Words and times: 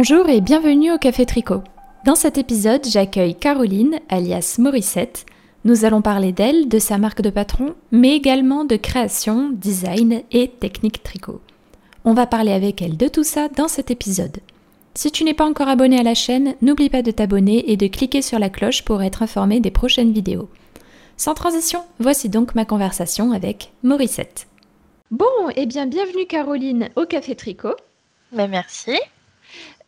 Bonjour 0.00 0.28
et 0.28 0.40
bienvenue 0.40 0.92
au 0.92 0.98
Café 0.98 1.26
Tricot. 1.26 1.64
Dans 2.06 2.14
cet 2.14 2.38
épisode, 2.38 2.86
j'accueille 2.86 3.34
Caroline, 3.34 3.98
alias 4.08 4.54
Morissette. 4.60 5.26
Nous 5.64 5.84
allons 5.84 6.02
parler 6.02 6.30
d'elle, 6.30 6.68
de 6.68 6.78
sa 6.78 6.98
marque 6.98 7.20
de 7.20 7.30
patron, 7.30 7.74
mais 7.90 8.14
également 8.14 8.64
de 8.64 8.76
création, 8.76 9.50
design 9.50 10.22
et 10.30 10.46
technique 10.46 11.02
tricot. 11.02 11.40
On 12.04 12.14
va 12.14 12.26
parler 12.26 12.52
avec 12.52 12.80
elle 12.80 12.96
de 12.96 13.08
tout 13.08 13.24
ça 13.24 13.48
dans 13.48 13.66
cet 13.66 13.90
épisode. 13.90 14.36
Si 14.94 15.10
tu 15.10 15.24
n'es 15.24 15.34
pas 15.34 15.48
encore 15.48 15.66
abonné 15.66 15.98
à 15.98 16.04
la 16.04 16.14
chaîne, 16.14 16.54
n'oublie 16.62 16.90
pas 16.90 17.02
de 17.02 17.10
t'abonner 17.10 17.68
et 17.72 17.76
de 17.76 17.88
cliquer 17.88 18.22
sur 18.22 18.38
la 18.38 18.50
cloche 18.50 18.84
pour 18.84 19.02
être 19.02 19.24
informé 19.24 19.58
des 19.58 19.72
prochaines 19.72 20.12
vidéos. 20.12 20.48
Sans 21.16 21.34
transition, 21.34 21.82
voici 21.98 22.28
donc 22.28 22.54
ma 22.54 22.64
conversation 22.64 23.32
avec 23.32 23.72
Morissette. 23.82 24.46
Bon, 25.10 25.24
et 25.56 25.62
eh 25.62 25.66
bien 25.66 25.86
bienvenue 25.86 26.26
Caroline 26.26 26.88
au 26.94 27.04
Café 27.04 27.34
Tricot. 27.34 27.74
Mais 28.30 28.46
merci. 28.46 28.92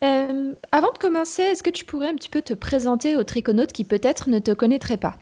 Euh, 0.03 0.53
avant 0.71 0.91
de 0.91 0.97
commencer, 0.97 1.43
est-ce 1.43 1.61
que 1.61 1.69
tu 1.69 1.85
pourrais 1.85 2.07
un 2.07 2.15
petit 2.15 2.29
peu 2.29 2.41
te 2.41 2.53
présenter 2.53 3.15
aux 3.15 3.23
triconautes 3.23 3.71
qui 3.71 3.83
peut-être 3.83 4.29
ne 4.29 4.39
te 4.39 4.51
connaîtraient 4.51 4.97
pas? 4.97 5.15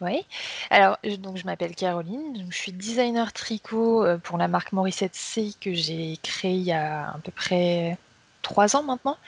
Oui, 0.00 0.24
alors 0.70 0.96
donc 1.18 1.36
je 1.36 1.44
m'appelle 1.44 1.74
Caroline, 1.74 2.46
je 2.48 2.56
suis 2.56 2.72
designer 2.72 3.32
tricot 3.32 4.04
euh, 4.04 4.16
pour 4.16 4.38
la 4.38 4.48
marque 4.48 4.72
Morissette 4.72 5.14
C 5.14 5.52
que 5.60 5.74
j'ai 5.74 6.16
créée 6.22 6.54
il 6.54 6.62
y 6.62 6.72
a 6.72 7.10
à 7.10 7.18
peu 7.22 7.32
près 7.32 7.98
trois 8.42 8.76
ans 8.76 8.82
maintenant. 8.82 9.18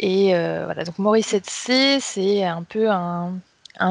Et 0.00 0.34
euh, 0.34 0.64
voilà, 0.64 0.84
donc 0.84 0.98
Morissette 0.98 1.48
C, 1.48 1.98
c'est 2.00 2.44
un 2.44 2.62
peu 2.62 2.90
un, 2.90 3.40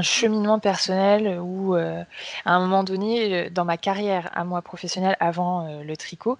cheminement 0.01 0.59
personnel 0.59 1.39
où, 1.39 1.75
à 1.75 2.05
un 2.45 2.59
moment 2.59 2.83
donné, 2.83 3.49
dans 3.49 3.63
ma 3.63 3.77
carrière 3.77 4.29
à 4.33 4.43
moi 4.43 4.61
professionnelle 4.61 5.15
avant 5.21 5.81
le 5.81 5.95
tricot, 5.95 6.37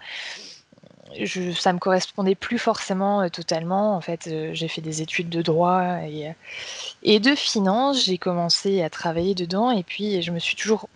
je, 1.15 1.51
ça 1.51 1.73
me 1.73 1.79
correspondait 1.79 2.35
plus 2.35 2.59
forcément 2.59 3.21
euh, 3.21 3.29
totalement. 3.29 3.95
En 3.95 4.01
fait, 4.01 4.27
euh, 4.27 4.51
j'ai 4.53 4.67
fait 4.67 4.81
des 4.81 5.01
études 5.01 5.29
de 5.29 5.41
droit 5.41 5.99
et, 6.03 6.29
euh, 6.29 6.33
et 7.03 7.19
de 7.19 7.35
finance. 7.35 8.05
J'ai 8.05 8.17
commencé 8.17 8.81
à 8.81 8.89
travailler 8.89 9.35
dedans 9.35 9.71
et 9.71 9.83
puis 9.83 10.21
je 10.21 10.31
me 10.31 10.39
suis 10.39 10.55
toujours, 10.55 10.89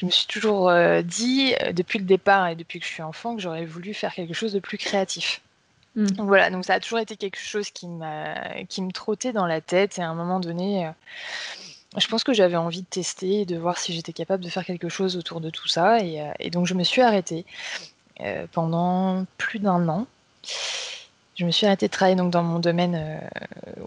je 0.00 0.06
me 0.06 0.10
suis 0.10 0.26
toujours 0.26 0.72
dit 1.04 1.54
depuis 1.72 1.98
le 1.98 2.04
départ 2.04 2.48
et 2.48 2.56
depuis 2.56 2.80
que 2.80 2.86
je 2.86 2.92
suis 2.92 3.02
enfant 3.02 3.36
que 3.36 3.42
j'aurais 3.42 3.64
voulu 3.64 3.94
faire 3.94 4.14
quelque 4.14 4.34
chose 4.34 4.52
de 4.52 4.60
plus 4.60 4.78
créatif. 4.78 5.40
Mmh. 5.94 6.06
Donc 6.06 6.26
voilà, 6.26 6.50
donc 6.50 6.64
ça 6.64 6.74
a 6.74 6.80
toujours 6.80 6.98
été 6.98 7.16
quelque 7.16 7.38
chose 7.38 7.70
qui, 7.70 7.88
m'a, 7.88 8.34
qui 8.68 8.82
me 8.82 8.92
trottait 8.92 9.32
dans 9.32 9.46
la 9.46 9.60
tête 9.60 9.98
et 9.98 10.02
à 10.02 10.08
un 10.08 10.14
moment 10.14 10.40
donné, 10.40 10.90
je 11.96 12.06
pense 12.08 12.22
que 12.22 12.34
j'avais 12.34 12.56
envie 12.56 12.82
de 12.82 12.86
tester 12.86 13.42
et 13.42 13.46
de 13.46 13.56
voir 13.56 13.78
si 13.78 13.94
j'étais 13.94 14.12
capable 14.12 14.44
de 14.44 14.50
faire 14.50 14.64
quelque 14.64 14.90
chose 14.90 15.16
autour 15.16 15.40
de 15.40 15.48
tout 15.48 15.68
ça 15.68 16.00
et, 16.00 16.22
et 16.38 16.50
donc 16.50 16.66
je 16.66 16.74
me 16.74 16.84
suis 16.84 17.00
arrêtée. 17.00 17.46
Euh, 18.22 18.46
pendant 18.50 19.26
plus 19.36 19.58
d'un 19.58 19.90
an. 19.90 20.06
Je 21.34 21.44
me 21.44 21.50
suis 21.50 21.66
arrêtée 21.66 21.86
de 21.86 21.92
travailler 21.92 22.16
donc, 22.16 22.30
dans 22.30 22.42
mon 22.42 22.60
domaine 22.60 22.94
euh, 22.94 23.18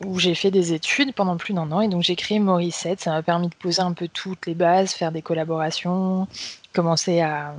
où 0.06 0.20
j'ai 0.20 0.36
fait 0.36 0.52
des 0.52 0.72
études 0.74 1.16
pendant 1.16 1.36
plus 1.36 1.56
d'un 1.56 1.72
an 1.72 1.82
et 1.82 1.88
donc 1.88 2.04
j'ai 2.04 2.16
créé 2.16 2.38
Morissette. 2.38 3.02
Ça 3.02 3.10
m'a 3.10 3.24
permis 3.24 3.48
de 3.48 3.56
poser 3.56 3.82
un 3.82 3.94
peu 3.94 4.08
toutes 4.08 4.46
les 4.46 4.54
bases, 4.54 4.92
faire 4.92 5.12
des 5.12 5.24
collaborations, 5.24 6.28
commencer 6.74 7.22
à, 7.22 7.56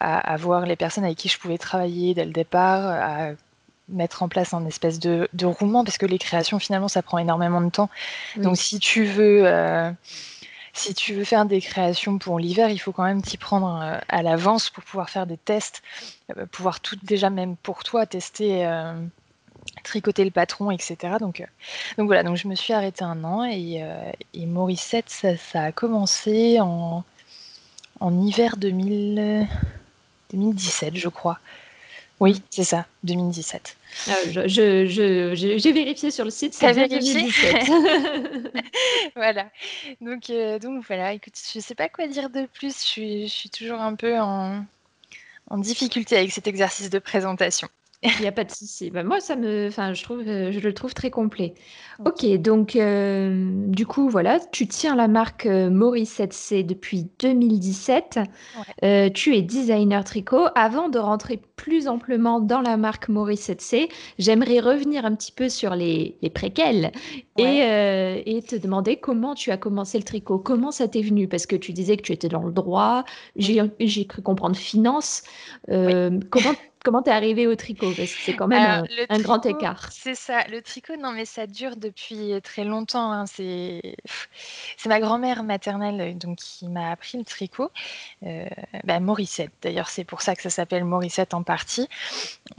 à, 0.00 0.36
voir 0.38 0.64
les 0.64 0.76
personnes 0.76 1.04
avec 1.04 1.18
qui 1.18 1.28
je 1.28 1.38
pouvais 1.38 1.58
travailler 1.58 2.14
dès 2.14 2.24
le 2.24 2.32
départ, 2.32 2.86
à 2.86 3.32
mettre 3.90 4.22
en 4.22 4.28
place 4.28 4.54
un 4.54 4.64
espèce 4.64 4.98
de, 4.98 5.28
de 5.34 5.44
roulement 5.44 5.84
parce 5.84 5.98
que 5.98 6.06
les 6.06 6.18
créations 6.18 6.58
finalement 6.58 6.88
ça 6.88 7.02
prend 7.02 7.18
énormément 7.18 7.60
de 7.60 7.68
temps. 7.68 7.90
Donc 8.38 8.56
si 8.56 8.78
tu 8.78 9.04
veux 9.04 9.42
euh, 9.44 9.90
si 10.72 10.94
tu 10.94 11.14
veux 11.14 11.24
faire 11.24 11.44
des 11.44 11.60
créations 11.60 12.18
pour 12.18 12.38
l'hiver, 12.38 12.70
il 12.70 12.78
faut 12.78 12.92
quand 12.92 13.02
même 13.04 13.22
t'y 13.22 13.36
prendre 13.36 13.80
euh, 13.82 13.98
à 14.08 14.22
l'avance 14.22 14.70
pour 14.70 14.84
pouvoir 14.84 15.10
faire 15.10 15.26
des 15.26 15.36
tests, 15.36 15.82
euh, 16.36 16.46
pouvoir 16.46 16.80
tout 16.80 16.96
déjà 17.02 17.28
même 17.30 17.56
pour 17.56 17.82
toi 17.84 18.06
tester, 18.06 18.66
euh, 18.66 18.94
tricoter 19.84 20.24
le 20.24 20.30
patron, 20.30 20.70
etc. 20.70 21.16
Donc, 21.20 21.46
voilà, 21.98 22.22
donc 22.22 22.36
je 22.36 22.48
me 22.48 22.54
suis 22.54 22.72
arrêtée 22.72 23.04
un 23.04 23.22
an 23.24 23.44
et, 23.44 23.84
et 24.34 24.46
Morissette, 24.46 25.10
ça, 25.10 25.62
a 25.62 25.72
commencé 25.72 26.60
en, 26.60 27.04
en 28.00 28.20
hiver 28.20 28.56
2017, 28.56 30.96
je 30.96 31.08
crois. 31.08 31.38
Oui, 32.22 32.40
c'est 32.50 32.62
ça, 32.62 32.86
2017. 33.02 33.76
Ah, 34.06 34.12
j'ai 34.28 35.72
vérifié 35.72 36.12
sur 36.12 36.24
le 36.24 36.30
site, 36.30 36.54
c'est 36.54 36.72
2017. 36.72 37.56
voilà. 39.16 39.50
Donc, 40.00 40.30
euh, 40.30 40.60
donc 40.60 40.84
voilà, 40.86 41.14
écoute, 41.14 41.34
je 41.52 41.58
ne 41.58 41.62
sais 41.62 41.74
pas 41.74 41.88
quoi 41.88 42.06
dire 42.06 42.30
de 42.30 42.46
plus. 42.46 42.78
Je 42.78 42.86
suis, 42.86 43.26
je 43.26 43.32
suis 43.32 43.50
toujours 43.50 43.80
un 43.80 43.96
peu 43.96 44.20
en, 44.20 44.64
en 45.50 45.58
difficulté 45.58 46.16
avec 46.16 46.30
cet 46.30 46.46
exercice 46.46 46.90
de 46.90 47.00
présentation. 47.00 47.66
Il 48.02 48.20
n'y 48.20 48.26
a 48.26 48.32
pas 48.32 48.42
de 48.42 48.50
souci. 48.50 48.90
Bah, 48.90 49.04
moi, 49.04 49.20
ça 49.20 49.36
me, 49.36 49.68
enfin, 49.68 49.94
je 49.94 50.02
trouve, 50.02 50.22
euh, 50.26 50.50
je 50.50 50.58
le 50.58 50.74
trouve 50.74 50.92
très 50.92 51.10
complet. 51.10 51.54
Ok, 52.04 52.26
donc 52.40 52.74
euh, 52.74 53.52
du 53.68 53.86
coup, 53.86 54.08
voilà, 54.08 54.40
tu 54.40 54.66
tiens 54.66 54.96
la 54.96 55.06
marque 55.06 55.46
euh, 55.46 55.70
Morissette 55.70 56.32
C 56.32 56.64
depuis 56.64 57.06
2017. 57.20 58.18
tu 59.14 59.36
es 59.36 59.42
designer 59.42 60.02
tricot. 60.02 60.46
Avant 60.56 60.88
de 60.88 60.98
rentrer 60.98 61.40
plus 61.54 61.86
amplement 61.86 62.40
dans 62.40 62.60
la 62.60 62.76
marque 62.76 63.08
Morissette 63.08 63.60
C, 63.60 63.88
j'aimerais 64.18 64.58
revenir 64.58 65.04
un 65.04 65.14
petit 65.14 65.30
peu 65.30 65.48
sur 65.48 65.76
les, 65.76 66.16
les 66.22 66.30
préquels 66.30 66.90
et, 67.38 67.58
et 68.26 68.42
te 68.42 68.56
demander 68.56 68.96
comment 68.96 69.34
tu 69.34 69.52
as 69.52 69.56
commencé 69.56 69.96
le 69.96 70.04
tricot. 70.04 70.38
Comment 70.38 70.72
ça 70.72 70.88
t'est 70.88 71.02
venu? 71.02 71.28
Parce 71.28 71.46
que 71.46 71.54
tu 71.54 71.72
disais 71.72 71.96
que 71.96 72.02
tu 72.02 72.12
étais 72.12 72.28
dans 72.28 72.42
le 72.42 72.52
droit. 72.52 73.04
J'ai 73.36 74.06
cru 74.06 74.22
comprendre 74.22 74.56
finance. 74.56 75.22
comment 75.68 76.52
comment 76.84 77.02
t'es 77.02 77.10
arrivée 77.10 77.46
au 77.46 77.56
tricot? 77.56 77.92
Parce 77.96 78.12
que 78.12 78.22
c'est 78.22 78.34
quand 78.34 78.48
même 78.48 78.84
un, 79.08 79.18
grand 79.20 79.44
écart. 79.46 79.88
C'est 79.92 80.14
ça, 80.14 80.44
le 80.48 80.62
tricot, 80.62 80.96
non 80.96 81.12
mais 81.12 81.24
ça 81.24 81.46
dure 81.46 81.76
depuis 81.76 82.40
très 82.42 82.64
longtemps. 82.64 83.12
Hein. 83.12 83.24
C'est, 83.26 83.96
ma 84.86 85.00
grand-mère 85.00 85.42
maternelle 85.42 86.00
euh, 86.00 86.12
donc, 86.12 86.38
qui 86.38 86.68
m'a 86.68 86.90
appris 86.90 87.18
le 87.18 87.24
tricot. 87.24 87.70
Euh, 88.24 88.46
bah, 88.84 89.00
Morissette, 89.00 89.52
d'ailleurs 89.62 89.88
c'est 89.88 90.04
pour 90.04 90.22
ça 90.22 90.34
que 90.34 90.42
ça 90.42 90.50
s'appelle 90.50 90.84
Morissette 90.84 91.34
en 91.34 91.42
partie. 91.42 91.88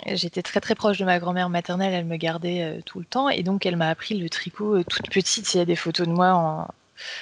J'étais 0.08 0.42
très 0.42 0.60
très 0.60 0.76
proche 0.76 0.98
de 0.98 1.06
ma 1.06 1.20
grand-mère 1.20 1.50
maternelle, 1.50 1.94
elle 1.94 2.06
me 2.06 2.18
gardait 2.18 2.64
euh, 2.64 2.82
tout 2.82 3.00
le 3.00 3.06
temps 3.06 3.30
et 3.30 3.44
donc 3.44 3.66
elle 3.66 3.76
m'a 3.76 3.90
appris 3.90 4.18
le 4.18 4.30
tricot 4.30 4.84
toute 4.84 5.10
petite. 5.10 5.54
Il 5.54 5.58
y 5.58 5.62
a 5.62 5.66
des 5.66 5.76
photos 5.76 6.08
de 6.08 6.14
moi 6.14 6.34
en, 6.34 6.68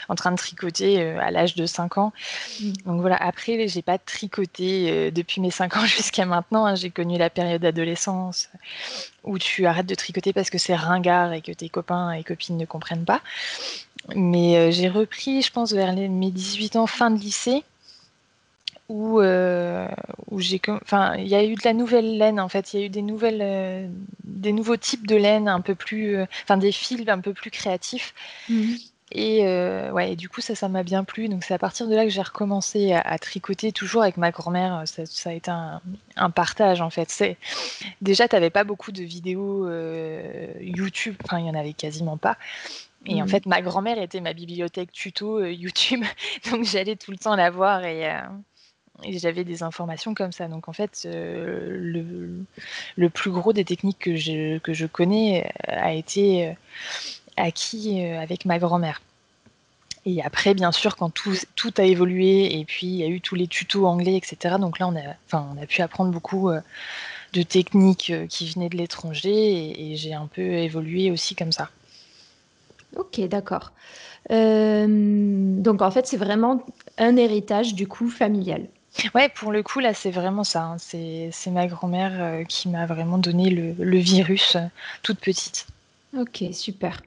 en 0.09 0.15
train 0.15 0.31
de 0.31 0.37
tricoter 0.37 1.01
euh, 1.01 1.19
à 1.19 1.31
l'âge 1.31 1.55
de 1.55 1.65
5 1.65 1.97
ans. 1.97 2.13
Mm. 2.59 2.71
Donc 2.85 3.01
voilà, 3.01 3.17
après, 3.17 3.67
j'ai 3.67 3.81
pas 3.81 3.97
tricoté 3.97 4.91
euh, 4.91 5.11
depuis 5.11 5.41
mes 5.41 5.51
5 5.51 5.77
ans 5.77 5.85
jusqu'à 5.85 6.25
maintenant. 6.25 6.65
Hein. 6.65 6.75
J'ai 6.75 6.89
connu 6.89 7.17
la 7.17 7.29
période 7.29 7.61
d'adolescence 7.61 8.49
où 9.23 9.37
tu 9.37 9.65
arrêtes 9.65 9.85
de 9.85 9.95
tricoter 9.95 10.33
parce 10.33 10.49
que 10.49 10.57
c'est 10.57 10.75
ringard 10.75 11.33
et 11.33 11.41
que 11.41 11.51
tes 11.51 11.69
copains 11.69 12.11
et 12.13 12.23
copines 12.23 12.57
ne 12.57 12.65
comprennent 12.65 13.05
pas. 13.05 13.21
Mais 14.15 14.57
euh, 14.57 14.71
j'ai 14.71 14.89
repris, 14.89 15.41
je 15.41 15.51
pense, 15.51 15.73
vers 15.73 15.93
mes 15.93 16.31
18 16.31 16.75
ans, 16.75 16.87
fin 16.87 17.11
de 17.11 17.19
lycée 17.19 17.63
où, 18.89 19.21
où 19.21 20.39
j'ai 20.41 20.59
enfin 20.83 21.15
il 21.15 21.27
y 21.29 21.35
a 21.35 21.45
eu 21.45 21.55
de 21.55 21.61
la 21.63 21.71
nouvelle 21.71 22.17
laine 22.17 22.41
en 22.41 22.49
fait 22.49 22.73
il 22.73 22.79
y 22.81 22.83
a 22.83 22.85
eu 22.87 22.89
des 22.89 23.01
nouvelles 23.01 23.89
des 24.25 24.51
nouveaux 24.51 24.75
types 24.75 25.07
de 25.07 25.15
laine 25.15 25.47
un 25.47 25.61
peu 25.61 25.75
plus 25.75 26.17
enfin 26.43 26.57
des 26.57 26.73
fils 26.73 27.07
un 27.07 27.21
peu 27.21 27.31
plus 27.31 27.51
créatifs 27.51 28.13
mm. 28.49 28.73
Et 29.11 29.45
euh, 29.45 29.91
ouais, 29.91 30.15
du 30.15 30.29
coup, 30.29 30.39
ça, 30.39 30.55
ça 30.55 30.69
m'a 30.69 30.83
bien 30.83 31.03
plu. 31.03 31.27
Donc, 31.27 31.43
c'est 31.43 31.53
à 31.53 31.59
partir 31.59 31.87
de 31.87 31.95
là 31.95 32.03
que 32.03 32.09
j'ai 32.09 32.21
recommencé 32.21 32.93
à, 32.93 33.17
tricoter, 33.19 33.71
toujours 33.71 34.03
avec 34.03 34.17
ma 34.17 34.31
grand-mère. 34.31 34.83
Ça, 34.85 35.29
a 35.29 35.33
été 35.33 35.51
un, 35.51 36.29
partage, 36.29 36.81
en 36.81 36.89
fait. 36.89 37.09
C'est 37.09 37.37
déjà, 38.01 38.27
tu 38.27 38.35
n'avais 38.35 38.49
pas 38.49 38.63
beaucoup 38.63 38.91
de 38.91 39.03
vidéos 39.03 39.67
euh, 39.67 40.47
YouTube. 40.61 41.15
Enfin, 41.25 41.39
il 41.39 41.45
y 41.45 41.49
en 41.49 41.55
avait 41.55 41.73
quasiment 41.73 42.17
pas. 42.17 42.37
Et 43.05 43.21
en 43.21 43.25
mmh. 43.25 43.29
fait, 43.29 43.45
ma 43.47 43.61
grand-mère 43.61 43.99
était 43.99 44.21
ma 44.21 44.33
bibliothèque 44.33 44.91
tuto 44.91 45.39
euh, 45.39 45.51
YouTube. 45.51 46.03
Donc, 46.51 46.63
j'allais 46.63 46.95
tout 46.95 47.11
le 47.11 47.17
temps 47.17 47.35
la 47.35 47.49
voir 47.49 47.83
et, 47.83 48.09
j'avais 49.09 49.43
des 49.43 49.63
informations 49.63 50.13
comme 50.13 50.31
ça. 50.31 50.47
Donc, 50.47 50.69
en 50.69 50.73
fait, 50.73 51.07
le, 51.11 52.45
le, 52.95 53.09
plus 53.09 53.31
gros 53.31 53.51
des 53.51 53.65
techniques 53.65 53.97
que 53.97 54.15
je, 54.15 54.59
que 54.59 54.73
je 54.73 54.85
connais 54.85 55.51
a 55.67 55.91
été 55.91 56.55
acquis 57.37 58.05
euh, 58.05 58.19
avec 58.19 58.45
ma 58.45 58.59
grand-mère. 58.59 59.01
Et 60.05 60.23
après, 60.23 60.53
bien 60.53 60.71
sûr, 60.71 60.95
quand 60.95 61.11
tout, 61.11 61.35
tout, 61.55 61.73
a 61.77 61.83
évolué 61.83 62.59
et 62.59 62.65
puis 62.65 62.87
il 62.87 62.95
y 62.95 63.03
a 63.03 63.07
eu 63.07 63.21
tous 63.21 63.35
les 63.35 63.47
tutos 63.47 63.85
anglais, 63.85 64.15
etc. 64.15 64.55
Donc 64.59 64.79
là, 64.79 64.87
on 64.87 64.95
a, 64.95 65.15
enfin, 65.27 65.47
on 65.55 65.61
a 65.61 65.65
pu 65.67 65.81
apprendre 65.81 66.11
beaucoup 66.11 66.49
euh, 66.49 66.59
de 67.33 67.43
techniques 67.43 68.09
euh, 68.09 68.25
qui 68.25 68.49
venaient 68.49 68.69
de 68.69 68.77
l'étranger 68.77 69.91
et, 69.91 69.95
j'ai 69.95 70.13
un 70.13 70.25
peu 70.25 70.41
évolué 70.41 71.11
aussi 71.11 71.35
comme 71.35 71.51
ça. 71.51 71.69
Ok, 72.95 73.21
d'accord. 73.21 73.71
donc 74.29 75.81
en 75.81 75.91
fait, 75.91 76.07
c'est 76.07 76.17
vraiment 76.17 76.65
un 76.97 77.15
héritage 77.15 77.73
du 77.75 77.87
coup 77.87 78.09
familial. 78.09 78.65
Ouais, 79.15 79.29
pour 79.29 79.53
le 79.53 79.63
coup, 79.63 79.79
là, 79.79 79.93
c'est 79.93 80.11
vraiment 80.11 80.43
ça. 80.43 80.63
Hein. 80.63 80.77
C'est 80.77 81.51
ma 81.51 81.67
grand-mère 81.67 82.45
qui 82.49 82.67
m'a 82.67 82.85
vraiment 82.85 83.17
donné 83.17 83.49
le, 83.49 83.73
le 83.77 83.97
virus 83.97 84.57
toute 85.03 85.19
petite. 85.19 85.67
Ok, 86.17 86.43
super. 86.51 87.01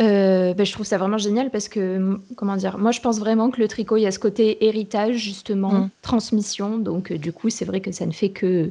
Euh, 0.00 0.54
ben, 0.54 0.66
je 0.66 0.72
trouve 0.72 0.86
ça 0.86 0.98
vraiment 0.98 1.18
génial 1.18 1.50
parce 1.50 1.68
que, 1.68 2.18
comment 2.36 2.56
dire, 2.56 2.78
moi 2.78 2.90
je 2.90 3.00
pense 3.00 3.18
vraiment 3.18 3.50
que 3.50 3.60
le 3.60 3.68
tricot, 3.68 3.96
il 3.96 4.02
y 4.02 4.06
a 4.06 4.10
ce 4.10 4.18
côté 4.18 4.64
héritage, 4.66 5.16
justement, 5.16 5.72
mm. 5.72 5.90
transmission. 6.02 6.78
Donc, 6.78 7.12
euh, 7.12 7.18
du 7.18 7.32
coup, 7.32 7.50
c'est 7.50 7.64
vrai 7.64 7.80
que 7.80 7.92
ça 7.92 8.06
ne 8.06 8.12
fait 8.12 8.30
que, 8.30 8.70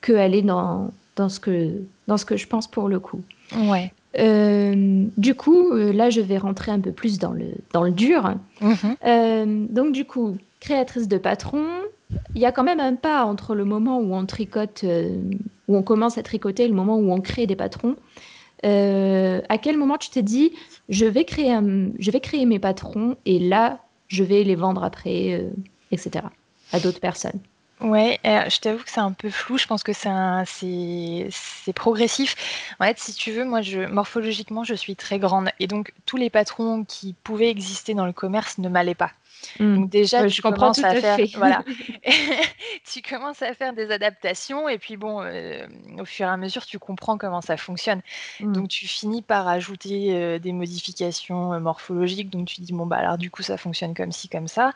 que 0.00 0.12
aller 0.12 0.42
dans, 0.42 0.92
dans 1.16 1.28
ce 1.28 1.38
que, 1.38 1.70
dans 2.08 2.16
ce 2.16 2.24
que 2.24 2.36
je 2.36 2.46
pense 2.46 2.66
pour 2.66 2.88
le 2.88 2.98
coup. 2.98 3.20
Ouais. 3.56 3.92
Euh, 4.18 5.04
du 5.16 5.34
coup, 5.34 5.72
là, 5.72 6.10
je 6.10 6.20
vais 6.20 6.38
rentrer 6.38 6.70
un 6.70 6.80
peu 6.80 6.92
plus 6.92 7.18
dans 7.18 7.32
le, 7.32 7.46
dans 7.72 7.82
le 7.82 7.90
dur. 7.90 8.34
Mhm. 8.60 8.76
Euh, 9.06 9.66
donc, 9.70 9.92
du 9.92 10.04
coup, 10.04 10.36
créatrice 10.60 11.08
de 11.08 11.18
patron, 11.18 11.64
il 12.34 12.40
y 12.40 12.46
a 12.46 12.52
quand 12.52 12.62
même 12.64 12.80
un 12.80 12.94
pas 12.94 13.24
entre 13.24 13.54
le 13.54 13.64
moment 13.64 13.98
où 13.98 14.14
on 14.14 14.24
tricote, 14.24 14.84
où 15.68 15.76
on 15.76 15.82
commence 15.82 16.16
à 16.16 16.22
tricoter, 16.22 16.64
et 16.64 16.68
le 16.68 16.74
moment 16.74 16.96
où 16.96 17.12
on 17.12 17.20
crée 17.20 17.46
des 17.46 17.56
patrons. 17.56 17.96
À 18.64 19.58
quel 19.58 19.76
moment 19.76 19.98
tu 19.98 20.10
t'es 20.10 20.22
dit, 20.22 20.52
je 20.88 21.06
vais, 21.06 21.24
créer 21.24 21.56
je 21.98 22.10
vais 22.10 22.20
créer 22.20 22.46
mes 22.46 22.58
patrons 22.58 23.16
et 23.26 23.38
là, 23.38 23.80
je 24.08 24.24
vais 24.24 24.42
les 24.44 24.54
vendre 24.54 24.84
après, 24.84 25.46
etc., 25.90 26.26
à 26.72 26.80
d'autres 26.80 27.00
personnes? 27.00 27.40
Ouais, 27.80 28.18
euh, 28.24 28.48
je 28.48 28.60
t'avoue 28.60 28.82
que 28.82 28.90
c'est 28.90 29.00
un 29.00 29.12
peu 29.12 29.30
flou. 29.30 29.58
Je 29.58 29.66
pense 29.66 29.82
que 29.82 29.92
c'est 29.92 31.28
c'est 31.30 31.72
progressif. 31.72 32.34
En 32.80 32.84
fait, 32.84 32.98
si 32.98 33.12
tu 33.12 33.32
veux, 33.32 33.44
moi, 33.44 33.62
je, 33.62 33.80
morphologiquement, 33.80 34.64
je 34.64 34.74
suis 34.74 34.96
très 34.96 35.18
grande. 35.18 35.50
Et 35.60 35.66
donc, 35.66 35.92
tous 36.06 36.16
les 36.16 36.30
patrons 36.30 36.84
qui 36.84 37.14
pouvaient 37.24 37.50
exister 37.50 37.94
dans 37.94 38.06
le 38.06 38.12
commerce 38.12 38.58
ne 38.58 38.68
m'allaient 38.68 38.94
pas. 38.94 39.10
Hmm. 39.58 39.76
Donc 39.76 39.90
déjà, 39.90 40.26
je 40.28 40.42
comprends 40.42 40.72
tout 40.72 40.84
à, 40.84 40.94
faire, 40.94 41.16
fait. 41.16 41.30
voilà, 41.36 41.64
tu 42.92 43.02
commences 43.02 43.42
à 43.42 43.54
faire 43.54 43.72
des 43.72 43.90
adaptations 43.90 44.68
et 44.68 44.78
puis 44.78 44.96
bon, 44.96 45.22
euh, 45.22 45.66
au 45.98 46.04
fur 46.04 46.26
et 46.26 46.30
à 46.30 46.36
mesure, 46.36 46.66
tu 46.66 46.78
comprends 46.78 47.18
comment 47.18 47.40
ça 47.40 47.56
fonctionne. 47.56 48.00
Hmm. 48.40 48.52
Donc 48.52 48.68
tu 48.68 48.86
finis 48.86 49.22
par 49.22 49.48
ajouter 49.48 50.14
euh, 50.14 50.38
des 50.38 50.52
modifications 50.52 51.58
morphologiques. 51.60 52.30
Donc 52.30 52.48
tu 52.48 52.60
dis 52.60 52.72
bon 52.72 52.86
bah 52.86 52.96
alors 52.96 53.18
du 53.18 53.30
coup 53.30 53.42
ça 53.42 53.56
fonctionne 53.56 53.94
comme 53.94 54.12
ci 54.12 54.28
comme 54.28 54.48
ça. 54.48 54.72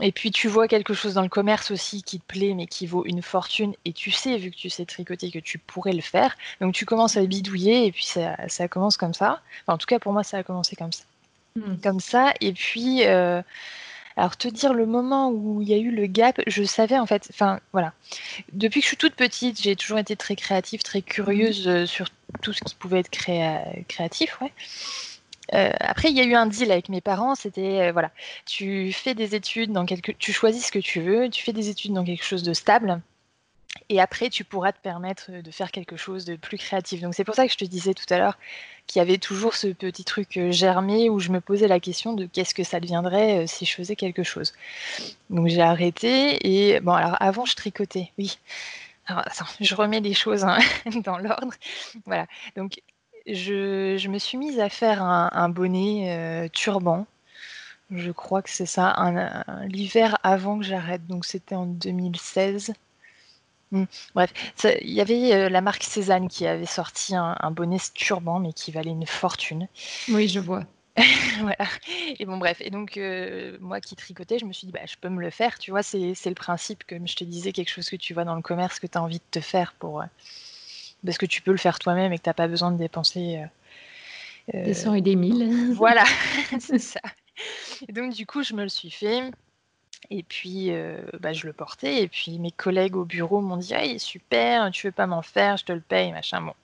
Et 0.00 0.12
puis 0.12 0.30
tu 0.30 0.46
vois 0.48 0.68
quelque 0.68 0.94
chose 0.94 1.14
dans 1.14 1.22
le 1.22 1.28
commerce 1.28 1.70
aussi 1.70 2.02
qui 2.02 2.20
te 2.20 2.26
plaît 2.26 2.54
mais 2.54 2.66
qui 2.66 2.86
vaut 2.86 3.04
une 3.06 3.22
fortune 3.22 3.74
et 3.84 3.92
tu 3.92 4.10
sais 4.12 4.36
vu 4.36 4.50
que 4.50 4.56
tu 4.56 4.70
sais 4.70 4.84
tricoter 4.84 5.30
que 5.30 5.40
tu 5.40 5.58
pourrais 5.58 5.92
le 5.92 6.00
faire. 6.00 6.36
Donc 6.60 6.74
tu 6.74 6.86
commences 6.86 7.16
à 7.16 7.24
bidouiller 7.24 7.86
et 7.86 7.92
puis 7.92 8.04
ça, 8.04 8.36
ça 8.48 8.68
commence 8.68 8.96
comme 8.96 9.14
ça. 9.14 9.40
Enfin, 9.62 9.74
en 9.74 9.78
tout 9.78 9.86
cas 9.86 9.98
pour 9.98 10.12
moi 10.12 10.22
ça 10.22 10.38
a 10.38 10.42
commencé 10.44 10.76
comme 10.76 10.92
ça. 10.92 11.04
Hmm. 11.56 11.76
Comme 11.82 12.00
ça 12.00 12.32
et 12.40 12.52
puis 12.52 13.04
euh, 13.06 13.42
alors 14.16 14.36
te 14.36 14.46
dire 14.48 14.72
le 14.72 14.86
moment 14.86 15.30
où 15.30 15.62
il 15.62 15.68
y 15.68 15.74
a 15.74 15.78
eu 15.78 15.90
le 15.90 16.06
gap, 16.06 16.40
je 16.46 16.62
savais 16.62 16.98
en 16.98 17.06
fait, 17.06 17.28
enfin 17.30 17.58
voilà. 17.72 17.92
Depuis 18.52 18.80
que 18.80 18.84
je 18.84 18.88
suis 18.88 18.96
toute 18.96 19.14
petite, 19.14 19.60
j'ai 19.60 19.74
toujours 19.76 19.98
été 19.98 20.14
très 20.16 20.36
créative, 20.36 20.82
très 20.82 21.02
curieuse 21.02 21.66
euh, 21.66 21.86
sur 21.86 22.06
tout 22.42 22.52
ce 22.52 22.60
qui 22.62 22.74
pouvait 22.74 23.00
être 23.00 23.10
créatif, 23.10 24.40
ouais. 24.40 24.52
Euh, 25.54 25.72
après, 25.80 26.10
il 26.10 26.16
y 26.16 26.20
a 26.20 26.24
eu 26.24 26.34
un 26.34 26.46
deal 26.46 26.70
avec 26.70 26.88
mes 26.88 27.00
parents. 27.00 27.34
C'était 27.34 27.90
voilà, 27.90 28.12
tu 28.46 28.92
fais 28.92 29.14
des 29.14 29.34
études 29.34 29.72
dans 29.72 29.84
quelque, 29.84 30.12
tu 30.12 30.32
choisis 30.32 30.66
ce 30.66 30.72
que 30.72 30.78
tu 30.78 31.00
veux, 31.00 31.28
tu 31.28 31.42
fais 31.42 31.52
des 31.52 31.68
études 31.70 31.92
dans 31.92 32.04
quelque 32.04 32.24
chose 32.24 32.44
de 32.44 32.52
stable. 32.52 33.00
Et 33.88 34.00
après, 34.00 34.30
tu 34.30 34.44
pourras 34.44 34.72
te 34.72 34.80
permettre 34.80 35.30
de 35.30 35.50
faire 35.50 35.70
quelque 35.70 35.96
chose 35.96 36.24
de 36.24 36.36
plus 36.36 36.58
créatif. 36.58 37.00
Donc 37.00 37.14
c'est 37.14 37.24
pour 37.24 37.34
ça 37.34 37.46
que 37.46 37.52
je 37.52 37.58
te 37.58 37.64
disais 37.64 37.94
tout 37.94 38.04
à 38.12 38.18
l'heure 38.18 38.38
qu'il 38.86 38.98
y 38.98 39.02
avait 39.02 39.18
toujours 39.18 39.54
ce 39.54 39.68
petit 39.68 40.04
truc 40.04 40.36
euh, 40.36 40.50
germé 40.50 41.08
où 41.10 41.20
je 41.20 41.30
me 41.30 41.40
posais 41.40 41.68
la 41.68 41.78
question 41.78 42.12
de 42.12 42.26
qu'est-ce 42.26 42.54
que 42.54 42.64
ça 42.64 42.80
deviendrait 42.80 43.46
si 43.46 43.64
je 43.64 43.74
faisais 43.74 43.96
quelque 43.96 44.24
chose. 44.24 44.52
Donc 45.28 45.46
j'ai 45.46 45.62
arrêté 45.62 46.72
et 46.72 46.80
bon 46.80 46.92
alors 46.92 47.16
avant 47.20 47.44
je 47.44 47.54
tricotais, 47.54 48.10
oui. 48.18 48.38
Alors 49.06 49.22
attends, 49.26 49.46
je 49.60 49.74
remets 49.74 50.00
les 50.00 50.14
choses 50.14 50.44
hein, 50.44 50.58
dans 51.04 51.18
l'ordre. 51.18 51.52
Voilà. 52.06 52.26
Donc 52.56 52.80
je, 53.26 54.08
me 54.08 54.18
suis 54.18 54.38
mise 54.38 54.58
à 54.60 54.68
faire 54.68 55.02
un, 55.02 55.48
bonnet 55.48 56.16
euh, 56.16 56.48
turban. 56.48 57.06
Je 57.90 58.12
crois 58.12 58.40
que 58.42 58.50
c'est 58.50 58.66
ça, 58.66 58.94
l'hiver 59.66 60.16
avant 60.22 60.58
que 60.58 60.64
j'arrête, 60.64 61.06
donc 61.08 61.24
c'était 61.24 61.56
en 61.56 61.66
2016. 61.66 62.72
Hmm. 63.72 63.84
Bref, 64.14 64.32
il 64.82 64.90
y 64.90 65.00
avait 65.00 65.32
euh, 65.32 65.48
la 65.48 65.60
marque 65.60 65.84
Cézanne 65.84 66.28
qui 66.28 66.46
avait 66.46 66.66
sorti 66.66 67.14
un, 67.14 67.50
bonnet 67.52 67.78
turban, 67.94 68.40
mais 68.40 68.52
qui 68.52 68.72
valait 68.72 68.90
une 68.90 69.06
fortune. 69.06 69.68
Oui, 70.08 70.28
je 70.28 70.40
vois. 70.40 70.64
voilà. 71.40 71.68
Et 72.18 72.26
bon, 72.26 72.36
bref. 72.36 72.60
Et 72.60 72.70
donc, 72.70 72.96
euh, 72.96 73.56
moi 73.60 73.80
qui 73.80 73.94
tricotais, 73.94 74.38
je 74.38 74.44
me 74.44 74.52
suis 74.52 74.66
dit, 74.66 74.72
bah, 74.72 74.80
je 74.86 74.96
peux 75.00 75.08
me 75.08 75.20
le 75.20 75.30
faire. 75.30 75.58
Tu 75.58 75.70
vois, 75.70 75.82
c'est 75.82 76.14
le 76.26 76.34
principe, 76.34 76.84
comme 76.84 77.06
je 77.06 77.16
te 77.16 77.24
disais, 77.24 77.52
quelque 77.52 77.70
chose 77.70 77.88
que 77.88 77.96
tu 77.96 78.12
vois 78.12 78.24
dans 78.24 78.34
le 78.34 78.42
commerce, 78.42 78.80
que 78.80 78.86
tu 78.86 78.98
as 78.98 79.02
envie 79.02 79.18
de 79.18 79.30
te 79.30 79.40
faire 79.40 79.72
pour, 79.78 80.02
parce 81.04 81.18
que 81.18 81.26
tu 81.26 81.42
peux 81.42 81.52
le 81.52 81.58
faire 81.58 81.78
toi-même 81.78 82.12
et 82.12 82.18
que 82.18 82.24
tu 82.24 82.28
n'as 82.28 82.34
pas 82.34 82.48
besoin 82.48 82.72
de 82.72 82.78
dépenser. 82.78 83.44
Euh, 84.54 84.64
des 84.64 84.74
cent 84.74 84.94
et 84.94 85.00
des 85.00 85.16
mille. 85.16 85.74
Voilà, 85.74 86.04
c'est 86.58 86.78
ça. 86.78 87.00
Et 87.88 87.92
donc, 87.92 88.12
du 88.12 88.26
coup, 88.26 88.42
je 88.42 88.54
me 88.54 88.62
le 88.62 88.68
suis 88.68 88.90
fait. 88.90 89.30
Et 90.08 90.22
puis, 90.22 90.70
euh, 90.70 90.96
bah, 91.20 91.32
je 91.32 91.46
le 91.46 91.52
portais. 91.52 92.02
Et 92.02 92.08
puis, 92.08 92.38
mes 92.38 92.50
collègues 92.50 92.96
au 92.96 93.04
bureau 93.04 93.40
m'ont 93.40 93.58
dit 93.58 93.74
est 93.74 93.98
super, 93.98 94.70
tu 94.70 94.86
veux 94.86 94.92
pas 94.92 95.06
m'en 95.06 95.22
faire, 95.22 95.56
je 95.56 95.64
te 95.64 95.72
le 95.72 95.80
paye, 95.80 96.10
machin. 96.12 96.40
Bon. 96.40 96.54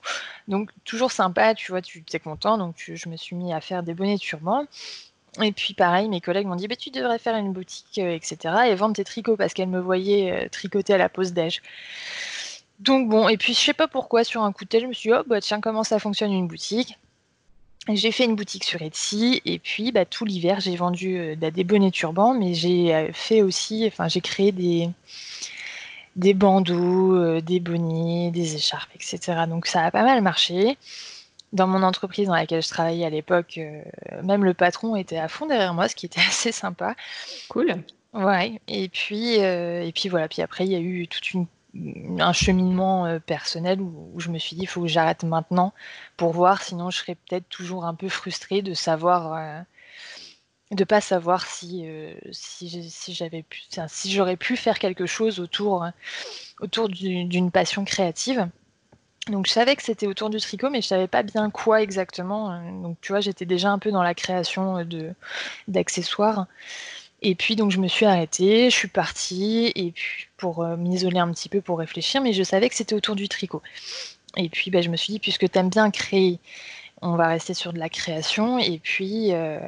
Donc, 0.49 0.71
toujours 0.85 1.13
sympa, 1.13 1.55
tu 1.55 1.71
vois, 1.71 1.83
tu 1.83 2.03
es 2.13 2.19
content. 2.19 2.59
Donc, 2.59 2.75
je 2.93 3.09
me 3.09 3.17
suis 3.17 3.37
mis 3.37 3.53
à 3.53 3.61
faire 3.61 3.83
des 3.83 3.95
bonnets 3.95 4.19
turbans. 4.19 4.65
Et 5.43 5.53
puis, 5.53 5.75
pareil, 5.75 6.09
mes 6.09 6.21
collègues 6.21 6.47
m'ont 6.47 6.57
dit 6.57 6.67
bah, 6.67 6.77
tu 6.77 6.91
devrais 6.91 7.19
faire 7.19 7.37
une 7.37 7.53
boutique, 7.53 7.99
euh, 7.99 8.15
etc. 8.15 8.55
Et 8.69 8.75
vendre 8.75 8.97
tes 8.97 9.05
tricots 9.05 9.37
parce 9.37 9.53
qu'elles 9.55 9.69
me 9.69 9.81
voyaient 9.81 10.49
tricoter 10.49 10.95
à 10.95 10.99
la 10.99 11.09
pause 11.09 11.33
déj. 11.33 11.61
Donc 12.81 13.09
bon, 13.09 13.29
et 13.29 13.37
puis 13.37 13.55
je 13.55 13.59
sais 13.59 13.75
pas 13.75 13.89
pourquoi, 13.89 14.23
sur 14.25 14.43
un 14.43 14.53
coup 14.53 14.65
de 14.65 14.69
tête, 14.69 14.83
je 14.83 14.87
me 14.87 14.93
suis 14.93 15.11
dit, 15.11 15.17
oh 15.19 15.23
bah 15.27 15.41
tiens, 15.41 15.61
comment 15.61 15.83
ça 15.83 15.99
fonctionne 15.99 16.33
une 16.33 16.47
boutique? 16.47 16.99
J'ai 17.89 18.11
fait 18.11 18.25
une 18.25 18.35
boutique 18.35 18.65
sur 18.65 18.83
Etsy, 18.83 19.41
et 19.45 19.61
puis 19.61 19.93
bah, 19.93 20.05
tout 20.05 20.25
l'hiver, 20.25 20.59
j'ai 20.61 20.75
vendu 20.75 21.19
euh, 21.19 21.37
bah, 21.37 21.53
des 21.53 21.63
bonnets 21.63 21.93
turbans, 21.93 22.35
mais 22.35 22.53
j'ai 22.53 22.93
euh, 22.95 23.13
fait 23.13 23.43
aussi, 23.43 23.85
enfin 23.87 24.09
j'ai 24.09 24.21
créé 24.21 24.51
des, 24.51 24.91
des 26.17 26.35
bandeaux, 26.35 27.15
euh, 27.15 27.41
des 27.41 27.61
bonnets, 27.61 28.33
des 28.33 28.57
écharpes, 28.57 28.91
etc. 28.97 29.45
Donc 29.49 29.67
ça 29.67 29.85
a 29.85 29.91
pas 29.93 30.03
mal 30.03 30.21
marché. 30.21 30.77
Dans 31.53 31.69
mon 31.69 31.85
entreprise 31.85 32.27
dans 32.27 32.35
laquelle 32.35 32.61
je 32.63 32.69
travaillais 32.69 33.07
à 33.07 33.11
l'époque, 33.11 33.61
même 34.25 34.45
le 34.45 34.53
patron 34.53 34.97
était 34.97 35.17
à 35.17 35.29
fond 35.29 35.47
derrière 35.47 35.73
moi, 35.75 35.89
ce 35.89 35.95
qui 35.95 36.07
était 36.07 36.21
assez 36.29 36.51
sympa. 36.51 36.97
Cool. 37.49 37.83
Ouais, 38.13 38.61
et 38.67 38.89
puis, 38.89 39.35
et 39.35 39.93
puis 39.95 40.09
voilà, 40.09 40.27
puis 40.27 40.43
après 40.43 40.67
il 40.67 40.73
y 40.73 40.75
a 40.75 40.81
eu 40.81 41.07
toute 41.07 41.31
une 41.33 41.47
un 42.19 42.33
cheminement 42.33 43.07
euh, 43.07 43.19
personnel 43.19 43.81
où, 43.81 44.13
je 44.19 44.31
me 44.31 44.39
suis 44.39 44.57
dit 44.57 44.63
il 44.63 44.69
faut 44.69 44.83
que 44.83 44.89
j'arrête 44.89 45.25
maintenant 45.25 45.73
pour 46.17 46.33
voir 46.33 46.63
sinon 46.63 46.91
je 46.91 46.99
serais 46.99 47.15
peut-être 47.15 47.49
toujours 47.49 47.85
un 47.85 47.95
peu 47.95 48.09
frustrée 48.09 48.63
de 48.63 48.75
savoir 48.75 49.35
euh, 49.35 49.61
de 50.73 50.85
pas 50.85 51.01
savoir 51.01 51.47
si 51.47 51.83
euh, 51.87 52.15
si, 52.33 52.69
j'avais 53.09 53.43
pu 53.43 53.63
si 53.89 54.13
j'aurais 54.13 54.37
pu 54.37 54.57
faire 54.57 54.79
quelque 54.79 55.07
chose 55.07 55.41
autour 55.41 55.87
autour 56.61 56.89
d'une 56.89 57.51
passion 57.51 57.85
créative. 57.85 58.49
Donc 59.29 59.49
je 59.49 59.53
savais 59.53 59.75
que 59.75 59.83
c'était 59.83 60.07
autour 60.07 60.31
du 60.31 60.39
tricot 60.39 60.71
mais 60.71 60.81
je 60.81 60.87
savais 60.87 61.09
pas 61.09 61.23
bien 61.23 61.51
quoi 61.51 61.83
exactement. 61.83 62.61
Donc 62.83 62.99
tu 63.01 63.13
vois 63.13 63.21
j'étais 63.21 63.47
déjà 63.47 63.71
un 63.71 63.79
peu 63.79 63.91
dans 63.91 64.03
la 64.03 64.15
création 64.15 64.85
de 64.85 65.15
d'accessoires 65.69 66.47
et 67.27 67.35
puis 67.35 67.57
donc 67.57 67.73
je 67.73 67.81
me 67.81 67.89
suis 67.89 68.07
arrêtée, 68.07 68.71
je 68.71 68.77
suis 68.77 68.87
partie 68.87 69.73
et 69.75 69.91
puis 69.91 70.29
pour 70.37 70.63
euh, 70.63 70.77
m'isoler 70.77 71.19
un 71.19 71.33
petit 71.33 71.49
peu 71.49 71.61
pour 71.61 71.81
réfléchir, 71.81 72.23
mais 72.23 72.33
je 72.33 72.45
savais 72.45 72.69
que 72.69 72.77
c'était 72.77 72.95
autour 72.95 73.17
du 73.17 73.29
tricot. 73.29 73.63
Et 74.37 74.49
puis 74.49 74.71
bah, 74.71 74.81
je 74.81 74.91
me 74.91 74.97
suis 74.97 75.13
dit 75.13 75.19
puisque 75.19 75.51
tu 75.51 75.59
aimes 75.59 75.69
bien 75.69 75.91
créer, 75.91 76.39
on 77.03 77.17
va 77.17 77.27
rester 77.27 77.53
sur 77.53 77.73
de 77.73 77.81
la 77.81 77.89
création. 77.89 78.61
Et 78.61 78.79
puis 78.79 79.33
euh, 79.33 79.59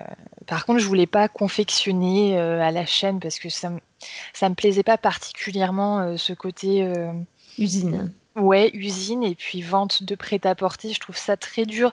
par 0.47 0.67
contre 0.67 0.79
je 0.79 0.87
voulais 0.87 1.09
pas 1.09 1.27
confectionner 1.27 2.39
euh, 2.39 2.63
à 2.63 2.71
la 2.71 2.87
chaîne 2.87 3.19
parce 3.19 3.41
que 3.41 3.49
ça 3.49 3.73
ça 4.33 4.49
me 4.49 4.55
plaisait 4.55 4.85
pas 4.85 4.97
particulièrement 4.97 6.17
ce 6.17 6.33
côté 6.35 6.89
usine. 7.59 8.13
Ouais, 8.37 8.71
usine 8.73 9.25
et 9.25 9.35
puis 9.35 9.63
vente 9.63 10.05
de 10.05 10.15
prêt-à-porter, 10.15 10.93
je 10.93 11.01
trouve 11.01 11.17
ça 11.17 11.37
très 11.37 11.67
dur 11.67 11.93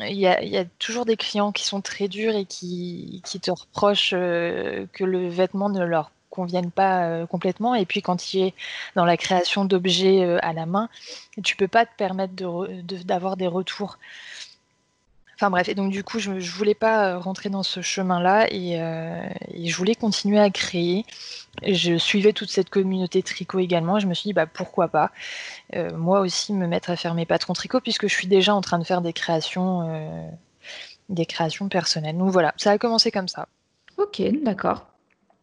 il 0.00 0.18
y, 0.18 0.26
a, 0.26 0.64
toujours 0.78 1.06
des 1.06 1.16
clients 1.16 1.52
qui 1.52 1.64
sont 1.64 1.80
très 1.80 2.08
durs 2.08 2.34
et 2.34 2.44
qui, 2.44 3.22
te 3.40 3.50
reprochent 3.50 4.12
euh, 4.14 4.86
que 4.92 5.04
le 5.04 5.28
vêtement 5.28 5.68
ne 5.70 5.84
leur 5.84 6.10
convienne 6.30 6.70
pas 6.70 7.06
euh, 7.06 7.26
complètement. 7.26 7.74
Et 7.74 7.86
puis 7.86 8.02
quand 8.02 8.16
tu 8.16 8.38
es 8.38 8.54
dans 8.94 9.04
la 9.06 9.16
création 9.16 9.64
d'objets 9.64 10.22
euh, 10.22 10.38
à 10.42 10.52
la 10.52 10.66
main, 10.66 10.88
tu 11.42 11.56
peux 11.56 11.68
pas 11.68 11.86
te 11.86 11.96
permettre 11.96 12.34
d'avoir 13.04 13.36
des 13.36 13.46
retours 13.46 13.98
Enfin 15.38 15.50
bref, 15.50 15.68
et 15.68 15.74
donc 15.74 15.92
du 15.92 16.02
coup, 16.02 16.18
je 16.18 16.30
ne 16.30 16.40
voulais 16.40 16.74
pas 16.74 17.10
euh, 17.10 17.18
rentrer 17.18 17.50
dans 17.50 17.62
ce 17.62 17.82
chemin-là 17.82 18.46
euh, 18.50 19.28
et, 19.48 19.68
je 19.68 19.76
voulais 19.76 19.94
continuer 19.94 20.38
à 20.38 20.48
créer. 20.48 21.04
Je 21.62 21.98
suivais 21.98 22.32
toute 22.32 22.50
cette 22.50 22.70
communauté 22.70 23.22
tricot 23.22 23.58
également. 23.58 23.98
je 23.98 24.06
me 24.06 24.14
suis 24.14 24.28
dit, 24.28 24.32
bah, 24.32 24.46
pourquoi 24.46 24.88
pas 24.88 25.10
euh, 25.74 25.94
moi 25.94 26.20
aussi 26.20 26.54
me 26.54 26.66
mettre 26.66 26.88
à 26.88 26.96
faire 26.96 27.14
mes 27.14 27.26
patrons 27.26 27.52
tricot 27.52 27.80
puisque 27.80 28.08
je 28.08 28.14
suis 28.14 28.28
déjà 28.28 28.54
en 28.54 28.62
train 28.62 28.78
de 28.78 28.84
faire 28.84 29.02
des 29.02 29.12
créations, 29.12 30.30
des 31.10 31.26
créations 31.26 31.68
personnelles. 31.68 32.16
Donc 32.16 32.30
voilà, 32.30 32.54
ça 32.56 32.70
a 32.70 32.78
commencé 32.78 33.10
comme 33.10 33.28
ça. 33.28 33.46
Ok, 33.98 34.22
d'accord. 34.42 34.86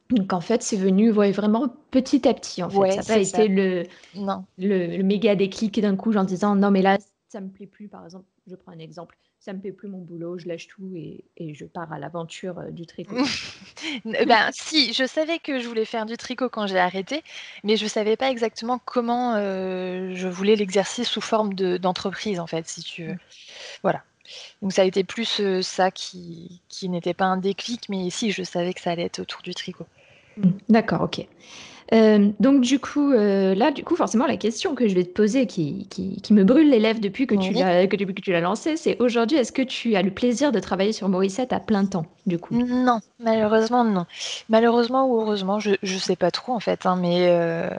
Donc 0.09 0.33
en 0.33 0.41
fait, 0.41 0.63
c'est 0.63 0.77
venu 0.77 1.11
vraiment 1.11 1.67
petit 1.91 2.27
à 2.27 2.33
petit. 2.33 2.63
En 2.63 2.69
fait, 2.69 2.91
ça 2.91 2.97
n'a 2.97 3.03
pas 3.03 3.17
été 3.17 3.47
le, 3.47 3.83
non. 4.15 4.43
Le, 4.57 4.97
le 4.97 5.03
méga 5.03 5.35
déclic 5.35 5.79
d'un 5.79 5.95
coup 5.95 6.15
en 6.15 6.23
disant 6.23 6.55
non 6.55 6.71
mais 6.71 6.81
là 6.81 6.97
ça 7.29 7.41
me 7.41 7.49
plaît 7.49 7.67
plus. 7.67 7.87
Par 7.87 8.03
exemple, 8.05 8.25
je 8.47 8.55
prends 8.55 8.71
un 8.71 8.79
exemple 8.79 9.17
ça 9.43 9.51
me 9.51 9.59
fait 9.59 9.73
plus 9.73 9.89
mon 9.89 9.97
boulot, 9.97 10.37
je 10.37 10.47
lâche 10.47 10.69
tout 10.69 10.89
et, 10.95 11.25
je 11.53 11.65
pars 11.65 11.91
à 11.91 11.99
l'aventure 11.99 12.59
euh, 12.59 12.69
du 12.69 12.85
tricot. 12.85 13.17
ben 14.05 14.49
si, 14.53 14.93
je 14.93 15.05
savais 15.05 15.39
que 15.39 15.59
je 15.59 15.67
voulais 15.67 15.83
faire 15.83 16.05
du 16.05 16.15
tricot 16.15 16.47
quand 16.47 16.65
j'ai 16.65 16.79
arrêté, 16.79 17.23
mais 17.65 17.75
je 17.75 17.85
savais 17.85 18.15
pas 18.15 18.31
exactement 18.31 18.79
comment 18.85 19.35
euh, 19.35 20.13
je 20.15 20.29
voulais 20.29 20.55
l'exercice 20.55 21.09
sous 21.09 21.19
forme 21.19 21.53
d'entreprise 21.55 22.39
en 22.39 22.47
fait, 22.47 22.67
si 22.69 22.81
tu 22.83 23.05
veux. 23.05 23.17
Voilà. 23.81 24.03
Donc 24.61 24.71
ça 24.71 24.83
a 24.83 24.85
été 24.85 25.03
plus 25.03 25.41
euh, 25.41 25.61
ça 25.61 25.91
qui, 25.91 26.61
qui 26.69 26.87
n'était 26.87 27.13
pas 27.13 27.25
un 27.25 27.37
déclic, 27.37 27.89
mais 27.89 28.09
si 28.09 28.31
je 28.31 28.43
savais 28.43 28.73
que 28.73 28.79
ça 28.79 28.91
allait 28.91 29.03
être 29.03 29.19
autour 29.19 29.41
du 29.41 29.53
tricot. 29.53 29.87
Mmh. 30.37 30.51
D'accord, 30.69 31.01
ok. 31.01 31.27
Euh, 31.91 32.29
donc 32.39 32.61
du 32.61 32.79
coup, 32.79 33.11
euh, 33.11 33.53
là, 33.55 33.71
du 33.71 33.83
coup, 33.83 33.95
forcément, 33.95 34.25
la 34.25 34.37
question 34.37 34.75
que 34.75 34.87
je 34.87 34.95
vais 34.95 35.03
te 35.03 35.13
poser, 35.13 35.47
qui, 35.47 35.87
qui, 35.89 36.33
me 36.33 36.43
brûle 36.43 36.69
les 36.69 36.79
lèvres 36.79 36.99
depuis 36.99 37.27
que, 37.27 37.35
tu 37.35 37.53
l'as, 37.53 37.87
que, 37.87 37.95
depuis 37.95 38.13
que 38.13 38.21
tu 38.21 38.31
l'as 38.31 38.41
lancé, 38.41 38.77
c'est 38.77 38.99
aujourd'hui, 38.99 39.37
est-ce 39.37 39.51
que 39.51 39.61
tu 39.61 39.95
as 39.95 40.01
le 40.01 40.11
plaisir 40.11 40.51
de 40.51 40.59
travailler 40.59 40.93
sur 40.93 41.09
Morissette 41.09 41.53
à 41.53 41.59
plein 41.59 41.85
temps, 41.85 42.05
du 42.25 42.39
coup? 42.39 42.55
Non, 42.55 42.99
malheureusement, 43.19 43.83
non. 43.83 44.05
Malheureusement 44.49 45.07
ou 45.07 45.21
heureusement, 45.21 45.59
je 45.59 45.71
ne 45.81 45.99
sais 45.99 46.15
pas 46.15 46.31
trop, 46.31 46.53
en 46.53 46.59
fait. 46.59 46.85
Hein, 46.85 46.97
mais 46.99 47.27
euh, 47.29 47.69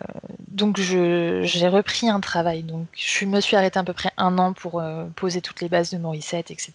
donc, 0.49 0.79
j'ai 0.79 1.69
repris 1.69 2.09
un 2.09 2.21
travail. 2.21 2.63
Donc, 2.63 2.87
je 2.95 3.25
me 3.25 3.41
suis 3.41 3.57
arrêtée 3.57 3.79
à 3.79 3.85
peu 3.85 3.95
près 3.95 4.11
un 4.17 4.39
an 4.39 4.53
pour 4.53 4.83
poser 5.17 5.41
toutes 5.41 5.61
les 5.61 5.69
bases 5.69 5.91
de 5.91 5.99
Morissette, 5.99 6.51
etc. 6.51 6.73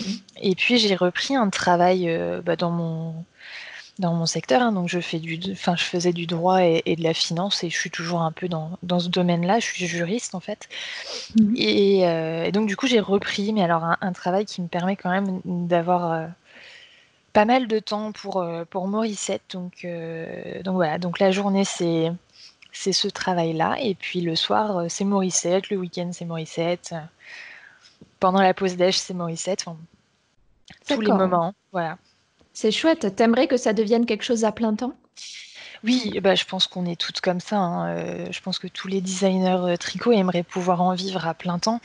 Mmh. 0.00 0.04
Et 0.42 0.54
puis, 0.54 0.78
j'ai 0.78 0.94
repris 0.94 1.36
un 1.36 1.50
travail 1.50 2.08
bah, 2.44 2.56
dans 2.56 2.70
mon 2.70 3.14
dans 3.98 4.14
mon 4.14 4.26
secteur. 4.26 4.62
Hein, 4.62 4.72
donc 4.72 4.88
je 4.88 5.00
fais 5.00 5.18
du, 5.18 5.38
enfin 5.52 5.76
je 5.76 5.84
faisais 5.84 6.12
du 6.12 6.26
droit 6.26 6.62
et, 6.62 6.96
de 6.96 7.02
la 7.02 7.14
finance 7.14 7.62
et 7.64 7.70
je 7.70 7.76
suis 7.76 7.90
toujours 7.90 8.22
un 8.22 8.32
peu 8.32 8.48
dans, 8.48 8.78
dans 8.82 9.00
ce 9.00 9.08
domaine-là. 9.08 9.58
Je 9.58 9.66
suis 9.66 9.86
juriste 9.86 10.34
en 10.34 10.40
fait. 10.40 10.68
Mmh. 11.36 11.54
Euh, 11.58 12.44
et, 12.44 12.52
donc 12.52 12.66
du 12.66 12.76
coup 12.76 12.86
j'ai 12.86 13.00
repris, 13.00 13.52
mais 13.52 13.62
alors 13.62 13.84
un, 14.00 14.12
travail 14.12 14.44
qui 14.44 14.62
me 14.62 14.68
permet 14.68 14.96
quand 14.96 15.10
même 15.10 15.40
d'avoir 15.44 16.12
euh, 16.12 16.26
pas 17.32 17.44
mal 17.44 17.66
de 17.66 17.78
temps 17.78 18.12
pour 18.12 18.38
euh, 18.38 18.64
pour 18.64 18.88
Morissette. 18.88 19.42
Donc 19.52 19.86
donc 20.64 20.74
voilà. 20.74 20.98
Donc 20.98 21.18
la 21.18 21.30
journée 21.30 21.64
c'est 21.64 22.12
c'est 22.72 22.92
ce 22.92 23.08
travail-là 23.08 23.76
et 23.80 23.94
puis 23.94 24.22
le 24.22 24.34
soir 24.34 24.86
c'est 24.88 25.04
Morissette, 25.04 25.70
le 25.70 25.76
week-end 25.76 26.10
c'est 26.12 26.24
Morissette. 26.24 26.94
Pendant 28.20 28.40
la 28.40 28.54
pause 28.54 28.76
déj 28.76 28.98
c'est 28.98 29.14
Morissette. 29.14 29.64
Enfin, 29.66 29.76
tous 30.88 31.00
les 31.00 31.12
moments, 31.12 31.54
voilà. 31.72 31.98
C'est 32.52 32.70
chouette. 32.70 33.14
T'aimerais 33.16 33.46
que 33.46 33.56
ça 33.56 33.72
devienne 33.72 34.06
quelque 34.06 34.24
chose 34.24 34.44
à 34.44 34.52
plein 34.52 34.74
temps? 34.74 34.94
Oui, 35.84 36.20
bah, 36.22 36.34
je 36.34 36.44
pense 36.44 36.66
qu'on 36.66 36.86
est 36.86 37.00
toutes 37.00 37.20
comme 37.20 37.40
ça. 37.40 37.56
Hein. 37.56 37.96
Euh, 37.96 38.26
je 38.30 38.40
pense 38.40 38.58
que 38.58 38.68
tous 38.68 38.88
les 38.88 39.00
designers 39.00 39.72
euh, 39.72 39.76
tricot 39.76 40.12
aimeraient 40.12 40.44
pouvoir 40.44 40.80
en 40.80 40.94
vivre 40.94 41.26
à 41.26 41.34
plein 41.34 41.58
temps. 41.58 41.80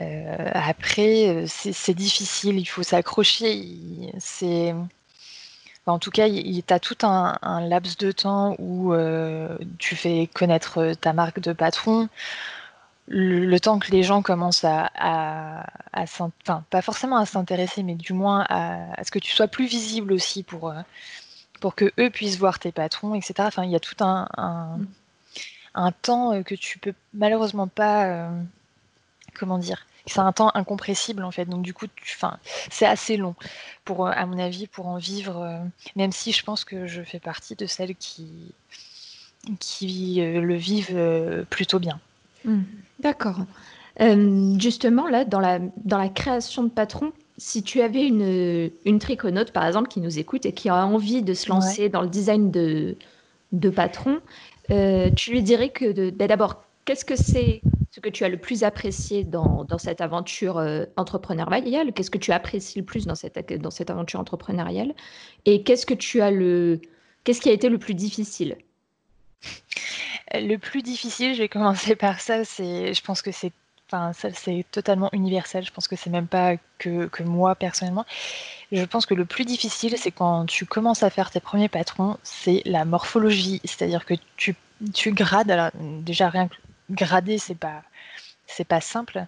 Euh, 0.00 0.50
après, 0.52 1.44
c'est 1.46 1.94
difficile, 1.94 2.58
il 2.58 2.66
faut 2.66 2.82
s'accrocher. 2.82 3.66
C'est 4.18 4.74
en 5.86 5.98
tout 5.98 6.10
cas, 6.10 6.28
tu 6.28 6.62
as 6.68 6.78
tout 6.78 6.98
un, 7.02 7.66
laps 7.66 7.96
de 7.96 8.12
temps 8.12 8.54
où 8.58 8.92
tu 9.78 9.96
fais 9.96 10.28
connaître 10.34 10.92
ta 11.00 11.14
marque 11.14 11.40
de 11.40 11.54
patron, 11.54 12.10
le, 13.08 13.58
temps 13.58 13.78
que 13.78 13.90
les 13.90 14.02
gens 14.02 14.22
commencent 14.22 14.64
à, 14.64 15.64
enfin, 15.94 16.30
pas 16.70 16.82
forcément 16.82 17.16
à 17.16 17.26
s'intéresser, 17.26 17.82
mais 17.82 17.94
du 17.94 18.12
moins 18.12 18.44
à, 18.48 19.02
ce 19.02 19.10
que 19.10 19.18
tu 19.18 19.32
sois 19.32 19.48
plus 19.48 19.66
visible 19.66 20.12
aussi 20.12 20.42
pour, 20.42 20.70
euh, 20.70 20.80
pour 21.60 21.74
que 21.74 21.90
eux 21.98 22.10
puissent 22.10 22.38
voir 22.38 22.58
tes 22.58 22.72
patrons, 22.72 23.14
etc. 23.14 23.34
Enfin, 23.38 23.64
il 23.64 23.70
y 23.70 23.76
a 23.76 23.80
tout 23.80 23.96
un, 24.00 24.28
un, 25.74 25.92
temps 25.92 26.34
euh, 26.34 26.42
que 26.42 26.54
tu 26.54 26.78
peux 26.78 26.94
malheureusement 27.14 27.66
pas, 27.66 28.06
euh, 28.06 28.42
comment 29.34 29.58
dire, 29.58 29.86
c'est 30.06 30.20
un 30.20 30.32
temps 30.32 30.50
incompressible 30.54 31.24
en 31.24 31.30
fait. 31.30 31.46
Donc 31.46 31.62
du 31.62 31.74
coup, 31.74 31.86
enfin, 32.02 32.38
c'est 32.70 32.86
assez 32.86 33.16
long 33.16 33.34
pour, 33.84 34.06
à 34.06 34.26
mon 34.26 34.38
avis, 34.38 34.66
pour 34.66 34.86
en 34.86 34.98
vivre. 34.98 35.62
même 35.96 36.12
si 36.12 36.32
je 36.32 36.44
pense 36.44 36.64
que 36.64 36.86
je 36.86 37.02
fais 37.02 37.20
partie 37.20 37.56
de 37.56 37.66
celles 37.66 37.94
qui, 37.96 38.52
qui 39.60 40.20
le 40.20 40.54
vivent 40.54 41.46
plutôt 41.50 41.78
bien. 41.78 42.00
Mmh. 42.48 42.62
D'accord. 43.00 43.38
Euh, 44.00 44.58
justement, 44.58 45.08
là, 45.08 45.24
dans 45.24 45.40
la, 45.40 45.58
dans 45.84 45.98
la 45.98 46.08
création 46.08 46.64
de 46.64 46.70
patron, 46.70 47.12
si 47.36 47.62
tu 47.62 47.80
avais 47.80 48.06
une, 48.06 48.70
une 48.84 48.98
triconaute, 48.98 49.52
par 49.52 49.64
exemple, 49.66 49.88
qui 49.88 50.00
nous 50.00 50.18
écoute 50.18 50.46
et 50.46 50.52
qui 50.52 50.68
a 50.68 50.86
envie 50.86 51.22
de 51.22 51.34
se 51.34 51.48
lancer 51.48 51.88
dans 51.88 52.02
le 52.02 52.08
design 52.08 52.50
de, 52.50 52.96
de 53.52 53.70
patron, 53.70 54.20
euh, 54.70 55.10
tu 55.10 55.30
lui 55.30 55.42
dirais 55.42 55.70
que 55.70 56.10
bah, 56.10 56.26
d'abord, 56.26 56.64
qu'est-ce 56.84 57.04
que 57.04 57.16
c'est 57.16 57.60
ce 57.90 58.00
que 58.00 58.08
tu 58.08 58.24
as 58.24 58.28
le 58.28 58.36
plus 58.36 58.64
apprécié 58.64 59.24
dans, 59.24 59.64
dans 59.64 59.78
cette 59.78 60.00
aventure 60.00 60.58
euh, 60.58 60.84
entrepreneuriale? 60.96 61.92
Qu'est-ce 61.92 62.10
que 62.10 62.18
tu 62.18 62.32
apprécies 62.32 62.78
le 62.78 62.84
plus 62.84 63.06
dans 63.06 63.14
cette, 63.14 63.52
dans 63.60 63.70
cette 63.70 63.90
aventure 63.90 64.20
entrepreneuriale? 64.20 64.94
Et 65.44 65.62
qu'est-ce 65.62 65.86
que 65.86 65.94
tu 65.94 66.20
as 66.20 66.30
le 66.30 66.80
qu'est-ce 67.24 67.40
qui 67.40 67.50
a 67.50 67.52
été 67.52 67.68
le 67.68 67.78
plus 67.78 67.94
difficile? 67.94 68.56
Le 70.34 70.56
plus 70.56 70.82
difficile, 70.82 71.34
je 71.34 71.42
vais 71.42 71.48
commencer 71.48 71.96
par 71.96 72.20
ça, 72.20 72.44
c'est, 72.44 72.94
je 72.94 73.02
pense 73.02 73.22
que 73.22 73.32
c'est, 73.32 73.52
enfin, 73.86 74.12
ça, 74.12 74.32
c'est 74.32 74.64
totalement 74.70 75.10
universel. 75.12 75.64
Je 75.64 75.72
pense 75.72 75.88
que 75.88 75.96
c'est 75.96 76.10
même 76.10 76.26
pas 76.26 76.56
que, 76.78 77.06
que, 77.06 77.22
moi 77.22 77.54
personnellement. 77.54 78.06
Je 78.72 78.84
pense 78.84 79.06
que 79.06 79.14
le 79.14 79.24
plus 79.24 79.44
difficile, 79.44 79.96
c'est 79.98 80.12
quand 80.12 80.46
tu 80.46 80.66
commences 80.66 81.02
à 81.02 81.10
faire 81.10 81.30
tes 81.30 81.40
premiers 81.40 81.68
patrons, 81.68 82.18
c'est 82.22 82.62
la 82.64 82.84
morphologie. 82.84 83.60
C'est-à-dire 83.64 84.04
que 84.04 84.14
tu, 84.36 84.54
tu 84.94 85.12
grades. 85.12 85.50
Alors, 85.50 85.70
déjà, 85.74 86.28
rien 86.28 86.48
que 86.48 86.56
grader, 86.90 87.38
c'est 87.38 87.54
pas, 87.54 87.82
c'est 88.46 88.66
pas 88.66 88.80
simple. 88.80 89.26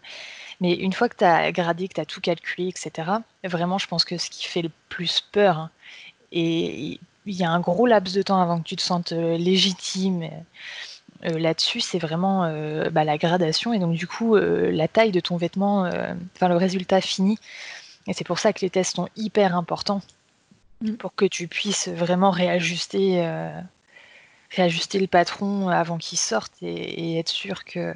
Mais 0.61 0.75
une 0.75 0.93
fois 0.93 1.09
que 1.09 1.17
tu 1.17 1.25
as 1.25 1.51
gradé, 1.53 1.89
que 1.89 1.95
tu 1.95 2.01
as 2.01 2.07
tout 2.07 2.21
calculé, 2.21 2.69
etc., 2.69 3.11
vraiment, 3.45 3.79
je 3.79 3.87
pense 3.87 4.05
que 4.05 4.19
ce 4.19 4.29
qui 4.31 4.47
fait 4.47 4.63
le 4.63 4.71
plus 4.91 5.23
peur, 5.33 5.59
hein, 5.59 5.71
et 6.33 7.01
il 7.27 7.35
y 7.35 7.45
a 7.45 7.51
un 7.51 7.61
gros 7.61 7.87
laps 7.87 8.15
de 8.15 8.23
temps 8.23 8.41
avant 8.41 8.59
que 8.61 8.69
tu 8.69 8.77
te 8.77 8.83
sentes 8.83 9.13
euh, 9.13 9.37
légitime 9.37 10.29
euh, 11.25 11.39
là-dessus, 11.39 11.81
c'est 11.81 11.99
vraiment 11.99 12.45
euh, 12.45 12.91
bah, 12.91 13.05
la 13.05 13.19
gradation 13.19 13.73
et 13.73 13.79
donc 13.79 13.95
du 13.95 14.07
coup 14.07 14.37
la 14.37 14.89
taille 14.89 15.13
de 15.13 15.21
ton 15.21 15.37
vêtement, 15.37 15.91
enfin 16.37 16.49
le 16.49 16.57
résultat 16.57 17.01
fini. 17.01 17.39
Et 18.07 18.13
c'est 18.13 18.25
pour 18.25 18.39
ça 18.39 18.53
que 18.53 18.61
les 18.61 18.71
tests 18.71 18.97
sont 18.97 19.09
hyper 19.17 19.55
importants 19.55 20.03
mmh. 20.81 20.95
pour 20.95 21.15
que 21.15 21.27
tu 21.27 21.49
puisses 21.49 21.89
vraiment 21.89 22.31
réajuster, 22.31 23.29
réajuster 24.51 24.99
le 24.99 25.07
patron 25.07 25.69
avant 25.69 25.99
qu'il 25.99 26.19
sorte 26.19 26.53
et, 26.63 27.19
être 27.19 27.29
sûr 27.29 27.65
que 27.65 27.95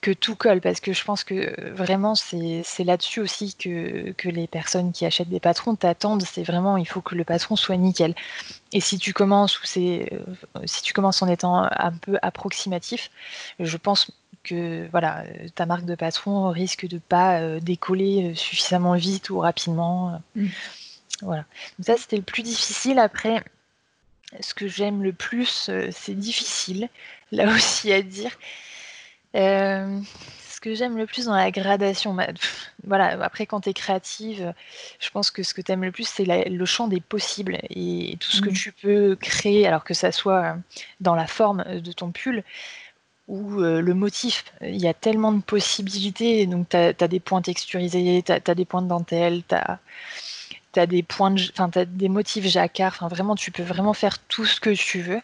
que 0.00 0.12
tout 0.12 0.36
colle 0.36 0.60
parce 0.60 0.80
que 0.80 0.92
je 0.92 1.04
pense 1.04 1.24
que 1.24 1.34
euh, 1.34 1.72
vraiment 1.74 2.14
c'est 2.14 2.84
là-dessus 2.84 3.20
aussi 3.20 3.54
que, 3.54 4.12
que, 4.12 4.28
les 4.28 4.46
personnes 4.46 4.92
qui 4.92 5.04
achètent 5.04 5.28
des 5.28 5.40
patrons 5.40 5.74
t'attendent. 5.74 6.22
C'est 6.22 6.44
vraiment 6.44 6.76
il 6.76 6.86
faut 6.86 7.00
que 7.00 7.14
le 7.14 7.24
patron 7.24 7.56
soit 7.56 7.76
nickel. 7.76 8.14
Et 8.72 8.80
si 8.80 8.98
tu 8.98 9.12
commences 9.12 9.60
ou 9.60 9.66
c'est 9.66 10.12
euh, 10.12 10.60
si 10.66 10.82
tu 10.82 10.92
commences 10.92 11.20
en 11.22 11.28
étant 11.28 11.64
un 11.64 11.92
peu 11.92 12.16
approximatif 12.22 13.10
je 13.58 13.76
pense 13.76 14.10
que 14.44 14.88
voilà 14.92 15.24
ta 15.56 15.66
marque 15.66 15.84
de 15.84 15.96
patron 15.96 16.48
risque 16.50 16.86
de 16.86 16.98
pas 16.98 17.40
euh, 17.40 17.58
décoller 17.58 18.34
suffisamment 18.36 18.94
vite 18.94 19.30
ou 19.30 19.40
rapidement. 19.40 20.22
Mmh. 20.36 20.46
voilà. 21.22 21.44
Donc 21.78 21.86
ça 21.86 21.96
c'était 21.96 22.16
le 22.16 22.22
plus 22.22 22.42
difficile. 22.42 23.00
Après 23.00 23.42
ce 24.40 24.54
que 24.54 24.68
j'aime 24.68 25.02
le 25.02 25.12
plus 25.12 25.70
c'est 25.90 26.14
difficile 26.14 26.88
là 27.32 27.52
aussi 27.52 27.92
à 27.92 28.02
dire 28.02 28.30
euh, 29.36 30.00
ce 30.48 30.60
que 30.60 30.74
j'aime 30.74 30.96
le 30.96 31.06
plus 31.06 31.26
dans 31.26 31.36
la 31.36 31.50
gradation, 31.50 32.14
bah, 32.14 32.28
voilà, 32.86 33.22
après 33.22 33.46
quand 33.46 33.60
tu 33.60 33.70
es 33.70 33.74
créative, 33.74 34.52
je 34.98 35.10
pense 35.10 35.30
que 35.30 35.42
ce 35.42 35.54
que 35.54 35.60
tu 35.60 35.72
aimes 35.72 35.84
le 35.84 35.92
plus, 35.92 36.08
c'est 36.08 36.24
le 36.24 36.64
champ 36.64 36.88
des 36.88 37.00
possibles 37.00 37.58
et 37.70 38.16
tout 38.18 38.30
ce 38.30 38.40
que 38.40 38.50
mmh. 38.50 38.54
tu 38.54 38.72
peux 38.72 39.16
créer, 39.20 39.66
alors 39.66 39.84
que 39.84 39.94
ça 39.94 40.10
soit 40.12 40.56
dans 41.00 41.14
la 41.14 41.26
forme 41.26 41.64
de 41.64 41.92
ton 41.92 42.10
pull 42.10 42.42
ou 43.28 43.60
euh, 43.60 43.80
le 43.80 43.94
motif. 43.94 44.44
Il 44.62 44.80
y 44.80 44.88
a 44.88 44.94
tellement 44.94 45.32
de 45.32 45.42
possibilités, 45.42 46.46
donc 46.46 46.70
tu 46.70 46.76
as, 46.76 46.92
des 46.92 47.20
points 47.20 47.42
texturisés, 47.42 48.22
tu 48.24 48.32
as, 48.32 48.54
des 48.54 48.64
points 48.64 48.82
de 48.82 48.88
dentelle, 48.88 49.42
tu 49.48 49.54
as, 50.80 50.86
des 50.86 51.02
points 51.02 51.30
de, 51.30 51.84
des 51.84 52.08
motifs 52.08 52.46
jacquard, 52.46 52.94
enfin 52.94 53.08
vraiment, 53.08 53.36
tu 53.36 53.52
peux 53.52 53.62
vraiment 53.62 53.92
faire 53.92 54.18
tout 54.18 54.46
ce 54.46 54.58
que 54.58 54.70
tu 54.70 55.02
veux 55.02 55.20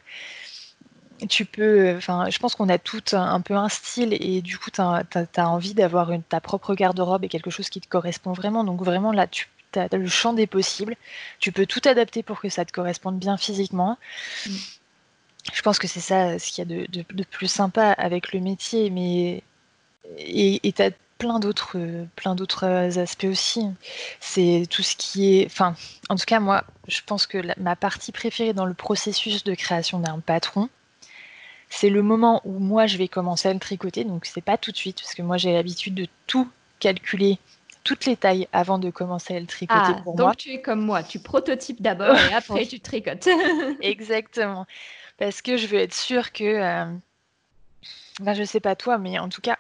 tu 1.28 1.44
peux, 1.44 1.94
enfin, 1.97 2.28
je 2.30 2.38
pense 2.38 2.54
qu'on 2.54 2.68
a 2.68 2.78
tout 2.78 3.02
un, 3.12 3.40
peu 3.40 3.54
un 3.54 3.68
style 3.68 4.16
et 4.21 4.42
du 4.42 4.59
coup, 4.59 4.71
tu 4.71 4.80
as, 4.80 5.49
envie 5.49 5.75
d'avoir 5.75 6.11
ta 6.28 6.40
propre 6.40 6.75
garde-robe 6.75 7.25
et 7.25 7.28
quelque 7.28 7.50
chose 7.50 7.68
qui 7.68 7.80
te 7.80 7.88
correspond 7.88 8.33
vraiment. 8.33 8.64
Donc 8.64 8.83
vraiment 8.83 9.12
là, 9.12 9.26
tu 9.26 9.49
as, 9.76 9.88
le 9.97 10.06
champ 10.06 10.33
des 10.33 10.47
possibles. 10.47 10.97
Tu 11.38 11.52
peux 11.52 11.66
tout 11.66 11.83
adapter 11.85 12.23
pour 12.23 12.40
que 12.40 12.49
ça 12.49 12.64
te 12.64 12.73
corresponde 12.73 13.18
bien 13.18 13.37
physiquement. 13.37 13.99
Mm. 14.47 14.50
Je 15.52 15.62
pense 15.62 15.78
que 15.78 15.87
c'est 15.87 16.00
ça 16.00 16.38
ce 16.38 16.50
qu'il 16.50 16.68
y 16.68 16.75
a 16.75 16.87
de, 16.87 17.23
plus 17.25 17.49
sympa 17.49 17.92
avec 17.92 18.33
le 18.33 18.40
métier, 18.40 18.90
mais 18.90 19.42
et 20.18 20.73
tu 20.73 20.83
as 20.83 20.90
plein 21.18 21.38
d'autres 21.38 21.78
plein 22.16 22.35
d'autres 22.35 22.99
aspects 22.99 23.25
aussi. 23.25 23.66
C'est 24.21 24.66
tout 24.71 24.83
ce 24.83 24.97
qui 24.97 25.38
est, 25.38 25.47
enfin, 25.47 25.75
en 26.09 26.16
tout 26.16 26.25
cas 26.26 26.40
moi, 26.40 26.64
je 26.88 27.00
pense 27.06 27.26
que 27.26 27.38
ma 27.61 27.76
partie 27.76 28.11
préférée 28.11 28.54
dans 28.54 28.64
le 28.64 28.75
processus 28.75 29.44
de 29.44 29.54
création 29.54 29.99
d'un 29.99 30.18
patron, 30.21 30.71
c'est 31.68 31.90
le 31.90 32.02
moment 32.02 32.40
où 32.44 32.59
moi 32.59 32.87
je 32.87 32.97
vais 32.97 33.09
commencer 33.09 33.49
à 33.49 33.52
le 33.52 33.59
tricoter, 33.59 34.04
donc 34.04 34.26
c'est 34.26 34.40
pas 34.40 34.56
tout 34.56 34.73
de 34.73 34.76
suite, 34.76 35.00
parce 35.00 35.14
que 35.14 35.23
moi 35.23 35.37
j'ai 35.37 35.52
l'habitude 35.52 35.94
de 35.94 36.06
tout 36.26 36.49
calculer 36.80 37.38
toutes 37.85 38.06
les 38.06 38.16
tailles 38.16 38.49
avant 38.52 38.78
de 38.78 38.90
commencer 38.90 39.37
à 39.37 39.40
le 39.40 39.47
tricoter 39.47 39.80
ah, 39.80 40.00
pour 40.02 40.14
donc 40.14 40.26
moi. 40.26 40.35
tu 40.35 40.50
es 40.52 40.61
comme 40.61 40.80
moi, 40.80 41.02
tu 41.02 41.21
prototypes 41.21 41.83
d'abord 41.83 42.16
et 42.16 42.35
après 42.35 42.66
tu 42.66 42.80
tricotes. 42.80 43.28
Exactement. 43.83 44.66
Parce 45.18 45.42
que 45.42 45.56
je 45.56 45.66
veux 45.66 45.78
être 45.78 45.94
sûre 45.94 46.33
que. 46.33 46.44
Euh... 46.44 46.85
Ben, 48.21 48.33
je 48.33 48.44
sais 48.44 48.61
pas 48.61 48.76
toi, 48.76 48.97
mais 48.97 49.18
en 49.18 49.28
tout 49.28 49.40
cas, 49.40 49.59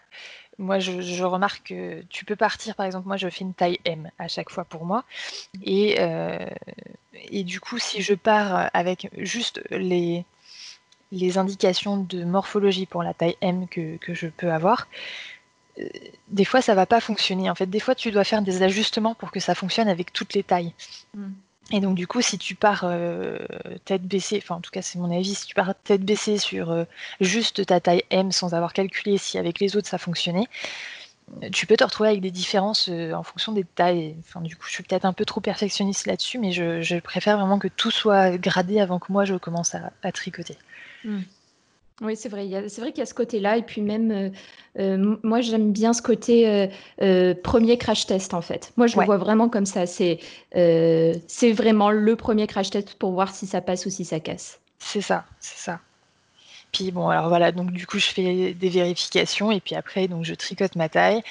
moi, 0.58 0.78
je, 0.78 1.24
remarque 1.24 1.68
que 1.68 2.02
tu 2.02 2.24
peux 2.24 2.36
partir, 2.36 2.76
par 2.76 2.86
exemple, 2.86 3.08
moi, 3.08 3.16
je 3.16 3.28
fais 3.28 3.42
une 3.42 3.54
taille 3.54 3.78
M 3.84 4.10
à 4.18 4.28
chaque 4.28 4.50
fois 4.50 4.64
pour 4.64 4.84
moi. 4.84 5.04
Et, 5.64 5.96
euh, 5.98 6.46
et 7.30 7.42
du 7.42 7.60
coup, 7.60 7.78
si 7.78 8.00
je 8.02 8.14
pars 8.14 8.70
avec 8.72 9.08
juste 9.16 9.60
les, 9.70 10.24
les 11.14 11.38
indications 11.38 11.98
de 11.98 12.24
morphologie 12.24 12.86
pour 12.86 13.02
la 13.02 13.14
taille 13.14 13.36
M 13.40 13.66
que, 13.68 13.98
je 14.08 14.26
peux 14.26 14.52
avoir, 14.52 14.88
euh, 15.78 15.88
des 16.28 16.44
fois, 16.44 16.60
ça 16.62 16.74
va 16.74 16.86
pas 16.86 17.00
fonctionner. 17.00 17.50
En 17.50 17.54
fait, 17.54 17.66
des 17.66 17.80
fois, 17.80 17.94
tu 17.94 18.10
dois 18.10 18.24
faire 18.24 18.42
des 18.42 18.62
ajustements 18.62 19.14
pour 19.14 19.30
que 19.30 19.40
ça 19.40 19.54
fonctionne 19.54 19.88
avec 19.88 20.12
toutes 20.12 20.34
les 20.34 20.42
tailles. 20.42 20.72
Mm. 21.14 21.32
Et 21.72 21.80
donc, 21.80 21.94
du 21.94 22.06
coup, 22.06 22.20
si 22.20 22.36
tu 22.36 22.54
pars 22.54 22.82
euh, 22.84 23.38
tête 23.86 24.02
baissée, 24.02 24.40
enfin, 24.42 24.56
en 24.56 24.60
tout 24.60 24.70
cas, 24.70 24.82
c'est 24.82 24.98
mon 24.98 25.10
avis, 25.10 25.34
si 25.34 25.46
tu 25.46 25.54
pars 25.54 25.74
tête 25.82 26.02
baissée 26.02 26.36
sur 26.36 26.70
euh, 26.70 26.84
juste 27.20 27.64
ta 27.64 27.80
taille 27.80 28.02
M 28.10 28.32
sans 28.32 28.52
avoir 28.52 28.74
calculé 28.74 29.16
si 29.16 29.38
avec 29.38 29.60
les 29.60 29.76
autres 29.76 29.88
ça 29.88 29.96
fonctionnait, 29.96 30.46
tu 31.52 31.66
peux 31.66 31.76
te 31.76 31.84
retrouver 31.84 32.10
avec 32.10 32.20
des 32.20 32.30
différences 32.30 32.88
en 32.88 33.22
fonction 33.22 33.52
des 33.52 33.64
tailles. 33.64 34.14
Enfin, 34.20 34.42
du 34.42 34.56
coup, 34.56 34.66
je 34.66 34.72
suis 34.72 34.82
peut-être 34.82 35.06
un 35.06 35.12
peu 35.12 35.24
trop 35.24 35.40
perfectionniste 35.40 36.06
là-dessus, 36.06 36.38
mais 36.38 36.52
je, 36.52 37.00
préfère 37.00 37.38
vraiment 37.38 37.58
que 37.58 37.68
tout 37.68 37.90
soit 37.90 38.36
gradé 38.36 38.80
avant 38.80 38.98
que 38.98 39.10
moi 39.10 39.24
je 39.24 39.34
commence 39.34 39.74
à, 39.74 40.12
tricoter. 40.12 40.56
Hmm. 41.04 41.20
Oui, 42.00 42.16
c'est 42.16 42.28
vrai. 42.28 42.48
C'est 42.68 42.80
vrai 42.80 42.90
qu'il 42.90 42.98
y 42.98 43.02
a 43.02 43.06
ce 43.06 43.14
côté-là. 43.14 43.56
Et 43.56 43.62
puis 43.62 43.80
même, 43.80 44.10
euh, 44.10 44.28
euh, 44.80 45.16
moi, 45.22 45.40
j'aime 45.40 45.72
bien 45.72 45.92
ce 45.92 46.02
côté 46.02 46.68
euh, 47.00 47.34
premier 47.42 47.78
crash 47.78 48.06
test, 48.06 48.34
en 48.34 48.42
fait. 48.42 48.72
Moi, 48.76 48.88
je 48.88 48.98
le 48.98 49.04
vois 49.04 49.16
vraiment 49.16 49.48
comme 49.48 49.66
ça. 49.66 49.86
C'est 49.86 50.18
c'est 50.52 51.52
vraiment 51.52 51.90
le 51.90 52.16
premier 52.16 52.46
crash 52.46 52.70
test 52.70 52.94
pour 52.94 53.12
voir 53.12 53.34
si 53.34 53.46
ça 53.46 53.60
passe 53.60 53.86
ou 53.86 53.90
si 53.90 54.04
ça 54.04 54.18
casse. 54.18 54.58
C'est 54.80 55.00
ça, 55.00 55.24
c'est 55.38 55.58
ça. 55.58 55.80
Puis 56.72 56.90
bon, 56.90 57.08
alors 57.08 57.28
voilà, 57.28 57.52
donc 57.52 57.70
du 57.70 57.86
coup, 57.86 58.00
je 58.00 58.06
fais 58.06 58.52
des 58.52 58.68
vérifications 58.68 59.52
et 59.52 59.60
puis 59.60 59.76
après, 59.76 60.08
donc 60.08 60.24
je 60.24 60.34
tricote 60.34 60.74
ma 60.74 60.88
taille. 60.88 61.22